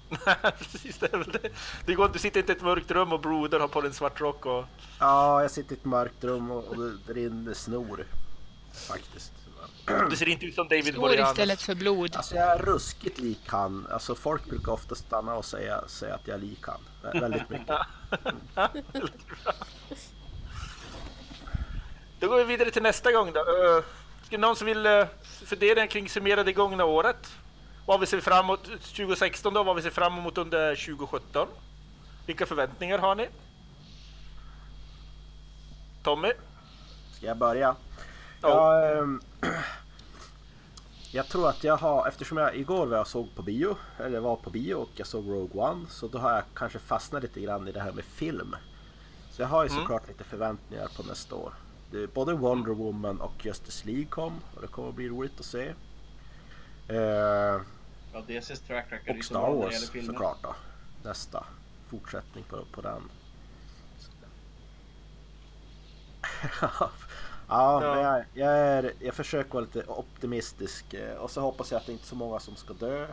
Precis, 0.59 0.99
det 0.99 1.13
är 1.13 1.19
väl 1.19 1.33
det. 1.43 1.49
Det 1.87 1.95
går 1.95 2.09
du 2.09 2.19
sitter 2.19 2.41
inte 2.41 2.53
i 2.53 2.57
ett 2.57 2.63
mörkt 2.63 2.91
rum 2.91 3.13
och 3.13 3.21
brodar, 3.21 3.61
har 3.61 3.69
på 3.69 3.81
dig 3.81 3.89
en 3.89 3.95
svart 3.95 4.21
rock 4.21 4.47
och... 4.47 4.65
Ja, 4.99 5.43
jag 5.43 5.51
sitter 5.51 5.75
i 5.75 5.79
ett 5.79 5.85
mörkt 5.85 6.25
rum 6.25 6.51
och, 6.51 6.77
det 7.07 7.13
rinner 7.13 7.55
snor. 7.55 8.07
Faktiskt. 8.89 9.33
Du 10.11 10.17
ser 10.17 10.29
inte 10.29 10.47
ut 10.47 10.55
som 10.55 10.69
David 10.69 10.95
Boreanaz. 10.95 11.31
istället 11.31 11.63
för 11.63 11.75
blod. 11.75 12.17
Alltså 12.17 12.35
jag 12.35 12.53
är 12.53 12.59
ruskigt 12.59 13.19
lik 13.19 13.41
han. 13.47 13.87
Alltså 13.91 14.15
folk 14.15 14.45
brukar 14.47 14.73
ofta 14.73 14.95
stanna 14.95 15.35
och 15.35 15.45
säga, 15.45 15.89
säga 15.89 16.15
att 16.15 16.27
jag 16.27 16.35
är 16.35 16.39
lik 16.41 16.67
han. 16.67 16.81
Vä- 17.03 17.21
Väldigt 17.21 17.51
mycket. 17.51 17.77
Då 22.21 22.29
går 22.29 22.37
vi 22.37 22.45
vidare 22.45 22.71
till 22.71 22.83
nästa 22.83 23.13
gång 23.13 23.33
då. 23.33 23.41
Uh, 23.41 23.85
ska 24.23 24.39
någon 24.39 24.57
som 24.57 24.67
vill 24.67 24.87
uh, 24.87 25.07
fundera 25.45 25.87
kring 25.87 26.09
summera 26.09 26.45
det 26.45 26.53
gångna 26.53 26.85
året? 26.85 27.33
Vad 27.87 28.01
vi 28.01 28.07
ser 28.07 28.21
fram 28.21 28.45
emot 28.45 28.65
2016 28.65 29.55
då, 29.55 29.63
vad 29.63 29.77
vi 29.77 29.83
ser 29.83 29.91
fram 29.91 30.19
emot 30.19 30.39
under 30.39 30.75
2017? 30.75 31.49
Vilka 32.27 32.47
förväntningar 32.47 32.99
har 32.99 33.15
ni? 33.15 33.29
Tommy? 36.03 36.33
Ska 37.17 37.27
jag 37.27 37.37
börja? 37.37 37.77
Ja. 38.49 38.85
Ehm, 38.99 39.21
jag 41.13 41.29
tror 41.29 41.49
att 41.49 41.65
jag 41.65 41.77
har, 41.77 42.09
eftersom 42.09 42.39
jag 42.39 42.57
igår 42.57 42.87
var 42.87 42.97
jag 42.97 43.07
såg 43.07 43.35
på 43.35 43.43
bio, 43.43 43.77
eller 43.99 44.21
var 44.21 44.37
på 44.37 44.51
bio 44.51 44.75
och 44.75 44.91
jag 44.95 45.07
såg 45.07 45.29
Rogue 45.29 45.63
One, 45.63 45.87
så 45.89 46.09
då 46.09 46.19
har 46.19 46.33
jag 46.35 46.43
kanske 46.55 46.79
fastnat 46.79 47.23
lite 47.23 47.41
grann 47.41 47.69
i 47.69 47.73
det 47.73 47.81
här 47.81 47.93
med 47.93 48.05
film. 48.05 48.57
Så 49.31 49.43
jag 49.43 49.49
har 49.49 49.65
ju 49.65 49.71
Mm. 49.71 49.81
såklart 49.83 50.09
lite 50.09 50.25
förväntningar 50.25 50.89
på 50.97 51.03
nästa 51.03 51.35
år. 51.35 51.53
Det, 51.91 52.15
både 52.15 52.33
Wonder 52.35 52.73
Woman 52.73 53.21
och 53.21 53.45
Justice 53.47 53.87
League 53.87 54.05
kom 54.05 54.41
och 54.55 54.61
det 54.63 54.69
kommer 54.69 54.93
bli 54.93 55.09
roligt 55.09 55.41
att 55.41 55.47
se. 55.47 55.73
Eh, 56.89 57.61
Ja, 58.13 58.23
DC's 58.27 58.67
track 58.67 58.87
record 58.93 59.17
och 59.19 59.25
Star 59.25 59.53
Wars 59.55 60.07
såklart 60.07 60.39
då. 60.43 60.55
Nästa 61.03 61.45
fortsättning 61.91 62.45
på, 62.45 62.65
på 62.73 62.81
den. 62.81 63.03
ja, 66.61 66.91
Ja. 67.49 67.81
Men 67.81 68.03
jag, 68.03 68.25
jag, 68.35 68.59
är, 68.59 68.93
jag 69.01 69.15
försöker 69.15 69.51
vara 69.53 69.65
lite 69.65 69.85
optimistisk 69.87 70.95
eh, 70.95 71.17
och 71.17 71.31
så 71.31 71.41
hoppas 71.41 71.71
jag 71.73 71.79
att 71.81 71.87
det 71.87 71.93
inte 71.93 72.05
är 72.05 72.07
så 72.07 72.17
många 72.17 72.41
som 72.41 72.57
ska 72.57 72.73
dö. 72.75 73.07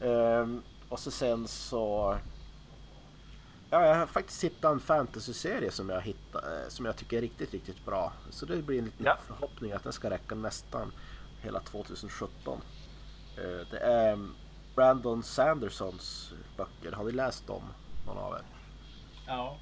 Ehm, 0.00 0.62
och 0.88 0.98
så 0.98 1.10
sen 1.10 1.48
så... 1.48 2.16
Ja, 3.70 3.86
jag 3.86 3.94
har 3.94 4.06
faktiskt 4.06 4.44
hittat 4.44 4.72
en 4.72 4.80
fantasy-serie 4.80 5.70
som 5.70 5.88
jag, 5.88 6.00
hittat, 6.00 6.44
eh, 6.44 6.68
som 6.68 6.84
jag 6.86 6.96
tycker 6.96 7.16
är 7.16 7.20
riktigt, 7.20 7.52
riktigt 7.52 7.84
bra. 7.84 8.12
Så 8.30 8.46
det 8.46 8.56
blir 8.62 8.78
en 8.78 8.84
liten 8.84 9.06
Ja. 9.06 9.16
förhoppning 9.26 9.72
att 9.72 9.82
den 9.84 9.92
ska 9.92 10.10
räcka 10.10 10.34
nästan 10.34 10.92
hela 11.42 11.60
2017. 11.60 12.60
Eh, 13.36 13.66
Det 13.70 13.78
är 13.78 14.18
Brandon 14.74 15.22
Sandersons 15.22 16.32
böcker. 16.56 16.92
Har 16.92 17.04
ni 17.04 17.12
läst 17.12 17.46
dem? 17.46 17.62
Någon 18.06 18.18
av 18.18 18.34
er? 18.34 18.42
Ja. 19.26 19.56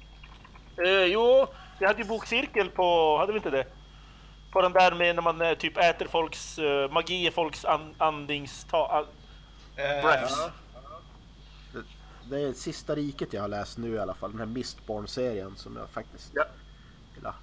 Eh, 0.85 1.05
jo, 1.05 1.47
vi 1.79 1.85
hade 1.85 2.01
ju 2.01 2.07
bokcirkel 2.07 2.69
på, 2.69 3.17
hade 3.17 3.31
vi 3.31 3.37
inte 3.37 3.49
det? 3.49 3.65
På 4.51 4.61
den 4.61 4.73
där 4.73 4.91
med 4.95 5.15
när 5.15 5.21
man 5.21 5.41
eh, 5.41 5.53
typ 5.53 5.77
äter 5.77 6.07
folks, 6.07 6.59
uh, 6.59 6.91
magi 6.91 7.27
är 7.27 7.31
folks 7.31 7.65
an, 7.65 7.95
andningstal. 7.97 8.91
An, 8.97 9.05
Eh, 9.75 10.01
breaths. 10.03 10.37
ja. 10.37 10.51
Det, 11.73 11.83
det 12.35 12.41
är 12.41 12.53
Sista 12.53 12.95
riket 12.95 13.33
jag 13.33 13.41
har 13.41 13.47
läst 13.47 13.77
nu 13.77 13.93
i 13.95 13.99
alla 13.99 14.13
fall. 14.13 14.29
Den 14.31 14.39
här 14.39 14.45
Mistborn-serien 14.45 15.55
som 15.55 15.75
jag 15.75 15.89
faktiskt 15.89 16.31
Ja. 16.35 16.43
gillar. 17.15 17.33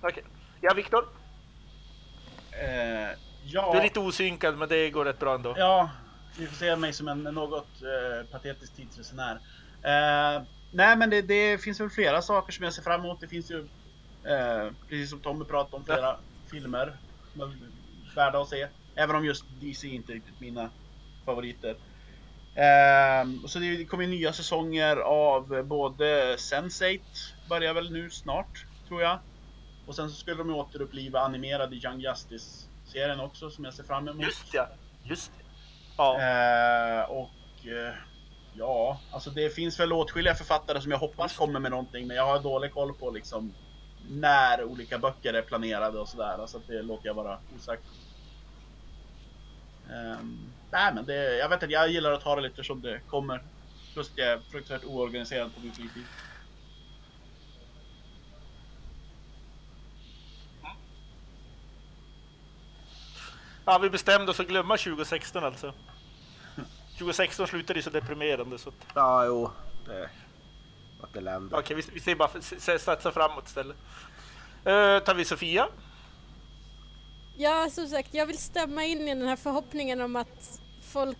Okej. 0.00 0.24
Ja, 0.60 0.74
Viktor? 0.74 1.04
Eh, 2.52 3.18
ja. 3.44 3.72
Du 3.72 3.78
är 3.78 3.82
lite 3.82 4.00
osynkad, 4.00 4.58
men 4.58 4.68
det 4.68 4.90
går 4.90 5.04
rätt 5.04 5.18
bra 5.18 5.34
ändå. 5.34 5.54
Ja, 5.58 5.90
ni 6.38 6.46
får 6.46 6.56
se 6.56 6.76
mig 6.76 6.92
som 6.92 7.08
en 7.08 7.22
något 7.22 7.68
eh, 7.82 8.26
patetisk 8.30 8.76
tidsresenär. 8.76 9.34
Eh, 9.82 10.42
nej 10.72 10.96
men 10.96 11.10
det, 11.10 11.22
det 11.22 11.58
finns 11.58 11.80
väl 11.80 11.90
flera 11.90 12.22
saker 12.22 12.52
som 12.52 12.64
jag 12.64 12.72
ser 12.74 12.82
fram 12.82 13.00
emot. 13.00 13.20
Det 13.20 13.28
finns 13.28 13.50
ju, 13.50 13.68
eh, 14.24 14.72
precis 14.88 15.10
som 15.10 15.20
Tommy 15.20 15.44
pratade 15.44 15.76
om, 15.76 15.84
flera 15.84 16.16
filmer 16.50 16.96
som 17.32 17.40
är 17.40 17.50
värda 18.16 18.40
att 18.40 18.48
se. 18.48 18.68
Även 18.94 19.16
om 19.16 19.24
just 19.24 19.44
DC 19.60 19.88
inte 19.88 20.12
är 20.12 20.14
riktigt 20.14 20.40
mina 20.40 20.70
favoriter. 21.24 21.76
Eh, 22.54 23.46
så 23.46 23.58
det 23.58 23.84
kommer 23.84 24.06
nya 24.06 24.32
säsonger 24.32 24.96
av 24.96 25.62
både 25.64 26.36
Sense8, 26.36 27.00
börjar 27.48 27.74
väl 27.74 27.92
nu 27.92 28.10
snart, 28.10 28.66
tror 28.88 29.02
jag. 29.02 29.18
Och 29.86 29.94
sen 29.94 30.10
så 30.10 30.16
skulle 30.16 30.36
de 30.36 30.50
återuppliva 30.50 31.20
animerade 31.20 31.76
Young 31.76 32.00
Justice-serien 32.00 33.20
också 33.20 33.50
som 33.50 33.64
jag 33.64 33.74
ser 33.74 33.84
fram 33.84 34.08
emot. 34.08 34.24
Just 34.24 34.54
ja, 34.54 34.68
just 35.04 35.32
det. 35.38 35.44
Ja. 35.96 36.20
Eh, 36.20 37.10
och 37.10 37.66
eh, 37.66 37.94
Ja, 38.52 39.00
alltså 39.10 39.30
det 39.30 39.54
finns 39.54 39.80
väl 39.80 39.92
åtskilliga 39.92 40.34
författare 40.34 40.80
som 40.80 40.90
jag 40.90 40.98
hoppas 40.98 41.36
kommer 41.36 41.60
med 41.60 41.70
någonting, 41.70 42.06
men 42.06 42.16
jag 42.16 42.26
har 42.26 42.38
dålig 42.38 42.72
koll 42.72 42.94
på 42.94 43.10
liksom 43.10 43.54
när 44.10 44.64
olika 44.64 44.98
böcker 44.98 45.34
är 45.34 45.42
planerade 45.42 45.98
och 45.98 46.08
sådär. 46.08 46.34
Så 46.36 46.40
alltså 46.42 46.60
det 46.66 46.82
låter 46.82 47.06
jag 47.06 47.14
vara 47.14 47.38
osagt. 47.56 47.82
Um, 49.90 50.52
nej 50.70 50.94
men 50.94 51.04
det, 51.04 51.36
jag 51.36 51.48
vet 51.48 51.62
inte, 51.62 51.72
jag 51.72 51.88
gillar 51.88 52.12
att 52.12 52.20
ta 52.20 52.36
det 52.36 52.42
lite 52.42 52.64
som 52.64 52.80
det 52.80 53.00
kommer. 53.08 53.42
Plus 53.94 54.10
att 54.10 54.18
jag 54.18 54.28
är 54.28 54.38
fruktansvärt 54.38 54.90
oorganiserad 54.90 55.54
på 55.54 55.60
min 55.60 55.72
fritid. 55.72 56.04
Ja, 63.64 63.78
vi 63.78 63.90
bestämde 63.90 64.30
oss 64.30 64.40
att 64.40 64.48
glömma 64.48 64.76
2016 64.76 65.44
alltså. 65.44 65.72
2016 66.92 67.46
slutade 67.46 67.78
ju 67.78 67.82
så 67.82 67.90
deprimerande 67.90 68.58
så 68.58 68.68
att... 68.68 68.74
Ja, 68.94 69.26
jo. 69.26 69.50
Det 69.86 70.10
vart 71.00 71.16
elände. 71.16 71.56
Okej, 71.56 71.76
vi, 71.76 71.82
vi 71.92 72.00
ser 72.00 72.14
bara 72.14 72.30
satsa 72.78 73.12
framåt 73.12 73.46
istället. 73.46 73.76
Uh, 74.66 74.98
tar 74.98 75.14
vi 75.14 75.24
Sofia? 75.24 75.68
Ja, 77.36 77.70
som 77.70 77.88
sagt, 77.88 78.14
jag 78.14 78.26
vill 78.26 78.38
stämma 78.38 78.84
in 78.84 79.00
i 79.00 79.14
den 79.14 79.28
här 79.28 79.36
förhoppningen 79.36 80.00
om 80.00 80.16
att 80.16 80.60
folk, 80.92 81.18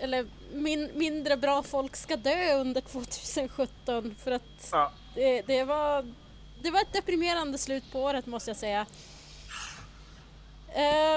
eller 0.00 0.26
min, 0.52 0.90
mindre 0.94 1.36
bra 1.36 1.62
folk 1.62 1.96
ska 1.96 2.16
dö 2.16 2.60
under 2.60 2.80
2017 2.80 4.14
för 4.24 4.30
att 4.30 4.68
ja. 4.72 4.92
det, 5.14 5.42
det, 5.42 5.64
var, 5.64 6.14
det 6.62 6.70
var 6.70 6.80
ett 6.80 6.92
deprimerande 6.92 7.58
slut 7.58 7.92
på 7.92 8.02
året 8.02 8.26
måste 8.26 8.50
jag 8.50 8.56
säga. 8.56 8.86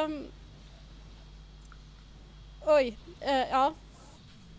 Um, 0.05 0.27
oj, 2.65 2.97
uh, 3.27 3.49
ja. 3.51 3.73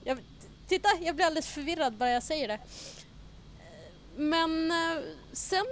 Jag, 0.04 0.18
titta, 0.66 0.88
jag 1.00 1.16
blir 1.16 1.26
alldeles 1.26 1.48
förvirrad 1.48 1.92
bara 1.92 2.10
jag 2.10 2.22
säger 2.22 2.48
det. 2.48 2.58
Men 4.20 4.70
uh, 4.70 5.02
sen 5.32 5.66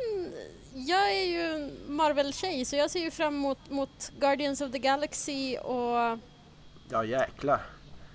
jag 0.75 1.13
är 1.13 1.25
ju 1.25 1.43
en 1.43 1.97
Marvel-tjej 1.97 2.65
så 2.65 2.77
jag 2.77 2.91
ser 2.91 3.01
ju 3.01 3.11
fram 3.11 3.35
emot 3.35 3.71
mot 3.71 4.13
Guardians 4.19 4.61
of 4.61 4.73
the 4.73 4.79
Galaxy 4.79 5.59
och... 5.59 6.19
Ja 6.91 7.05
jäklar. 7.05 7.61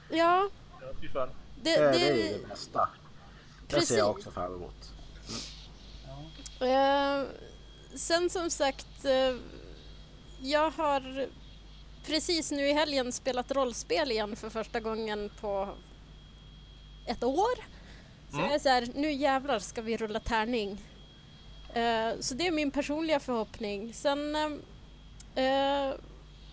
Ja. 0.10 0.50
Ja, 0.82 0.88
fy 1.02 1.10
fan. 1.10 1.30
Det, 1.62 1.78
det, 1.78 1.92
det 1.92 2.10
är 2.10 2.16
ju 2.16 2.38
det 2.38 2.48
bästa. 2.48 2.90
Det 3.68 3.82
ser 3.82 3.98
jag 3.98 4.10
också 4.10 4.32
fram 4.32 4.56
emot. 4.56 4.92
Mm. 6.62 7.22
Uh, 7.22 7.28
sen 7.96 8.30
som 8.30 8.50
sagt, 8.50 9.06
uh, 9.06 9.40
jag 10.42 10.72
har 10.72 11.28
precis 12.06 12.52
nu 12.52 12.68
i 12.68 12.74
helgen 12.74 13.12
spelat 13.12 13.52
rollspel 13.52 14.12
igen 14.12 14.36
för 14.36 14.50
första 14.50 14.80
gången 14.80 15.32
på 15.42 15.70
ett 17.06 17.24
år. 17.24 17.73
Så 18.34 18.40
mm. 18.40 18.50
jag 18.50 18.56
är 18.56 18.60
så 18.60 18.70
här, 18.70 18.88
nu 18.96 19.12
jävlar 19.12 19.60
ska 19.60 19.82
vi 19.82 19.98
rulla 19.98 20.20
tärning. 20.20 20.82
Eh, 21.74 22.20
så 22.20 22.34
det 22.34 22.48
är 22.48 22.52
min 22.52 22.72
personliga 22.72 23.20
förhoppning. 23.20 23.94
Sen 23.94 24.36
uh, 25.38 25.94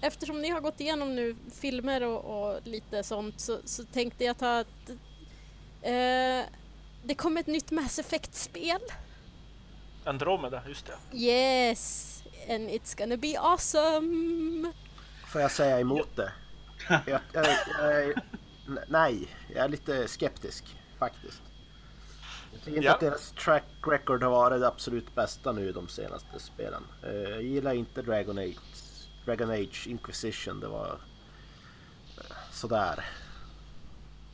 eftersom 0.00 0.42
ni 0.42 0.48
har 0.48 0.60
gått 0.60 0.80
igenom 0.80 1.16
nu 1.16 1.36
filmer 1.60 2.02
och, 2.02 2.24
och 2.24 2.60
lite 2.64 3.02
sånt 3.02 3.40
så, 3.40 3.58
så, 3.64 3.84
tänkte 3.84 4.24
jag 4.24 4.38
ta 4.38 4.58
att 4.58 4.90
uh, 4.90 6.44
det 7.04 7.14
kommer 7.16 7.40
ett 7.40 7.46
nytt 7.46 7.70
Mass 7.70 7.98
Effect-spel. 7.98 8.80
Andromeda, 10.04 10.62
just 10.68 10.86
det. 10.86 11.18
Yes, 11.18 12.22
and 12.48 12.68
it's 12.68 12.98
gonna 12.98 13.16
be 13.16 13.38
awesome! 13.38 14.72
Får 15.26 15.40
jag 15.40 15.50
säga 15.50 15.80
emot 15.80 16.16
det? 16.16 16.32
Jag, 16.88 17.20
jag, 17.32 17.46
jag, 17.78 18.14
nej, 18.88 19.28
jag 19.54 19.64
är 19.64 19.68
lite 19.68 20.08
skeptisk 20.08 20.64
faktiskt. 20.98 21.42
Jag 22.60 22.64
tycker 22.64 22.76
inte 22.76 22.86
ja. 22.86 22.94
att 22.94 23.00
deras 23.00 23.32
track 23.32 23.64
record 23.86 24.22
har 24.22 24.30
varit 24.30 24.60
det 24.60 24.68
absolut 24.68 25.14
bästa 25.14 25.52
nu 25.52 25.72
de 25.72 25.88
senaste 25.88 26.40
spelen. 26.40 26.82
Eh, 27.02 27.12
jag 27.12 27.42
gillar 27.42 27.74
inte 27.74 28.02
Dragon 28.02 28.38
Age, 28.38 28.56
Dragon 29.24 29.50
Age 29.50 29.86
Inquisition. 29.88 30.60
Det 30.60 30.68
var 30.68 30.98
eh, 32.18 32.36
sådär. 32.52 33.04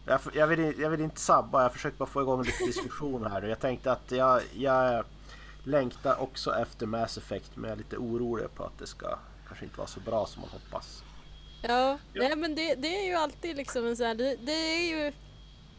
Jag, 0.07 0.21
jag, 0.35 0.47
vill, 0.47 0.75
jag 0.79 0.91
vill 0.91 1.01
inte 1.01 1.21
sabba, 1.21 1.62
jag 1.62 1.73
försöker 1.73 1.99
bara 1.99 2.09
få 2.09 2.23
igång 2.23 2.43
lite 2.43 2.65
diskussion 2.67 3.27
här. 3.27 3.43
Jag 3.43 3.61
tänkte 3.61 3.93
att 3.93 4.12
jag, 4.12 4.43
jag 4.55 5.05
längtar 5.65 6.21
också 6.21 6.55
efter 6.55 6.87
Mass 6.87 7.19
Effect 7.19 7.51
men 7.55 7.65
jag 7.65 7.73
är 7.73 7.79
lite 7.79 7.97
orolig 7.97 8.55
på 8.55 8.65
att 8.65 8.79
det 8.79 8.87
ska 8.87 9.19
kanske 9.47 9.65
inte 9.65 9.79
vara 9.79 9.89
så 9.89 10.01
bra 10.01 10.27
som 10.27 10.41
man 10.41 10.51
hoppas. 10.51 11.03
Ja, 11.62 11.99
ja. 12.12 12.23
nej 12.23 12.37
men 12.37 12.55
det, 12.55 12.75
det 12.75 12.89
är 12.89 13.07
ju 13.07 13.15
alltid 13.15 13.57
liksom 13.57 13.87
en 13.87 13.97
sån 13.97 14.07
här, 14.07 14.15
det, 14.15 14.37
det 14.37 14.53
är 14.53 14.89
ju 14.89 15.12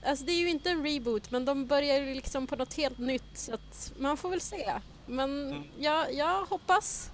Alltså 0.07 0.25
det 0.25 0.31
är 0.31 0.39
ju 0.39 0.49
inte 0.49 0.69
en 0.69 0.85
reboot 0.85 1.31
men 1.31 1.45
de 1.45 1.65
börjar 1.65 1.97
ju 1.97 2.13
liksom 2.13 2.47
på 2.47 2.55
något 2.55 2.73
helt 2.73 2.97
nytt 2.97 3.37
så 3.37 3.53
att 3.53 3.93
man 3.97 4.17
får 4.17 4.29
väl 4.29 4.41
se. 4.41 4.73
Men 5.05 5.51
mm. 5.51 5.63
jag, 5.79 6.13
jag 6.13 6.45
hoppas. 6.45 7.11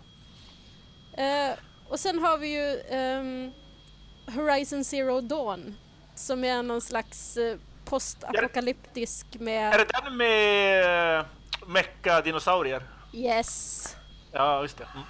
Uh, 1.20 1.58
och 1.90 2.00
sen 2.00 2.20
har 2.20 2.38
vi 2.38 2.48
ju 2.48 2.98
um, 2.98 3.52
Horizon 4.36 4.84
Zero 4.84 5.22
Dawn 5.22 5.76
som 6.16 6.44
är 6.44 6.64
någon 6.64 6.82
slags 6.82 7.38
uh, 7.38 7.58
postapokalyptisk 7.86 9.26
med... 9.40 9.74
Är 9.74 9.78
det 9.78 9.88
den 10.04 10.18
med 10.18 11.20
uh, 11.20 11.26
mecka-dinosaurier? 11.68 12.84
Yes. 13.14 13.88
Ja, 14.32 14.62
just 14.62 14.78
det. 14.78 14.88
Mm. 14.94 15.06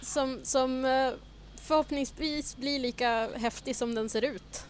Som, 0.00 0.40
som 0.42 0.84
uh, 0.84 1.12
förhoppningsvis 1.56 2.56
blir 2.56 2.78
lika 2.78 3.28
häftig 3.36 3.76
som 3.76 3.94
den 3.94 4.08
ser 4.08 4.22
ut. 4.22 4.66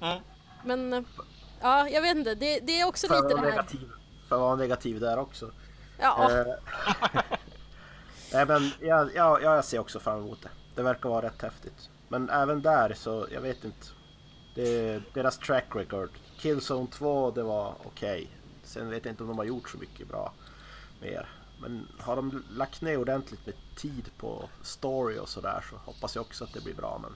Mm. 0.00 0.18
Men 0.64 1.06
Ja, 1.62 1.88
jag 1.88 2.02
vet 2.02 2.16
inte. 2.16 2.34
Det, 2.34 2.60
det 2.60 2.80
är 2.80 2.86
också 2.86 3.08
för 3.08 3.22
lite 3.22 3.34
det 3.34 3.40
här... 3.40 3.50
Negativ, 3.50 3.90
för 4.28 4.36
att 4.36 4.40
vara 4.40 4.56
negativ 4.56 5.00
där 5.00 5.18
också. 5.18 5.50
Ja. 5.98 6.30
Eh, 6.30 6.54
nej 8.32 8.46
men 8.46 8.70
jag, 8.80 9.14
jag, 9.14 9.42
jag 9.42 9.64
ser 9.64 9.78
också 9.78 10.00
fram 10.00 10.18
emot 10.18 10.42
det. 10.42 10.50
Det 10.74 10.82
verkar 10.82 11.08
vara 11.08 11.26
rätt 11.26 11.42
häftigt. 11.42 11.90
Men 12.08 12.30
även 12.30 12.62
där 12.62 12.94
så, 12.94 13.26
jag 13.32 13.40
vet 13.40 13.64
inte. 13.64 13.86
Det, 14.54 15.02
deras 15.14 15.38
track 15.38 15.66
record. 15.74 16.10
Killzone 16.36 16.86
2, 16.86 17.30
det 17.30 17.42
var 17.42 17.74
okej. 17.84 18.22
Okay. 18.22 18.26
Sen 18.64 18.90
vet 18.90 19.04
jag 19.04 19.12
inte 19.12 19.22
om 19.22 19.28
de 19.28 19.38
har 19.38 19.44
gjort 19.44 19.68
så 19.68 19.78
mycket 19.78 20.08
bra 20.08 20.32
mer. 21.00 21.28
Men 21.60 21.88
har 21.98 22.16
de 22.16 22.44
lagt 22.50 22.80
ner 22.80 22.96
ordentligt 22.96 23.46
med 23.46 23.54
tid 23.76 24.10
på 24.18 24.48
story 24.62 25.18
och 25.18 25.28
sådär 25.28 25.64
så 25.70 25.76
hoppas 25.76 26.14
jag 26.14 26.22
också 26.22 26.44
att 26.44 26.52
det 26.52 26.60
blir 26.60 26.74
bra. 26.74 26.98
Men 27.02 27.12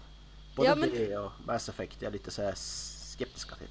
både 0.56 0.68
ja, 0.68 0.74
men... 0.74 0.90
det 0.90 1.16
och 1.16 1.32
Mass 1.46 1.68
Effect 1.68 2.02
är 2.02 2.06
jag 2.06 2.12
lite 2.12 2.30
så 2.30 2.52
skeptiska 2.54 3.54
till. 3.54 3.70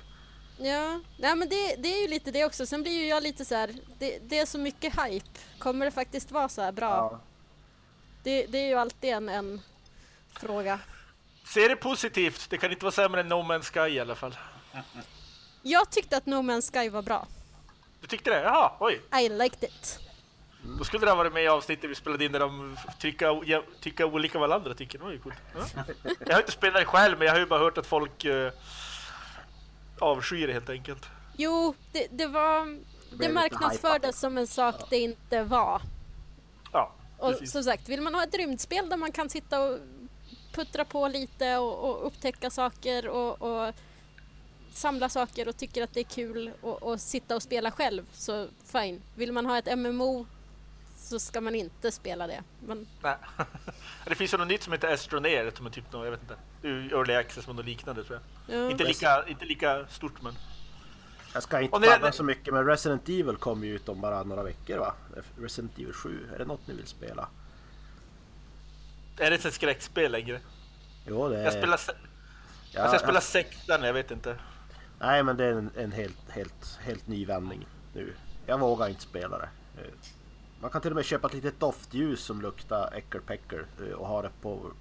Ja, 0.58 1.00
nej 1.18 1.36
men 1.36 1.50
det, 1.50 1.76
det 1.76 1.88
är 1.88 2.02
ju 2.02 2.08
lite 2.08 2.32
det 2.32 2.46
också. 2.46 2.66
Sen 2.66 2.84
blir 2.84 2.92
ju 2.92 3.08
jag 3.08 3.24
lite 3.24 3.46
så 3.46 3.56
här, 3.56 3.74
det, 4.00 4.20
det 4.20 4.40
är 4.40 4.46
så 4.46 4.58
mycket 4.58 4.94
hype. 5.06 5.40
Kommer 5.60 5.86
det 5.86 5.92
faktiskt 5.92 6.32
vara 6.32 6.50
så 6.50 6.62
här 6.62 6.72
bra? 6.72 6.88
Ja. 6.88 7.20
Det, 8.24 8.46
det 8.46 8.58
är 8.58 8.68
ju 8.68 8.76
alltid 8.76 9.10
en, 9.10 9.30
en 9.30 9.62
fråga. 10.34 10.80
Se 11.46 11.68
det 11.68 11.76
positivt. 11.76 12.50
Det 12.50 12.58
kan 12.58 12.72
inte 12.72 12.86
vara 12.86 12.92
sämre 12.92 13.22
än 13.22 13.28
No 13.28 13.34
Man's 13.34 13.74
Sky 13.74 13.96
i 13.96 14.00
alla 14.00 14.16
fall. 14.16 14.38
Jag 15.62 15.90
tyckte 15.90 16.18
att 16.18 16.26
No 16.26 16.36
Man's 16.36 16.72
Sky 16.72 16.90
var 16.90 17.02
bra. 17.02 17.28
Du 18.02 18.08
tyckte 18.08 18.30
det? 18.30 18.42
Jaha, 18.42 18.72
oj. 18.80 19.02
I 19.22 19.30
liked 19.30 19.64
it. 19.64 20.00
Då 20.78 20.84
skulle 20.84 21.06
det 21.06 21.12
ha 21.12 21.16
varit 21.16 21.34
med 21.34 21.44
i 21.44 21.48
avsnittet 21.48 21.90
vi 21.90 21.96
spelade 21.96 22.26
in 22.26 22.32
där 22.32 22.40
de 22.40 22.78
tycker, 23.00 23.64
tycker 23.82 24.04
olika 24.04 24.40
vad 24.40 24.52
andra 24.52 24.74
tycker. 24.74 24.98
Det 24.98 25.04
var 25.04 25.12
ju 25.12 25.20
coolt. 25.20 25.36
Ja. 25.56 25.84
Jag 26.20 26.34
har 26.34 26.40
inte 26.40 26.52
spelat 26.52 26.82
det 26.82 26.86
själv, 26.86 27.18
men 27.18 27.26
jag 27.26 27.34
har 27.34 27.40
ju 27.40 27.46
bara 27.46 27.60
hört 27.60 27.78
att 27.78 27.88
folk 27.88 28.26
uh, 28.26 28.52
avskyr 30.00 30.48
det 30.48 30.54
helt 30.54 30.70
enkelt. 30.70 31.06
Jo, 31.38 31.76
det, 31.92 32.08
det 32.12 32.28
var... 32.28 32.66
Det, 32.66 33.28
det 33.28 33.34
marknadsfördes 33.34 34.20
som 34.20 34.38
en 34.38 34.48
sak 34.48 34.76
ja. 34.80 34.88
det 34.90 34.98
inte 34.98 35.44
var. 35.44 35.82
Ja, 36.72 36.92
Och 37.18 37.36
som 37.48 37.64
sagt, 37.64 37.90
vill 37.90 38.02
man 38.02 38.16
ha 38.16 38.24
ett 38.24 38.36
rymdspel 38.36 38.90
där 38.90 38.98
man 38.98 39.12
kan 39.12 39.30
sitta 39.30 39.62
och 39.62 39.80
puttra 40.54 40.86
på 40.86 41.08
lite 41.08 41.58
och, 41.58 41.90
och 41.90 42.08
upptäcka 42.08 42.50
saker 42.50 43.08
och, 43.08 43.42
och, 43.42 43.74
samla 44.72 45.10
saker 45.10 45.48
och 45.48 45.58
tycker 45.58 45.84
att 45.84 45.94
det 45.94 46.00
är 46.00 46.04
kul 46.04 46.52
och, 46.62 47.02
sitta 47.02 47.36
och 47.36 47.44
spela 47.44 47.72
själv 47.72 48.06
så 48.12 48.48
fine. 48.72 49.02
Vill 49.16 49.32
man 49.32 49.46
ha 49.46 49.58
ett 49.58 49.78
MMO 49.78 50.26
så 50.98 51.20
ska 51.20 51.42
man 51.42 51.56
inte 51.56 51.92
spela 51.92 52.28
det. 52.28 52.44
Men... 52.60 52.88
Nej. 53.02 53.16
det 54.06 54.16
finns 54.16 54.34
ju 54.34 54.38
något 54.38 54.48
nytt 54.48 54.64
som 54.64 54.74
heter 54.74 54.94
Astroneer 54.94 55.52
som 55.56 55.66
är 55.66 55.70
typ 55.70 55.92
något, 55.92 56.06
jag 56.06 56.12
vet 56.12 56.22
inte, 56.22 56.36
Early 56.66 57.14
Access 57.14 57.46
eller 57.46 57.56
något 57.56 57.66
liknande 57.66 58.04
tror 58.04 58.20
jag. 58.48 58.58
Ja. 58.58 58.72
Inte, 58.72 58.84
lika, 58.84 59.24
inte 59.28 59.46
lika 59.46 59.88
stort 59.88 60.22
men... 60.22 60.34
Jag 61.34 61.44
ska 61.44 61.62
inte 61.62 61.80
babbla 61.80 62.12
så 62.12 62.24
mycket 62.24 62.54
men 62.54 62.66
Resident 62.66 63.10
Evil 63.10 63.36
kommer 63.36 63.68
ju 63.68 63.76
ut 63.76 63.90
om 63.90 64.02
bara 64.02 64.24
några 64.24 64.44
veckor 64.44 64.78
va? 64.78 64.94
Resident 65.40 65.80
Evil 65.80 65.94
7, 65.94 66.30
är 66.34 66.38
det 66.38 66.46
något 66.46 66.68
ni 66.68 66.74
vill 66.74 66.88
spela? 66.88 67.28
Är 69.18 69.30
det 69.32 69.46
ett 69.46 69.54
skräckspel 69.54 70.12
längre? 70.12 70.40
Jo 71.08 71.30
det 71.30 71.40
är... 71.40 71.44
Jag 71.44 71.54
spelar, 71.54 71.78
se... 71.78 71.92
ja, 72.72 72.82
alltså 72.82 72.96
jag 72.96 73.02
spelar 73.02 73.14
jag... 73.14 73.24
sexan, 73.24 73.84
jag 73.84 73.94
vet 73.94 74.12
inte. 74.12 74.36
Nej 75.00 75.24
men 75.24 75.38
det 75.38 75.46
är 75.46 75.52
en, 75.52 75.72
en 75.76 75.92
helt, 75.92 76.30
helt, 76.30 76.80
helt 76.82 77.08
ny 77.08 77.26
vändning 77.26 77.68
nu. 77.94 78.14
Jag 78.46 78.60
vågar 78.60 78.88
inte 78.90 79.02
spela 79.02 79.38
det. 79.38 79.50
Man 80.62 80.72
kan 80.72 80.82
till 80.82 80.92
och 80.92 80.96
med 80.96 81.06
köpa 81.06 81.28
ett 81.28 81.34
litet 81.34 81.60
doftljus 81.60 82.20
som 82.20 82.42
luktar 82.42 82.94
äckelpäckel 82.94 83.60
eh, 83.88 83.94
och 83.94 84.08
ha 84.08 84.22
det 84.22 84.32
på 84.42 84.72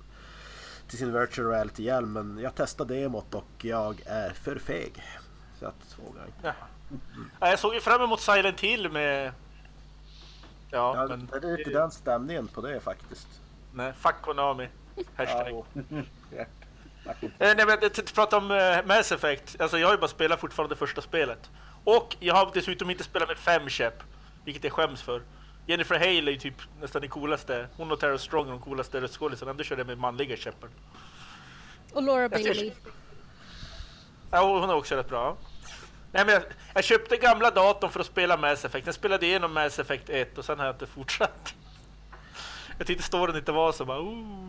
till 0.94 1.06
sin 1.06 1.20
virtual 1.20 1.48
reality 1.48 1.82
hjälm. 1.82 2.12
Men 2.12 2.38
jag 2.38 2.54
testade 2.54 2.94
demot 2.94 3.34
och 3.34 3.64
jag 3.64 4.02
är 4.06 4.30
för 4.30 4.58
feg. 4.58 5.02
skrattat 5.56 5.88
två 5.88 6.02
gånger. 6.02 6.26
Ja. 6.42 6.52
Ja, 7.40 7.48
jag 7.50 7.58
såg 7.58 7.74
ju 7.74 7.80
fram 7.80 8.02
emot 8.02 8.20
Silent 8.20 8.60
Hill 8.60 8.90
med... 8.90 9.32
Ja, 10.70 10.96
Ja, 10.96 11.06
men... 11.06 11.26
det 11.26 11.48
är 11.48 11.56
lite 11.56 11.70
den 11.70 11.90
stämningen 11.90 12.48
på 12.48 12.60
det 12.60 12.80
faktiskt. 12.80 13.26
Nej, 13.72 13.92
fuck 13.92 14.14
Konami. 14.22 14.68
Hashtag. 15.16 15.64
Ja. 16.30 16.44
Eh, 17.22 17.28
nej, 17.38 17.56
men 17.56 17.78
jag 17.82 18.14
prata 18.14 18.36
om 18.36 18.50
uh, 18.50 18.86
Mass 18.86 19.12
Effect. 19.12 19.60
Alltså, 19.60 19.78
jag 19.78 19.86
har 19.86 19.94
ju 19.94 20.00
bara 20.00 20.08
spelat 20.08 20.40
fortfarande 20.40 20.76
första 20.76 21.00
spelet. 21.00 21.50
Och 21.84 22.16
jag 22.20 22.34
har 22.34 22.50
dessutom 22.54 22.90
inte 22.90 23.04
spelat 23.04 23.28
med 23.28 23.38
fem 23.38 23.68
käpp, 23.68 24.02
vilket 24.44 24.64
jag 24.64 24.72
skäms 24.72 25.02
för. 25.02 25.22
Jennifer 25.66 25.94
Hale 25.98 26.30
är 26.30 26.32
ju 26.32 26.38
typ 26.38 26.54
nästan 26.80 27.00
den 27.00 27.10
coolaste. 27.10 27.68
Hon 27.76 27.92
och 27.92 28.00
Tara 28.00 28.18
Strong 28.18 28.46
är 28.46 28.50
de 28.50 28.60
coolaste 28.60 29.00
röstskådisarna. 29.00 29.50
Ändå 29.50 29.64
körde 29.64 29.80
jag 29.80 29.86
med 29.86 29.98
manliga 29.98 30.36
käppar. 30.36 30.70
Och 31.92 32.02
Laura 32.02 32.22
Jag 32.22 32.30
Bailey. 32.30 32.72
Ja, 34.30 34.60
hon 34.60 34.70
är 34.70 34.74
också 34.74 34.96
rätt 34.96 35.08
bra. 35.08 35.36
Nej, 36.12 36.24
men 36.24 36.34
jag, 36.34 36.42
jag 36.74 36.84
köpte 36.84 37.16
gamla 37.16 37.50
datorn 37.50 37.90
för 37.90 38.00
att 38.00 38.06
spela 38.06 38.36
Mass 38.36 38.64
Effect. 38.64 38.86
Jag 38.86 38.94
spelade 38.94 39.26
igenom 39.26 39.52
Mass 39.52 39.78
Effect 39.78 40.10
1 40.10 40.38
och 40.38 40.44
sen 40.44 40.58
har 40.58 40.66
jag 40.66 40.74
inte 40.74 40.86
fortsatt. 40.86 41.54
Jag 42.78 42.86
tyckte 42.86 43.04
storyn 43.04 43.36
inte 43.36 43.52
var 43.52 43.72
så 43.72 43.84
bara 43.84 44.00
oh, 44.00 44.48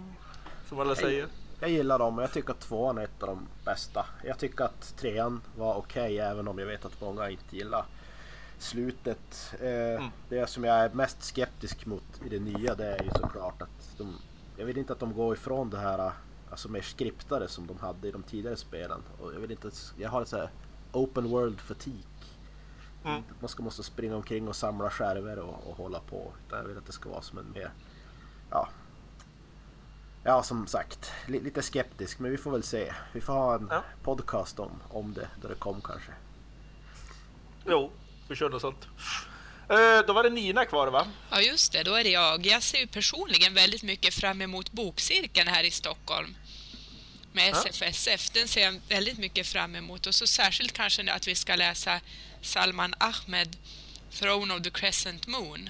som 0.69 0.79
alla 0.79 0.95
säger. 0.95 1.27
Jag 1.59 1.69
gillar 1.69 1.99
dem 1.99 2.17
och 2.17 2.23
jag 2.23 2.31
tycker 2.31 2.51
att 2.51 2.59
tvåan 2.59 2.97
är 2.97 3.03
ett 3.03 3.23
av 3.23 3.27
de 3.27 3.47
bästa. 3.65 4.05
Jag 4.23 4.39
tycker 4.39 4.63
att 4.63 4.97
trean 4.97 5.41
var 5.55 5.75
okej 5.75 6.19
även 6.19 6.47
om 6.47 6.59
jag 6.59 6.65
vet 6.65 6.85
att 6.85 7.01
många 7.01 7.29
inte 7.29 7.55
gillar 7.55 7.85
slutet. 8.61 9.53
Eh, 9.61 10.07
Det 10.29 10.49
som 10.49 10.63
jag 10.63 10.75
är 10.77 10.89
mest 10.89 11.23
skeptisk 11.23 11.85
mot 11.85 12.03
i 12.25 12.29
det 12.29 12.39
nya 12.39 12.75
det 12.75 12.85
är 12.85 13.03
ju 13.03 13.09
såklart 13.09 13.61
att 13.61 13.93
de, 13.97 14.15
jag 14.57 14.65
vill 14.65 14.77
inte 14.77 14.93
att 14.93 14.99
de 14.99 15.13
går 15.13 15.33
ifrån 15.33 15.69
det 15.69 15.77
här 15.77 16.11
alltså 16.49 16.69
mer 16.69 16.81
skriptade 16.81 17.47
som 17.47 17.67
de 17.67 17.77
hade 17.79 18.07
i 18.07 18.11
de 18.11 18.23
tidigare 18.23 18.55
spelen. 18.55 19.01
Och 19.21 19.33
jag 19.33 19.39
vill 19.39 19.51
inte 19.51 19.67
att, 19.67 19.93
jag 19.97 20.09
har 20.09 20.21
ett 20.21 20.27
så 20.27 20.37
här 20.37 20.49
open 20.91 21.29
world 21.29 21.59
fatik. 21.61 22.07
Mm. 23.05 23.23
Man 23.39 23.49
ska 23.49 23.63
måste 23.63 23.83
springa 23.83 24.15
omkring 24.15 24.47
och 24.47 24.55
samla 24.55 24.89
skärvor 24.89 25.39
och, 25.39 25.67
och 25.69 25.77
hålla 25.77 25.99
på. 25.99 26.31
Utan 26.47 26.59
jag 26.59 26.65
vill 26.67 26.77
att 26.77 26.85
det 26.85 26.91
ska 26.91 27.09
vara 27.09 27.21
som 27.21 27.37
en 27.37 27.51
mer 27.53 27.71
ja, 28.51 28.69
Ja, 30.27 30.43
som 30.43 30.67
sagt, 30.67 31.11
li- 31.27 31.39
lite 31.41 31.61
skeptisk, 31.61 32.19
men 32.19 32.31
vi 32.31 32.37
får 32.37 32.51
väl 32.51 32.63
se. 32.63 32.93
Vi 33.13 33.21
får 33.21 33.33
ha 33.33 33.55
en 33.55 33.67
Ja. 33.71 33.83
podcast 34.03 34.59
om, 34.59 34.71
om 34.89 35.13
det, 35.13 35.27
då 35.41 35.47
det 35.47 35.55
kom 35.55 35.81
kanske. 35.81 36.11
Jo, 37.65 37.91
vi 38.27 38.35
kör 38.35 38.49
något 38.49 38.61
sånt. 38.61 38.87
Eh, 39.69 40.05
då 40.07 40.13
var 40.13 40.23
det 40.23 40.29
Nina 40.29 40.65
kvar 40.65 40.87
va? 40.87 41.07
Ja, 41.29 41.41
just 41.41 41.71
det, 41.71 41.83
då 41.83 41.93
är 41.93 42.03
det 42.03 42.09
jag. 42.09 42.45
Jag 42.45 42.63
ser 42.63 42.77
ju 42.77 42.87
personligen 42.87 43.53
väldigt 43.53 43.83
mycket 43.83 44.13
fram 44.13 44.41
emot 44.41 44.71
bokcirkeln 44.71 45.47
här 45.47 45.63
i 45.63 45.71
Stockholm. 45.71 46.35
Med. 47.33 47.55
SFSF, 47.55 48.29
den 48.29 48.47
ser 48.47 48.61
jag 48.61 48.81
väldigt 48.89 49.17
mycket 49.17 49.47
fram 49.47 49.75
emot. 49.75 50.07
Och 50.07 50.15
så 50.15 50.27
särskilt 50.27 50.73
kanske 50.73 51.11
att 51.11 51.27
vi 51.27 51.35
ska 51.35 51.55
läsa 51.55 52.01
Salman 52.41 52.93
Ahmed, 52.97 53.57
Throne 54.11 54.53
of 54.53 54.61
the 54.61 54.69
Crescent 54.69 55.27
Moon. 55.27 55.69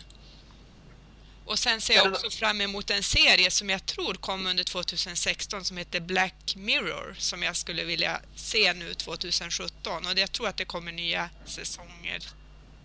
Och 1.46 1.60
sen 1.60 1.82
ser 1.82 1.94
jag 1.94 2.14
också 2.14 2.30
fram 2.30 2.62
emot 2.62 2.90
en 2.90 3.04
serie 3.04 3.52
som 3.52 3.70
jag 3.70 3.86
tror 3.86 4.14
kom 4.14 4.46
under 4.48 4.64
2016 4.64 5.66
som 5.66 5.78
heter 5.78 6.00
Black 6.00 6.56
Mirror 6.56 7.16
som 7.18 7.44
jag 7.44 7.56
skulle 7.56 7.84
vilja 7.84 8.22
se 8.36 8.74
nu 8.74 8.94
2017 8.94 10.06
och 10.06 10.20
jag 10.20 10.32
tror 10.32 10.48
att 10.48 10.58
det 10.58 10.66
kommer 10.66 10.92
nya 10.92 11.30
säsonger 11.46 12.20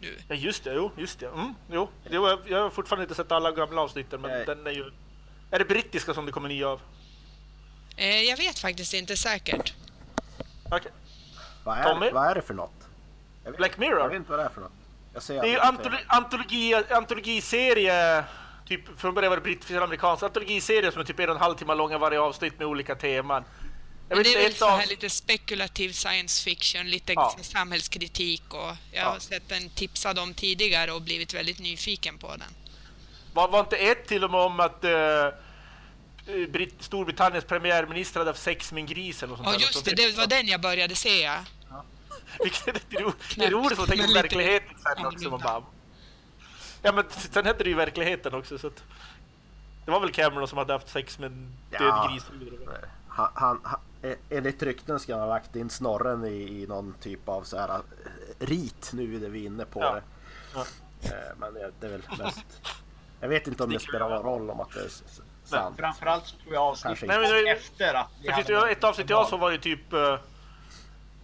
nu. 0.00 0.16
Ja 0.28 0.34
just 0.34 0.64
det, 0.64 0.74
jo, 0.74 0.90
just 0.96 1.20
det. 1.20 1.26
Mm, 1.26 1.54
jo. 1.70 1.88
jo 2.10 2.28
jag, 2.28 2.38
jag 2.48 2.62
har 2.62 2.70
fortfarande 2.70 3.04
inte 3.04 3.14
sett 3.14 3.32
alla 3.32 3.52
gamla 3.52 3.80
avsnitten, 3.80 4.20
men 4.20 4.30
Nej. 4.30 4.46
den 4.46 4.66
är 4.66 4.70
ju... 4.70 4.90
Är 5.50 5.58
det 5.58 5.64
brittiska 5.64 6.14
som 6.14 6.26
det 6.26 6.32
kommer 6.32 6.48
nya 6.48 6.68
av? 6.68 6.80
Eh, 7.96 8.22
jag 8.22 8.36
vet 8.36 8.58
faktiskt 8.58 8.94
inte 8.94 9.16
säkert. 9.16 9.74
Okej. 10.70 10.92
Vad 11.64 11.82
Tommy? 11.82 12.06
är, 12.06 12.12
vad 12.12 12.30
är 12.30 12.34
det 12.34 12.42
för 12.42 12.54
något? 12.54 12.88
Jag 13.44 13.50
vet, 13.50 13.58
Black 13.58 13.78
Mirror? 13.78 13.98
Jag 13.98 14.08
vet 14.08 14.16
inte 14.16 14.30
vad 14.30 14.40
det 14.40 14.44
är 14.44 14.48
för 14.48 14.60
något. 14.60 14.72
Jag 15.14 15.22
ser 15.22 15.42
Det 15.42 15.48
är 15.48 15.52
ju 15.52 15.58
antolo 15.58 15.96
antologi, 16.06 16.74
antologiserie, 16.74 18.24
typ 18.66 19.00
från 19.00 19.14
början 19.14 19.30
var 19.30 19.36
det 19.36 19.42
brittisk 19.42 19.70
eller 19.70 19.80
amerikansk, 19.80 20.22
antologiserie 20.22 20.92
som 20.92 21.00
är 21.00 21.04
typ 21.04 21.20
en 21.20 21.28
och 21.28 21.34
en 21.34 21.40
halv 21.40 21.54
timme 21.54 21.74
långa 21.74 21.98
varje 21.98 22.20
avsnitt 22.20 22.58
med 22.58 22.66
olika 22.66 22.94
teman. 22.94 23.44
Jag 24.10 24.16
Men 24.16 24.24
det 24.24 24.34
är 24.34 24.42
väl 24.42 24.54
så 24.54 24.68
här 24.68 24.86
lite 24.86 25.10
spekulativ 25.10 25.92
science 25.92 26.44
fiction, 26.44 26.90
lite 26.90 27.12
Ja. 27.12 27.36
samhällskritik 27.42 28.42
och 28.54 28.60
jag 28.60 28.76
Ja. 28.92 29.04
har 29.04 29.18
sett 29.18 29.48
den 29.48 29.70
tipsad 29.70 30.18
om 30.18 30.34
tidigare 30.34 30.92
och 30.92 31.02
blivit 31.02 31.34
väldigt 31.34 31.58
nyfiken 31.58 32.18
på 32.18 32.28
den. 32.36 32.54
Var, 33.34 33.48
var 33.48 33.60
inte 33.60 33.76
ett 33.76 34.06
till 34.08 34.24
och 34.24 34.30
med 34.30 34.40
om 34.40 34.60
att 34.60 34.84
uh, 34.84 36.46
Brit 36.48 36.74
Storbritanniens 36.80 37.44
premiärminister 37.44 38.20
hade 38.20 38.30
haft 38.30 38.42
sex 38.42 38.72
med 38.72 38.80
en 38.80 38.86
gris 38.86 39.22
eller 39.22 39.30
något 39.36 39.44
sånt 39.44 39.48
Ja 39.52 39.58
där? 39.58 39.66
just 39.66 39.84
det, 39.84 39.94
det 39.94 40.16
var 40.16 40.26
den 40.26 40.46
jag 40.48 40.60
började 40.60 40.94
se 40.94 41.20
ja. 41.22 41.44
Vilket 42.42 42.68
är 42.68 43.00
ro, 43.00 43.12
det 43.36 43.44
är 43.44 43.50
roligt 43.50 43.78
att 43.78 43.88
tänka 43.88 44.06
på 44.06 44.12
verkligheten 44.12 44.76
sen 44.96 45.06
också. 45.06 45.30
Man 45.30 45.40
bara... 45.40 45.62
Ja 46.82 46.92
men 46.92 47.04
sen 47.32 47.46
hette 47.46 47.64
det 47.64 47.70
ju 47.70 47.76
verkligheten 47.76 48.34
också 48.34 48.58
så 48.58 48.66
att... 48.66 48.82
Det 49.84 49.90
var 49.90 50.00
väl 50.00 50.12
Cameron 50.12 50.48
som 50.48 50.58
hade 50.58 50.72
haft 50.72 50.88
sex 50.88 51.18
med 51.18 51.26
en 51.26 51.56
död 51.70 51.80
Ja. 51.80 52.10
gris? 52.12 52.24
Han, 53.34 53.60
han, 53.64 53.80
eh, 54.02 54.16
enligt 54.30 54.62
rykten 54.62 55.00
ska 55.00 55.12
han 55.12 55.20
ha 55.20 55.28
lagt 55.28 55.56
in 55.56 55.70
snorren 55.70 56.24
i, 56.24 56.62
i 56.62 56.66
någon 56.66 56.94
typ 57.00 57.28
av 57.28 57.42
så 57.42 57.58
här 57.58 57.68
eh, 57.68 57.80
rit 58.38 58.90
nu 58.94 59.24
är 59.24 59.28
vi 59.28 59.44
inne 59.44 59.64
på 59.64 59.80
Ja. 59.80 59.94
det. 59.94 60.02
Ja. 60.54 60.64
Eh, 61.02 61.36
Men 61.38 61.54
det, 61.54 61.72
det 61.80 61.86
är 61.86 61.90
väl 61.90 62.02
mest... 62.18 62.44
Jag 63.20 63.28
vet 63.28 63.46
inte 63.46 63.62
om 63.64 63.70
det 63.70 63.80
spelar 63.80 64.08
någon 64.10 64.22
roll 64.22 64.50
om 64.50 64.60
att 64.60 64.70
det 64.74 64.80
är 64.84 64.90
sant. 65.44 65.76
Framförallt 65.78 66.26
så 66.26 66.36
tror 66.36 66.54
jag 66.54 66.62
avsnittet 66.62 67.08
Nej, 67.08 67.18
men 67.18 67.30
det- 67.30 67.50
efter 67.50 67.94
att 67.94 68.08
vi 68.20 68.26
Det 68.26 68.34
finns 68.34 68.48
hade 68.48 68.66
ju 68.66 68.72
ett 68.72 68.84
avsnitt 68.84 69.10
jag 69.10 69.28
såg 69.28 69.40
var 69.40 69.50
det 69.50 69.58
typ... 69.58 69.92
eh, 69.92 70.18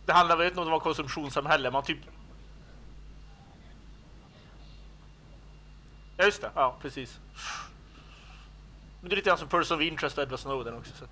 Det 0.07 0.13
handlade, 0.13 0.43
jag 0.43 0.45
vet 0.45 0.53
inte 0.53 0.61
om 0.61 0.67
det 0.67 0.71
var 0.73 0.81
konsumtionssamhälle, 0.81 1.71
man 1.71 1.83
typ... 1.83 1.99
Ja 6.17 6.25
just 6.25 6.41
det, 6.43 6.51
ja 6.55 6.77
precis. 6.83 7.19
Men 9.01 9.11
det 9.11 9.15
är 9.15 9.17
lite 9.17 9.29
grann 9.29 9.39
som 9.39 9.49
Person 9.49 9.77
of 9.77 9.83
Interest 9.83 10.19
och 10.19 10.23
Edward 10.25 10.41
Snowden 10.41 10.75
också. 10.77 10.93
Så 10.99 11.05
att. 11.05 11.11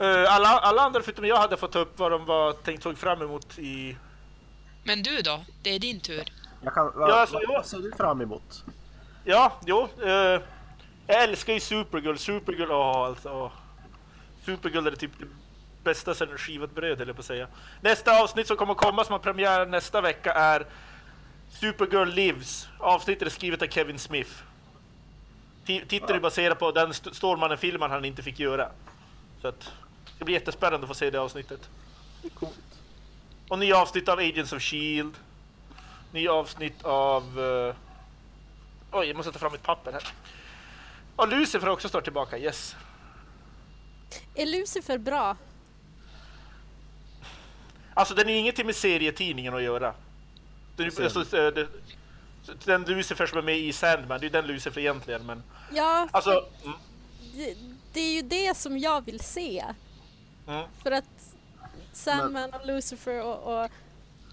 Eh, 0.00 0.34
alla, 0.34 0.48
alla 0.48 0.82
andra 0.82 1.02
förutom 1.02 1.24
jag 1.24 1.36
hade 1.36 1.56
fått 1.56 1.72
ta 1.72 1.78
upp 1.78 1.98
vad 1.98 2.10
de 2.12 2.24
var 2.24 2.52
tänkt 2.52 2.82
såg 2.82 2.98
fram 2.98 3.22
emot 3.22 3.58
i... 3.58 3.96
Men 4.84 5.02
du 5.02 5.20
då? 5.22 5.44
Det 5.62 5.70
är 5.70 5.78
din 5.78 6.00
tur. 6.00 6.32
Jag 6.62 6.74
kan, 6.74 6.92
vad, 6.94 7.10
Ja, 7.10 7.14
alltså, 7.20 7.40
vad, 7.48 7.66
ser 7.66 7.78
du 7.78 7.92
fram 7.92 8.20
emot? 8.20 8.64
Ja, 9.24 9.52
jo. 9.66 9.88
eh, 10.02 10.40
jag 11.06 11.22
älskar 11.22 11.52
ju 11.52 11.60
Supergirl. 11.60 12.16
Supergirl, 12.16 12.70
åh 12.70 12.96
alltså. 12.96 13.28
åh. 13.30 13.52
Supergirl 14.44 14.86
är 14.86 14.90
typ 14.96 15.10
det 15.18 15.26
bästa 15.84 16.14
sen 16.14 16.38
skivat 16.38 16.74
bröd, 16.74 17.00
eller 17.00 17.12
på 17.12 17.20
att 17.20 17.26
säga. 17.26 17.46
Nästa 17.80 18.22
avsnitt 18.22 18.46
som 18.46 18.56
kommer 18.56 18.74
komma, 18.74 19.04
som 19.04 19.12
har 19.12 19.18
premiär 19.18 19.66
nästa 19.66 20.00
vecka, 20.00 20.32
är 20.32 20.66
Supergirl 21.60 22.08
Lives. 22.08 22.68
Avsnittet 22.78 23.26
är 23.26 23.30
skrivet 23.30 23.62
av 23.62 23.66
Kevin 23.66 23.98
Smith. 23.98 24.30
Ti- 25.66 25.86
Titeln 25.88 26.16
är 26.16 26.20
baserad 26.20 26.58
på 26.58 26.70
den 26.72 26.90
St- 26.90 27.14
Stålmannen-filmen 27.14 27.90
han 27.90 28.04
inte 28.04 28.22
fick 28.22 28.38
göra. 28.40 28.68
Så 29.42 29.48
att, 29.48 29.72
det 30.18 30.24
blir 30.24 30.34
jättespännande 30.34 30.84
att 30.84 30.88
få 30.88 30.94
se 30.94 31.10
det 31.10 31.20
avsnittet. 31.20 31.68
Och 33.48 33.58
nya 33.58 33.76
avsnitt 33.78 34.08
av 34.08 34.18
Agents 34.18 34.52
of 34.52 34.62
Shield. 34.62 35.14
Nya 36.12 36.32
avsnitt 36.32 36.82
av... 36.84 37.40
eh, 37.40 37.74
Oj, 38.92 39.06
jag 39.06 39.16
måste 39.16 39.32
ta 39.32 39.38
fram 39.38 39.52
mitt 39.52 39.62
papper 39.62 39.92
här. 39.92 40.08
Och 41.16 41.28
Lucifer 41.28 41.68
också 41.68 41.88
står 41.88 42.00
tillbaka, 42.00 42.38
yes. 42.38 42.76
Är 44.34 44.46
Lucifer 44.46 44.98
bra? 44.98 45.36
Alltså 47.94 48.14
den 48.14 48.28
är 48.28 48.34
ingenting 48.34 48.66
med 48.66 48.76
serietidningen 48.76 49.54
att 49.54 49.62
göra. 49.62 49.94
Den, 50.76 50.86
alltså, 51.02 51.36
eh, 51.38 51.66
den 52.64 52.82
Lucifer 52.84 53.26
som 53.26 53.38
är 53.38 53.42
med 53.42 53.58
i 53.58 53.72
Sandman, 53.72 54.20
det 54.20 54.26
är 54.26 54.30
den 54.30 54.46
Lucifer 54.46 54.80
egentligen 54.80 55.26
men... 55.26 55.42
Ja, 55.72 56.08
Alltså, 56.10 56.46
mm, 56.64 56.76
det, 57.34 57.56
det 57.92 58.00
är 58.00 58.14
ju 58.14 58.22
det 58.22 58.56
som 58.56 58.78
jag 58.78 59.04
vill 59.04 59.20
se. 59.20 59.64
Mm. 60.46 60.66
För 60.82 60.90
att 60.90 61.34
Sandman 61.92 62.50
och 62.54 62.66
Lucifer 62.66 63.22
och, 63.24 63.62
och... 63.64 63.70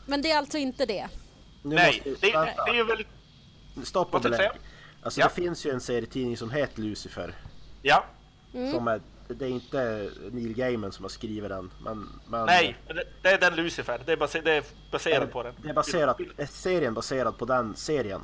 Men 0.06 0.22
det 0.22 0.32
är 0.32 0.38
alltså 0.38 0.58
inte 0.58 0.86
det. 0.86 1.08
Nu 1.64 1.76
Nej, 1.76 1.88
måste, 1.96 2.10
det, 2.28 2.32
det 2.66 2.72
är 2.72 2.74
ju 2.74 2.84
väldigt... 2.84 3.08
stopp 3.84 4.14
och 4.16 4.22
belägg. 4.22 4.50
Alltså 5.04 5.20
Ja. 5.20 5.28
det 5.28 5.34
finns 5.34 5.66
ju 5.66 5.72
en 5.72 5.82
serietidning 5.82 6.38
som 6.38 6.52
heter 6.52 6.82
Lucifer. 6.82 7.36
Ja, 7.82 8.04
Som 8.52 8.88
är, 8.88 9.02
det 9.28 9.46
är 9.46 9.50
inte 9.50 10.10
Neil 10.32 10.54
Gaiman 10.54 10.92
som 10.92 11.04
har 11.06 11.10
skrivit 11.10 11.50
den. 11.50 11.72
Men, 11.82 12.10
men 12.28 12.46
nej, 12.46 12.76
det, 12.88 13.04
det 13.22 13.30
är 13.30 13.40
den 13.40 13.56
Lucifer. 13.56 14.02
Det 14.06 14.12
är, 14.12 14.18
base, 14.18 14.42
det 14.42 14.52
är 14.52 14.64
baserat 14.92 15.32
på 15.32 15.44
den. 15.44 15.54
Det 15.64 15.70
är 15.70 15.74
baserat, 15.74 16.20
är 16.38 16.46
serien 16.46 16.94
baserad 16.94 17.38
på 17.38 17.46
den 17.46 17.76
serien. 17.76 18.22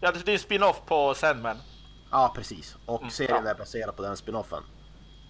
Ja, 0.00 0.12
det 0.12 0.28
är 0.28 0.32
en 0.32 0.38
spin-off 0.38 0.80
på 0.86 1.14
Sandman. 1.14 1.56
Ja 2.10 2.32
precis. 2.36 2.76
Och 2.86 3.00
Mm, 3.00 3.10
serien 3.10 3.42
ja. 3.44 3.50
är 3.50 3.54
baserad 3.54 3.96
på 3.96 4.02
den 4.02 4.16
spinoffen. 4.16 4.62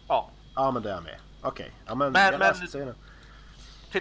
Ja. 0.09 0.31
Ja 0.55 0.71
men 0.71 0.83
det 0.83 0.91
är 0.91 0.95
jag 0.95 1.03
med. 1.03 1.19
Okej. 1.45 1.71
Ja 1.87 1.95
men, 1.95 2.13
Men- 2.13 2.33
jag 2.33 2.39
men- 2.39 2.95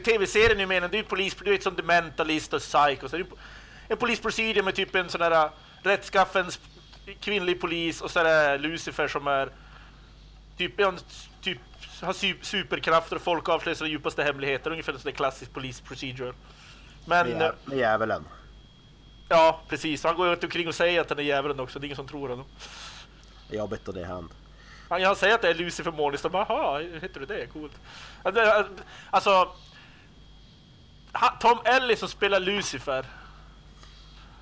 tv-serien 0.03 0.51
är 0.57 0.59
ju 0.61 0.65
meningen, 0.67 0.91
det 0.91 0.99
är 0.99 1.03
polis, 1.03 1.35
du 1.43 1.51
vet 1.51 1.63
som 1.63 1.75
The 1.75 1.83
Mentalist 1.83 2.53
och 2.53 2.61
Psycho. 2.61 3.09
Så 3.09 3.15
är 3.15 3.25
en 3.87 3.97
polisprocedur 3.97 4.63
med 4.63 4.75
typ 4.75 4.95
en 4.95 5.09
sån 5.09 5.21
där 5.21 5.49
rättskaffen 5.83 6.45
sp- 6.45 7.17
kvinnlig 7.19 7.61
polis 7.61 8.01
och 8.01 8.11
så 8.11 8.19
är 8.19 8.23
det 8.51 8.57
Lucifer 8.57 9.07
som 9.07 9.27
är 9.27 9.49
Typ, 10.57 10.79
är 10.79 10.85
han 10.85 10.97
typ 11.41 11.57
har 12.01 12.13
su- 12.13 12.41
superkrafter 12.43 13.15
och 13.15 13.21
folk 13.21 13.49
avslöjar 13.49 13.75
sina 13.75 13.89
djupaste 13.89 14.23
hemligheter. 14.23 14.71
Ungefär 14.71 14.93
en 14.93 14.99
sån 14.99 15.11
där 15.11 15.17
klassisk 15.17 15.53
police 15.53 15.83
procedure. 15.83 16.33
Men... 17.05 17.27
Med, 17.29 17.41
jä- 17.41 17.53
med 17.65 17.77
djävulen. 17.77 18.25
Ja, 19.29 19.61
precis. 19.69 20.03
Han 20.03 20.15
går 20.15 20.27
ju 20.27 20.33
inte 20.33 20.45
omkring 20.45 20.67
och 20.67 20.75
säger 20.75 21.01
att 21.01 21.09
han 21.09 21.19
är 21.19 21.23
djävulen 21.23 21.59
också. 21.59 21.79
Det 21.79 21.83
är 21.83 21.87
ingen 21.87 21.95
som 21.95 22.07
tror 22.07 22.29
honom. 22.29 22.45
Är 23.51 23.55
jobbigt 23.57 23.87
och 23.87 23.93
det 23.93 24.01
är 24.01 24.05
hand. 24.05 24.29
Han, 24.93 25.03
han 25.03 25.15
säger 25.15 25.35
att 25.35 25.41
det 25.41 25.49
är 25.49 25.53
Lucifer 25.53 25.91
Morningstar. 25.91 26.29
Bara, 26.29 26.45
Jaha, 26.49 26.79
heter 26.79 27.19
du 27.19 27.25
det? 27.25 27.47
Coolt. 27.47 27.73
Alltså... 29.09 29.51
Tom 31.39 31.59
Ellis 31.65 31.99
som 31.99 32.09
spelar 32.09 32.39
Lucifer. 32.39 33.05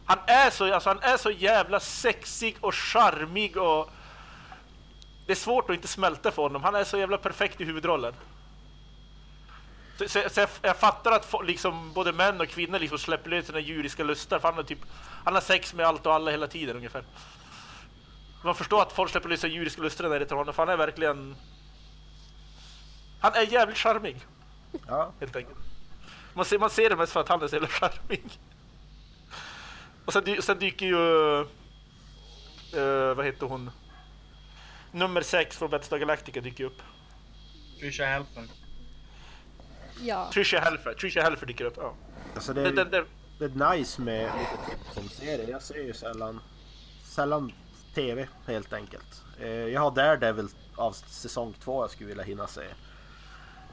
Han 0.06 0.20
är 0.28 0.49
så, 0.49 0.74
alltså, 0.74 0.89
han 0.89 0.99
är 1.02 1.18
så 1.18 1.32
jävla 1.32 1.80
sexig 1.80 2.58
och 2.62 2.76
charmig 2.76 3.58
och... 3.58 3.89
Det 5.26 5.32
är 5.32 5.36
svårt 5.36 5.70
att 5.70 5.76
inte 5.76 5.88
smälta 5.88 6.32
för 6.32 6.41
honom. 6.41 6.64
Han 6.64 6.76
är 6.76 6.84
så 6.84 6.97
jävla 6.97 7.18
perfekt 7.18 7.62
i 7.62 7.64
huvudrollen. 7.64 8.14
Så, 9.97 10.08
så, 10.08 10.30
så 10.30 10.39
jag, 10.39 10.49
jag 10.62 10.78
fattar 10.78 11.12
att 11.12 11.34
liksom, 11.43 11.93
både 11.93 12.14
män 12.14 12.41
och 12.41 12.47
kvinnor 12.47 12.80
liksom 12.80 12.97
släpper 12.97 13.30
lös 13.30 13.45
sina 13.45 13.60
djuriska 13.60 14.04
lustar. 14.04 14.39
För 14.39 14.52
han, 14.52 14.66
typ, 14.66 14.80
han 15.24 15.34
har 15.34 15.41
sex 15.41 15.74
med 15.74 15.86
allt 15.86 16.06
och 16.06 16.14
alla 16.14 16.32
hela 16.32 16.47
tiden 16.47 16.76
ungefär. 16.76 17.04
Man 18.44 18.56
förstår 18.56 18.82
att 18.82 18.92
folk 18.92 19.12
släpper 19.12 19.30
lös 19.30 19.39
sina 19.42 19.54
djuriska 19.54 19.82
när 19.82 20.20
det 20.20 20.26
till 20.26 20.38
honom. 20.38 20.54
För 20.54 20.66
han 20.66 20.74
är 20.74 20.78
verkligen... 20.78 21.36
Han 23.20 23.34
är 23.34 23.54
jävligt 23.54 23.78
charmig, 23.78 24.18
Ja, 24.88 25.12
helt 25.20 25.36
enkelt. 25.36 25.58
Man 26.34 26.46
ser, 26.46 26.60
man 26.60 26.70
ser 26.70 26.89
det 26.89 26.96
mest 26.96 27.14
för 27.14 27.20
att 27.20 27.30
han 27.30 27.42
är 27.42 27.48
så 27.48 27.56
jävla 27.56 27.68
charmig. 27.68 28.39
Och 30.06 30.14
sen, 30.14 30.42
sen 30.42 30.60
dyker 30.60 30.86
ju... 30.86 31.39
eh, 32.74 33.16
vad 33.16 33.26
heter 33.26 33.46
hon? 33.46 33.72
Nummer 34.92 35.22
sex 35.22 35.58
från 35.58 35.70
Battlestar 35.70 35.98
Galactica 35.98 36.42
dyker 36.42 36.64
upp. 36.64 36.82
Trisha 37.80 38.06
Helfer. 38.06 38.44
Ja. 40.02 40.30
Trisha 40.34 40.60
Helfer. 40.60 40.94
Trisha 40.94 41.22
Helfer 41.22 41.46
dyker 41.48 41.66
upp, 41.66 41.78
ja. 41.78 41.94
alltså 42.36 42.54
det 42.54 42.62
Det, 42.62 42.82
är, 42.82 42.86
det, 42.86 42.86
det, 42.86 43.06
det 43.39 43.46
är 43.46 43.76
nice 43.76 44.02
med 44.02 44.32
lite 44.39 44.72
tips 44.72 44.98
om 44.98 45.10
serier. 45.10 45.48
Jag 45.50 45.62
ser 45.62 45.76
ju 45.76 45.94
sällan, 45.94 46.39
sällan 47.04 47.52
TV 47.96 48.28
helt 48.48 48.74
enkelt. 48.74 49.22
Eh, 49.39 49.50
Jag 49.50 49.82
har 49.82 49.92
Daredevil 49.92 50.48
av 50.76 50.92
säsong 50.92 51.54
två 51.64 51.84
jag 51.84 51.92
skulle 51.92 52.08
vilja 52.10 52.24
hinna 52.24 52.48
se. 52.48 52.62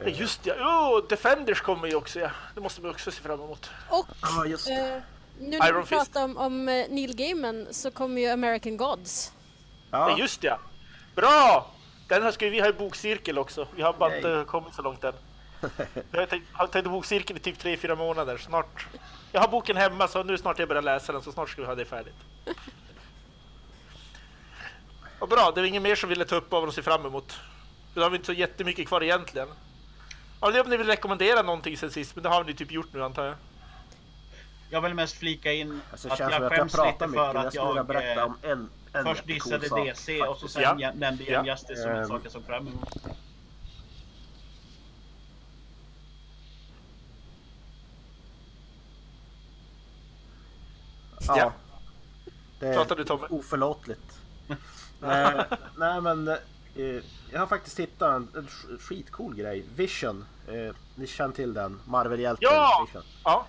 Ja, 0.01 0.09
just 0.09 0.43
det, 0.45 0.53
oh, 0.53 1.07
Defenders 1.09 1.61
kommer 1.61 1.89
ju 1.89 1.95
också 1.95 2.21
ja. 2.21 2.31
Det 2.55 2.61
måste 2.61 2.83
man 2.83 2.91
också 2.91 3.11
se 3.11 3.23
fram 3.23 3.41
emot. 3.41 3.71
Och 3.91 4.07
Ja, 4.23 4.45
just 4.47 4.67
det. 4.67 4.75
eh, 4.97 5.03
nu 5.41 5.59
när 5.59 5.73
vi 5.73 5.87
pratar 5.87 6.25
om, 6.25 6.37
om 6.37 6.69
eh, 6.69 6.87
Neil 6.91 7.17
Gaiman 7.17 7.67
så 7.71 7.91
kommer 7.91 8.21
ju 8.21 8.29
American 8.29 8.77
Gods. 8.77 9.33
Ja, 9.91 10.11
Ja, 10.11 10.19
just 10.19 10.41
det 10.41 10.47
ja. 10.47 10.59
Bra! 11.15 11.71
Den 12.09 12.23
här 12.23 12.31
ska 12.31 12.49
vi 12.49 12.61
ha 12.61 12.69
i 12.69 12.73
bokcirkel 12.73 13.39
också. 13.39 13.69
Vi 13.77 13.83
har 13.83 13.93
bara 13.93 14.17
inte 14.17 14.45
kommit 14.49 14.75
så 14.75 14.83
långt 14.83 15.05
än. 15.05 15.13
Jag 16.13 16.21
har 16.21 16.27
tänkt, 16.27 16.47
har 16.53 16.67
tänkt 16.67 16.91
bokcirkel 16.91 17.37
i 17.37 17.41
typ 17.41 17.59
3-4 17.63 17.97
månader. 17.97 18.37
Snart. 18.39 18.87
Jag 19.33 19.41
har 19.41 19.49
boken 19.49 19.77
hemma 19.77 20.09
så 20.09 20.23
nu 20.23 20.39
snart 20.39 20.59
jag 20.59 20.69
börjar 20.69 20.83
läsa 20.83 21.13
den 21.13 21.23
så 21.23 21.33
snart 21.33 21.51
ska 21.51 21.61
vi 21.63 21.67
ha 21.67 21.75
det 21.75 21.85
färdigt. 21.85 22.15
Och 25.19 25.29
bra, 25.29 25.53
det 25.55 25.61
är 25.61 25.65
ingen 25.65 25.83
mer 25.83 25.95
som 25.97 26.09
ville 26.09 26.25
ta 26.25 26.37
upp 26.37 26.53
av 26.53 26.65
och 26.65 26.75
se 26.75 26.83
fram 26.83 27.07
emot. 27.07 27.37
Då 27.95 28.03
har 28.03 28.11
vi 28.11 28.17
inte 28.17 28.27
så 28.27 28.33
jättemycket 28.33 28.89
kvar 28.89 29.03
egentligen. 29.03 29.49
Ja, 30.41 30.51
det 30.51 30.59
är 30.59 30.65
om 30.65 30.71
ni 30.71 30.77
vill 30.77 30.87
rekommendera 30.87 31.43
någonting 31.43 31.77
sen 31.77 31.91
sist, 31.91 32.15
men 32.17 32.23
det 32.23 32.29
har 32.29 32.45
ni 32.45 32.55
typ 32.55 32.71
gjort 32.73 32.93
nu 32.93 33.05
antar 33.05 33.25
jag. 33.25 33.35
Jag 34.71 34.81
vill 34.81 34.95
mest 34.95 35.17
flika 35.17 35.53
in 35.53 35.81
alltså, 35.91 36.09
att 36.09 36.19
jag 36.19 36.33
att 36.33 36.43
jag 36.43 36.51
skäms 36.53 36.73
lite 36.73 37.07
mycket. 37.07 37.11
för 37.25 37.35
Jag 37.35 37.37
att 37.37 37.53
skulle 37.55 37.67
vilja 37.69 37.77
jag 37.77 37.87
berätta 37.87 38.25
om 38.25 38.37
en, 38.43 38.71
en 38.93 39.05
först 39.05 39.27
dissade 39.27 39.69
sak, 39.69 39.87
DC 39.87 40.23
och 40.23 40.37
så 40.39 40.49
sen 40.49 40.63
Ja. 40.63 40.77
ja. 40.79 40.93
nämnde 40.95 41.25
Ja. 41.25 41.41
Injustice 41.41 41.83
som 41.83 41.91
en 41.91 41.97
Ehm. 41.97 42.09
sak 42.09 42.21
jag 42.25 42.33
såg 42.33 42.45
fram 42.47 42.67
emot. 42.67 42.89
Ja. 51.21 51.37
Ja. 51.39 51.53
Det 52.61 52.75
Pratar 52.75 52.97
du, 52.97 53.03
är 53.03 53.07
Tommy? 53.07 53.27
oförlåtligt. 53.31 54.21
nej, 55.01 55.45
nej 55.77 56.01
men 56.01 56.29
eh, 56.29 57.03
jag 57.33 57.41
har 57.41 57.47
faktiskt 57.47 57.79
hittat 57.81 58.13
en, 58.17 58.29
en 58.37 58.47
sk- 58.47 58.79
skitcool 58.79 59.35
grej. 59.35 59.65
Vision. 59.77 60.25
Eh, 60.49 60.75
ni 60.95 61.07
känner 61.07 61.35
till 61.35 61.55
den? 61.55 61.81
Marvel-hjälten 61.85 62.49
Ja! 62.53 62.87
Vision. 62.87 63.03
Ja, 63.25 63.47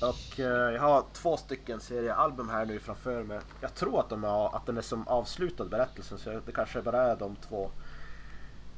Och 0.00 0.40
eh, 0.40 0.46
jag 0.74 0.80
har 0.80 1.04
två 1.12 1.36
stycken 1.36 1.80
seriealbum 1.80 2.48
här 2.48 2.64
nu 2.66 2.78
framför 2.78 3.22
mig. 3.22 3.40
Jag 3.60 3.74
tror 3.74 4.00
att, 4.00 4.08
de 4.08 4.24
är, 4.24 4.56
att 4.56 4.66
den 4.66 4.76
är 4.78 4.82
som 4.82 5.08
avslutad 5.08 5.64
berättelsen 5.64 6.18
så 6.18 6.40
det 6.46 6.52
kanske 6.52 6.82
bara 6.82 7.02
är 7.02 7.16
de 7.16 7.36
två. 7.36 7.70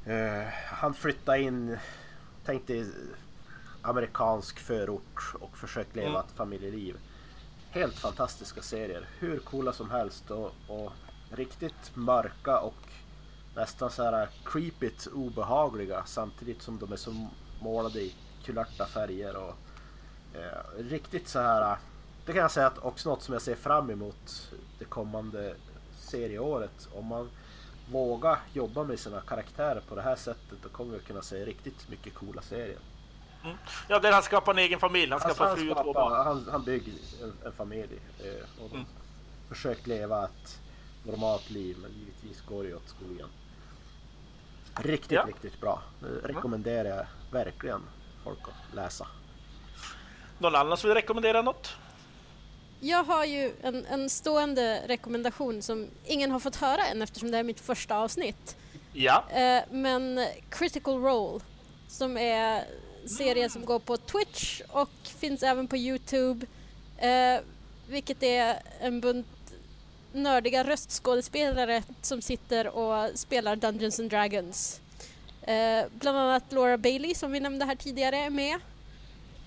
Eh, 0.05 0.47
han 0.67 0.95
flyttade 0.95 1.41
in, 1.41 1.79
tänkte 2.45 2.87
amerikansk 3.83 4.59
förort 4.59 5.33
och 5.41 5.57
försökt 5.59 5.97
leva 5.97 6.09
Mm. 6.09 6.21
ett 6.21 6.33
familjeliv. 6.37 6.97
Helt 7.71 7.99
fantastiska 7.99 8.63
serier, 8.63 9.09
hur 9.19 9.39
coola 9.39 9.73
som 9.73 9.91
helst 9.91 10.31
och, 10.31 10.53
och 10.69 10.93
riktigt 11.31 11.91
mörka 11.95 12.59
och 12.61 12.75
nästan 13.55 13.91
så 13.91 14.03
här 14.05 14.29
creepigt 14.45 15.07
obehagliga 15.07 16.03
samtidigt 16.07 16.63
som 16.63 16.79
de 16.79 16.93
är 16.93 16.97
så 16.97 17.29
målade 17.61 18.01
i 18.01 18.15
kulörta 18.45 18.87
färger 18.87 19.37
och 19.37 19.55
Eh, 20.35 20.83
riktigt 20.83 21.29
så 21.29 21.39
här. 21.41 21.77
Det 22.27 22.33
kan 22.33 22.43
jag 22.43 22.51
säga 22.51 22.67
att 22.67 22.79
också 22.79 23.09
något 23.11 23.23
som 23.23 23.33
jag 23.33 23.43
ser 23.43 23.55
fram 23.55 23.91
emot 23.91 24.51
det 24.79 24.85
kommande 24.85 25.55
serieåret. 25.99 26.89
Om 26.95 27.07
man 27.07 27.31
vågar 27.93 28.39
jobba 28.53 28.85
med 28.85 28.99
sina 29.01 29.21
karaktärer 29.21 29.81
på 29.89 29.95
det 29.95 30.03
här 30.03 30.17
sättet 30.17 30.59
då 30.63 30.69
kommer 30.69 30.93
vi 30.99 31.01
kunna 31.05 31.23
se 31.23 31.45
riktigt 31.45 31.89
mycket 31.89 32.15
coola 32.15 32.43
serier. 32.43 32.79
ja 33.89 33.99
där 33.99 34.13
han 34.13 34.23
skapar 34.23 34.53
en 34.53 34.59
egen 34.59 34.81
familj. 34.81 35.13
Han 35.13 35.21
Alltså, 35.23 35.29
skapar 35.35 35.49
han, 35.49 35.57
fru 35.59 35.71
och 35.71 35.83
två 35.85 35.93
barn. 35.93 36.27
han, 36.27 36.47
han 36.51 36.65
bygger 36.65 36.93
en, 37.23 37.33
en 37.47 37.53
familj 37.53 37.99
eh, 38.25 38.65
och 38.65 38.71
Mm. 38.73 38.85
försökt 39.49 39.87
leva 39.87 40.25
ett 40.25 40.61
normalt 41.03 41.51
liv 41.51 41.77
men 41.83 41.91
givetvis 41.91 42.41
går 42.49 42.65
det 42.65 42.75
åt 42.75 42.89
skogen. 42.89 43.29
Riktigt, 44.77 45.13
Ja. 45.13 45.25
riktigt 45.29 45.61
bra. 45.61 45.83
Det 46.01 46.29
rekommenderar 46.29 46.89
jag 46.97 47.07
verkligen 47.33 47.81
folk 48.25 48.39
att 48.43 48.75
läsa. 48.77 49.07
Någon 50.39 50.55
annan 50.55 50.77
som 50.77 50.89
vill 50.89 50.95
rekommendera 50.95 51.43
något? 51.43 51.69
Jag 52.81 53.05
har 53.05 53.25
ju 53.25 53.53
en, 53.63 53.87
en 53.87 54.11
stående 54.11 54.83
rekommendation 54.87 55.63
som 55.63 55.89
ingen 56.07 56.31
har 56.31 56.41
fått 56.41 56.57
höra 56.57 56.87
än 56.87 57.03
eftersom 57.03 57.31
det 57.31 57.39
är 57.39 57.43
mitt 57.43 57.61
första 57.61 57.97
avsnitt. 57.97 58.57
Ja. 58.93 59.25
Eh, 59.31 59.63
men 59.71 60.27
Critical 60.51 60.95
Role 61.03 61.41
som 61.89 62.17
är 62.17 62.65
serie 63.07 63.51
som 63.51 63.65
går 63.65 63.79
på 63.79 63.97
Twitch 63.97 64.61
och 64.69 64.91
finns 65.03 65.43
även 65.43 65.69
på 65.69 65.77
Youtube. 65.77 66.47
Eh, 66.99 67.41
vilket 67.89 68.23
är 68.23 68.57
en 68.81 69.01
bunt 69.01 69.27
nördiga 70.13 70.65
röstskådespelare 70.65 71.83
som 72.03 72.23
sitter 72.23 72.67
och 72.67 73.19
spelar 73.19 73.57
Dungeons 73.57 74.01
and 74.01 74.11
Dragons. 74.11 74.81
Eh, 75.43 75.85
bland 75.93 76.19
annat 76.19 76.53
Laura 76.53 76.79
Bailey 76.79 77.15
som 77.15 77.33
vi 77.33 77.41
nämnde 77.41 77.65
här 77.65 77.77
tidigare 77.77 78.17
är 78.17 78.31
med. 78.31 78.59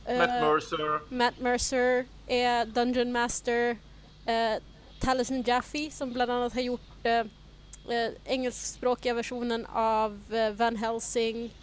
Eh, 0.05 0.18
Matt 0.18 0.30
Mercer. 0.30 1.14
Matt 1.14 1.39
Mercer 1.39 2.05
är 2.28 2.66
Dungeon 2.66 3.11
Master. 3.11 3.78
Eh, 4.26 4.61
Taliesin 4.99 5.43
Jaffe 5.47 5.91
som 5.91 6.14
bland 6.14 6.32
annat 6.32 6.53
har 6.53 6.61
gjort 6.61 7.05
eh, 7.05 7.20
eh, 7.89 8.11
engelskspråkiga 8.26 9.14
versionen 9.14 9.66
av 9.74 10.22
eh, 10.34 10.49
Van 10.51 10.76
Helsing. 10.76 11.53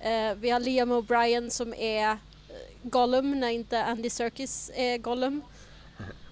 Eh, 0.00 0.34
vi 0.34 0.50
har 0.50 0.60
Liam 0.60 0.92
O'Brien 0.92 1.50
som 1.50 1.74
är 1.74 2.18
Gollum 2.82 3.40
när 3.40 3.48
inte 3.48 3.84
Andy 3.84 4.10
Serkis 4.10 4.70
är 4.74 4.98
Gollum. 4.98 5.42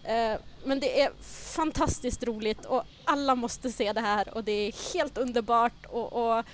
Eh, 0.05 0.39
men 0.65 0.81
det 0.81 1.01
är 1.01 1.13
fantastiskt 1.55 2.23
roligt 2.23 2.65
och 2.65 2.85
alla 3.05 3.35
måste 3.35 3.73
se 3.73 3.93
det 3.93 4.01
här 4.01 4.35
och 4.35 4.45
det 4.45 4.53
är 4.53 4.95
helt 4.95 5.19
underbart 5.19 5.87
och, 5.89 6.13
och 6.13 6.45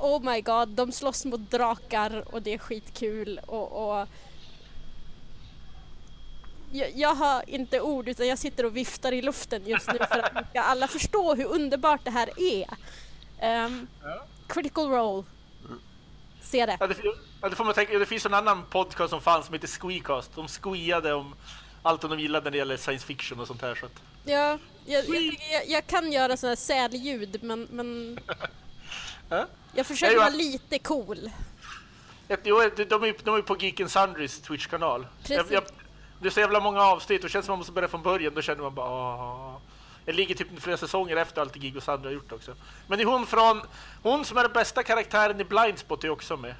Oh 0.00 0.22
my 0.32 0.40
god, 0.40 0.68
de 0.68 0.92
slåss 0.92 1.24
mot 1.24 1.50
drakar 1.50 2.34
och 2.34 2.42
det 2.42 2.54
är 2.54 2.58
skitkul 2.58 3.40
och, 3.46 3.72
och 3.72 4.08
jag, 6.72 6.90
jag 6.94 7.14
har 7.14 7.50
inte 7.50 7.80
ord 7.80 8.08
utan 8.08 8.26
jag 8.26 8.38
sitter 8.38 8.64
och 8.64 8.76
viftar 8.76 9.12
i 9.12 9.22
luften 9.22 9.66
just 9.66 9.92
nu 9.92 9.98
för 9.98 10.18
att 10.18 10.50
ska 10.50 10.60
alla 10.60 10.88
förstå 10.88 11.34
hur 11.34 11.44
underbart 11.46 12.00
det 12.04 12.10
här 12.10 12.30
är. 12.36 12.66
Ehm, 13.38 13.86
critical 14.46 14.88
Role. 14.88 15.24
Se 16.42 16.66
det. 16.66 16.76
Ja, 16.80 16.86
det, 16.86 16.94
ja, 17.44 17.50
det 17.50 17.56
får 17.56 17.64
man 17.64 17.74
tänka, 17.74 17.98
det 17.98 18.06
finns 18.06 18.26
en 18.26 18.34
annan 18.34 18.62
podcast 18.70 19.10
som 19.10 19.20
fanns 19.20 19.46
som 19.46 19.52
heter 19.52 19.68
Squeecast. 19.68 20.30
De 20.34 20.48
squeade 20.48 21.12
om 21.12 21.34
allt 21.82 22.00
de 22.00 22.20
gillade 22.20 22.44
när 22.44 22.50
det 22.50 22.58
gäller 22.58 22.76
science 22.76 23.06
fiction 23.06 23.40
och 23.40 23.46
sånt 23.46 23.62
här. 23.62 23.74
Så 23.74 23.86
att, 23.86 23.92
Ja, 24.24 24.58
jag, 24.86 25.04
jag, 25.08 25.22
jag, 25.52 25.68
jag 25.68 25.86
kan 25.86 26.12
göra 26.12 26.36
sådana 26.36 26.50
här 26.50 26.56
sälljud 26.56 27.42
men, 27.42 27.68
men 27.70 28.20
Ja. 29.28 29.46
jag 29.74 29.86
försöker 29.86 30.16
vara 30.16 30.28
lite 30.28 30.78
cool. 30.78 31.30
jo, 32.44 32.62
de, 32.76 32.84
de, 32.84 33.04
är, 33.04 33.14
de 33.24 33.34
är 33.34 33.42
på 33.42 33.56
Geek 33.58 33.80
and 33.80 33.90
Sundrys 33.90 34.40
Twitch-kanal. 34.40 35.06
Jag, 35.26 35.52
jag, 35.52 35.62
det 36.20 36.28
är 36.28 36.30
så 36.30 36.40
jävla 36.40 36.60
många 36.60 36.82
avsnitt 36.82 37.24
och 37.24 37.30
känns 37.30 37.46
som 37.46 37.52
man 37.52 37.58
måste 37.58 37.72
börja 37.72 37.88
från 37.88 38.02
början. 38.02 38.34
Då 38.34 38.42
känner 38.42 38.62
man 38.62 38.74
bara 38.74 38.90
"Åh." 38.90 39.56
Det 40.04 40.12
ligger 40.12 40.34
typ 40.34 40.48
flera 40.60 40.76
säsonger 40.76 41.16
efter 41.16 41.40
allt 41.40 41.56
Gigo 41.56 41.80
Sandra 41.80 42.08
har 42.08 42.14
gjort 42.14 42.32
också. 42.32 42.54
Men 42.86 42.98
det 42.98 43.04
är 43.04 43.06
hon 43.06 43.26
från... 43.26 43.62
Hon 44.02 44.24
som 44.24 44.36
är 44.38 44.42
den 44.42 44.52
bästa 44.52 44.82
karaktären 44.82 45.40
i 45.40 45.44
Blindspot 45.44 46.04
är 46.04 46.10
också 46.10 46.36
med. 46.36 46.54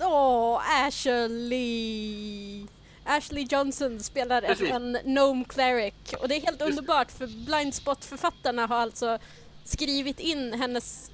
Åh, 0.00 0.86
Ashley! 0.86 2.66
Ashley 3.04 3.46
Johnson 3.50 4.00
spelar 4.00 4.42
en, 4.42 4.48
Precis. 4.48 4.70
en 4.70 4.98
Gnome 5.04 5.44
Cleric 5.44 5.94
och 6.20 6.28
det 6.28 6.36
är 6.36 6.40
helt 6.40 6.62
underbart 6.62 7.10
för 7.10 7.26
Blindspot-författarna 7.26 8.66
har 8.66 8.76
alltså 8.76 9.18
skrivit 9.64 10.20
in 10.20 10.52
hennes 10.52 11.10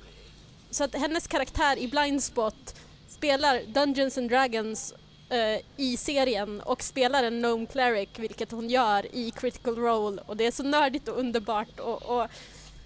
så 0.71 0.85
att 0.85 0.95
hennes 0.95 1.27
karaktär 1.27 1.79
i 1.79 1.89
Blindspot 1.89 2.75
spelar 3.09 3.63
Dungeons 3.67 4.19
and 4.19 4.31
Dragons 4.31 4.95
eh, 5.29 5.61
i 5.77 5.97
serien 5.97 6.61
och 6.61 6.83
spelar 6.83 7.25
en 7.25 7.39
Gnome 7.39 7.67
Cleric 7.67 8.09
vilket 8.17 8.51
hon 8.51 8.71
gör 8.71 9.15
i 9.15 9.31
Critical 9.31 9.77
Role 9.77 10.23
och 10.27 10.37
det 10.37 10.47
är 10.47 10.51
så 10.51 10.63
nördigt 10.63 11.09
och 11.09 11.19
underbart 11.19 11.81
och, 11.81 12.03
och 12.03 12.29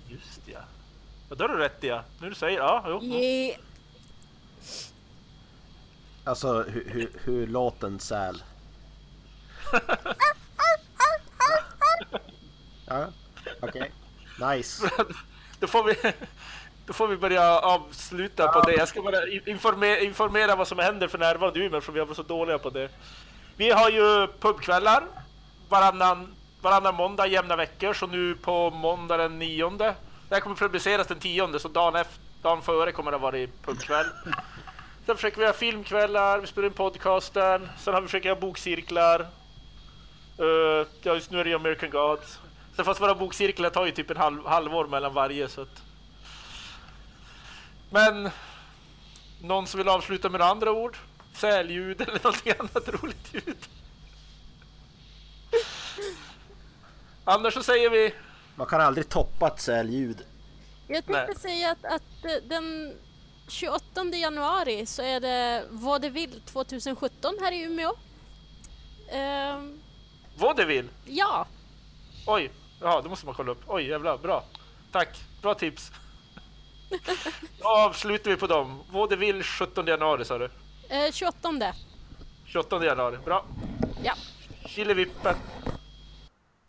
Just 0.09 0.41
ja. 0.47 0.61
Ja, 1.29 1.37
då 1.37 1.45
har 1.45 1.49
du 1.49 1.57
rätt 1.57 1.79
ja. 1.81 2.05
Nu 2.21 2.29
du 2.29 2.35
säger 2.35 2.59
ja. 2.59 2.85
Jo. 2.89 3.03
yeah. 3.05 3.61
Alltså 6.25 6.63
hur, 6.63 6.85
hur, 6.89 7.11
hur 7.25 7.47
låter 7.47 7.87
en 7.87 8.01
säl? 8.01 8.43
ja, 12.87 13.07
okej. 13.61 13.93
Nice. 14.41 14.91
Då 15.61 15.67
får 15.67 15.85
vi... 15.85 16.13
Då 16.87 16.93
får 16.93 17.09
vi 17.09 17.17
börja 17.17 17.59
avsluta 17.61 18.49
på 18.49 18.61
det. 18.61 18.75
Jag 18.75 18.89
ska 18.89 19.03
bara 19.03 19.29
informera, 19.47 20.01
informera 20.01 20.57
vad 20.57 20.69
som 20.69 20.79
händer 20.79 21.09
för 21.09 21.19
närvarande 21.19 21.61
i 21.61 21.63
Umeå 21.67 21.81
för 21.81 21.93
vi 21.93 21.99
har 21.99 22.07
varit 22.07 22.17
så 22.17 22.23
dåliga 22.23 22.59
på 22.59 22.71
det. 22.71 22.89
Vi 23.57 23.71
har 23.71 23.91
ju 23.91 24.27
pubkvällar 24.41 25.05
varannan, 25.69 26.35
varannan 26.61 26.95
måndag 26.95 27.27
jämna 27.27 27.57
veckor. 27.57 27.93
Så 27.93 28.07
nu 28.07 28.35
på 28.35 28.71
måndag 28.71 29.17
den 29.17 29.39
nionde. 29.39 29.95
Det 30.29 30.35
här 30.35 30.41
kommer 30.41 30.57
publiceras 30.57 31.07
den 31.07 31.19
tionde 31.19 31.61
så 31.61 31.69
dagen, 31.69 31.97
efter, 31.97 32.21
dagen 32.43 32.63
före 32.63 32.93
kommer 32.93 33.11
det 33.11 33.19
vara 33.19 33.39
i 33.39 33.49
pubkväll. 33.65 34.07
Sen 35.07 35.17
försöker 35.17 35.39
vi 35.39 35.47
ha 35.47 35.53
filmkvällar, 35.53 36.39
vi 36.39 36.47
spelar 36.47 36.69
in 36.69 36.75
podcasten. 36.75 37.69
Sen 37.79 37.95
har 37.95 38.01
vi 38.01 38.07
försökt 38.07 38.27
ha 38.27 38.35
bokcirklar. 38.35 39.21
Uh, 40.41 40.87
ja, 41.03 41.15
just 41.15 41.31
nu 41.31 41.41
är 41.41 41.45
det 41.45 41.55
American 41.55 41.91
Gods. 41.91 42.39
Sen 42.77 42.85
fast 42.85 43.01
våra 43.01 43.15
bokcirklar 43.15 43.71
tar 43.71 43.87
ju 43.87 43.93
typ 43.93 44.11
en 44.11 44.17
halv, 44.17 44.47
halvår 44.47 44.87
mellan 44.87 45.15
varje 45.15 45.49
så 45.49 45.61
att... 45.61 45.83
Men... 47.91 48.31
Någon 49.41 49.67
som 49.67 49.79
vill 49.79 49.89
avsluta 49.89 50.29
med 50.29 50.41
andra 50.41 50.73
ord? 50.73 50.97
Sälljud 51.35 52.01
eller 52.01 52.21
någonting 52.25 52.53
annat 52.59 52.89
roligt 52.89 53.35
ljud? 53.35 53.69
Annars 57.25 57.55
så 57.55 57.63
säger 57.63 57.91
vi... 57.91 58.15
Man 58.55 58.67
kan 58.67 58.81
aldrig 58.81 59.09
toppa 59.09 59.47
ett 59.47 59.61
sälljud. 59.61 60.27
Jag 60.87 61.07
tänkte 61.07 61.27
Nej. 61.27 61.37
säga 61.37 61.71
att, 61.71 61.85
att 61.85 62.25
eh, 62.25 62.49
den 62.49 62.95
28 63.53 64.05
januari 64.17 64.87
så 64.87 65.03
är 65.03 65.21
det 65.21 65.65
Vaudeville 65.71 66.41
2017 66.47 67.35
här 67.41 67.53
i 67.53 67.63
Umeå. 67.63 67.93
Ehm, 69.11 69.81
Vad 70.37 70.57
det 70.57 70.65
vill. 70.65 70.89
ja, 71.05 71.47
Oj, 72.27 72.51
ja, 72.81 73.01
det 73.01 73.09
måste 73.09 73.27
man 73.27 73.35
kolla 73.35 73.53
upp. 73.53 73.63
Oj, 73.67 73.89
jävlar, 73.89 74.19
bra. 74.19 74.45
Tack, 74.93 75.09
bra 75.43 75.55
tips. 75.55 75.93
Då 77.59 77.69
avslutar 77.69 78.31
vi 78.31 78.37
på 78.37 78.47
dem. 78.47 78.83
Vad 78.91 79.11
det 79.11 79.17
vill 79.17 79.43
17 79.43 79.87
januari 79.87 80.25
sa 80.25 80.39
du? 80.39 80.51
eh, 80.89 81.13
28. 81.13 81.75
28 82.47 82.85
januari, 82.85 83.17
bra. 83.25 83.45
Ja. 84.05 84.15
Killevippen. 84.67 85.35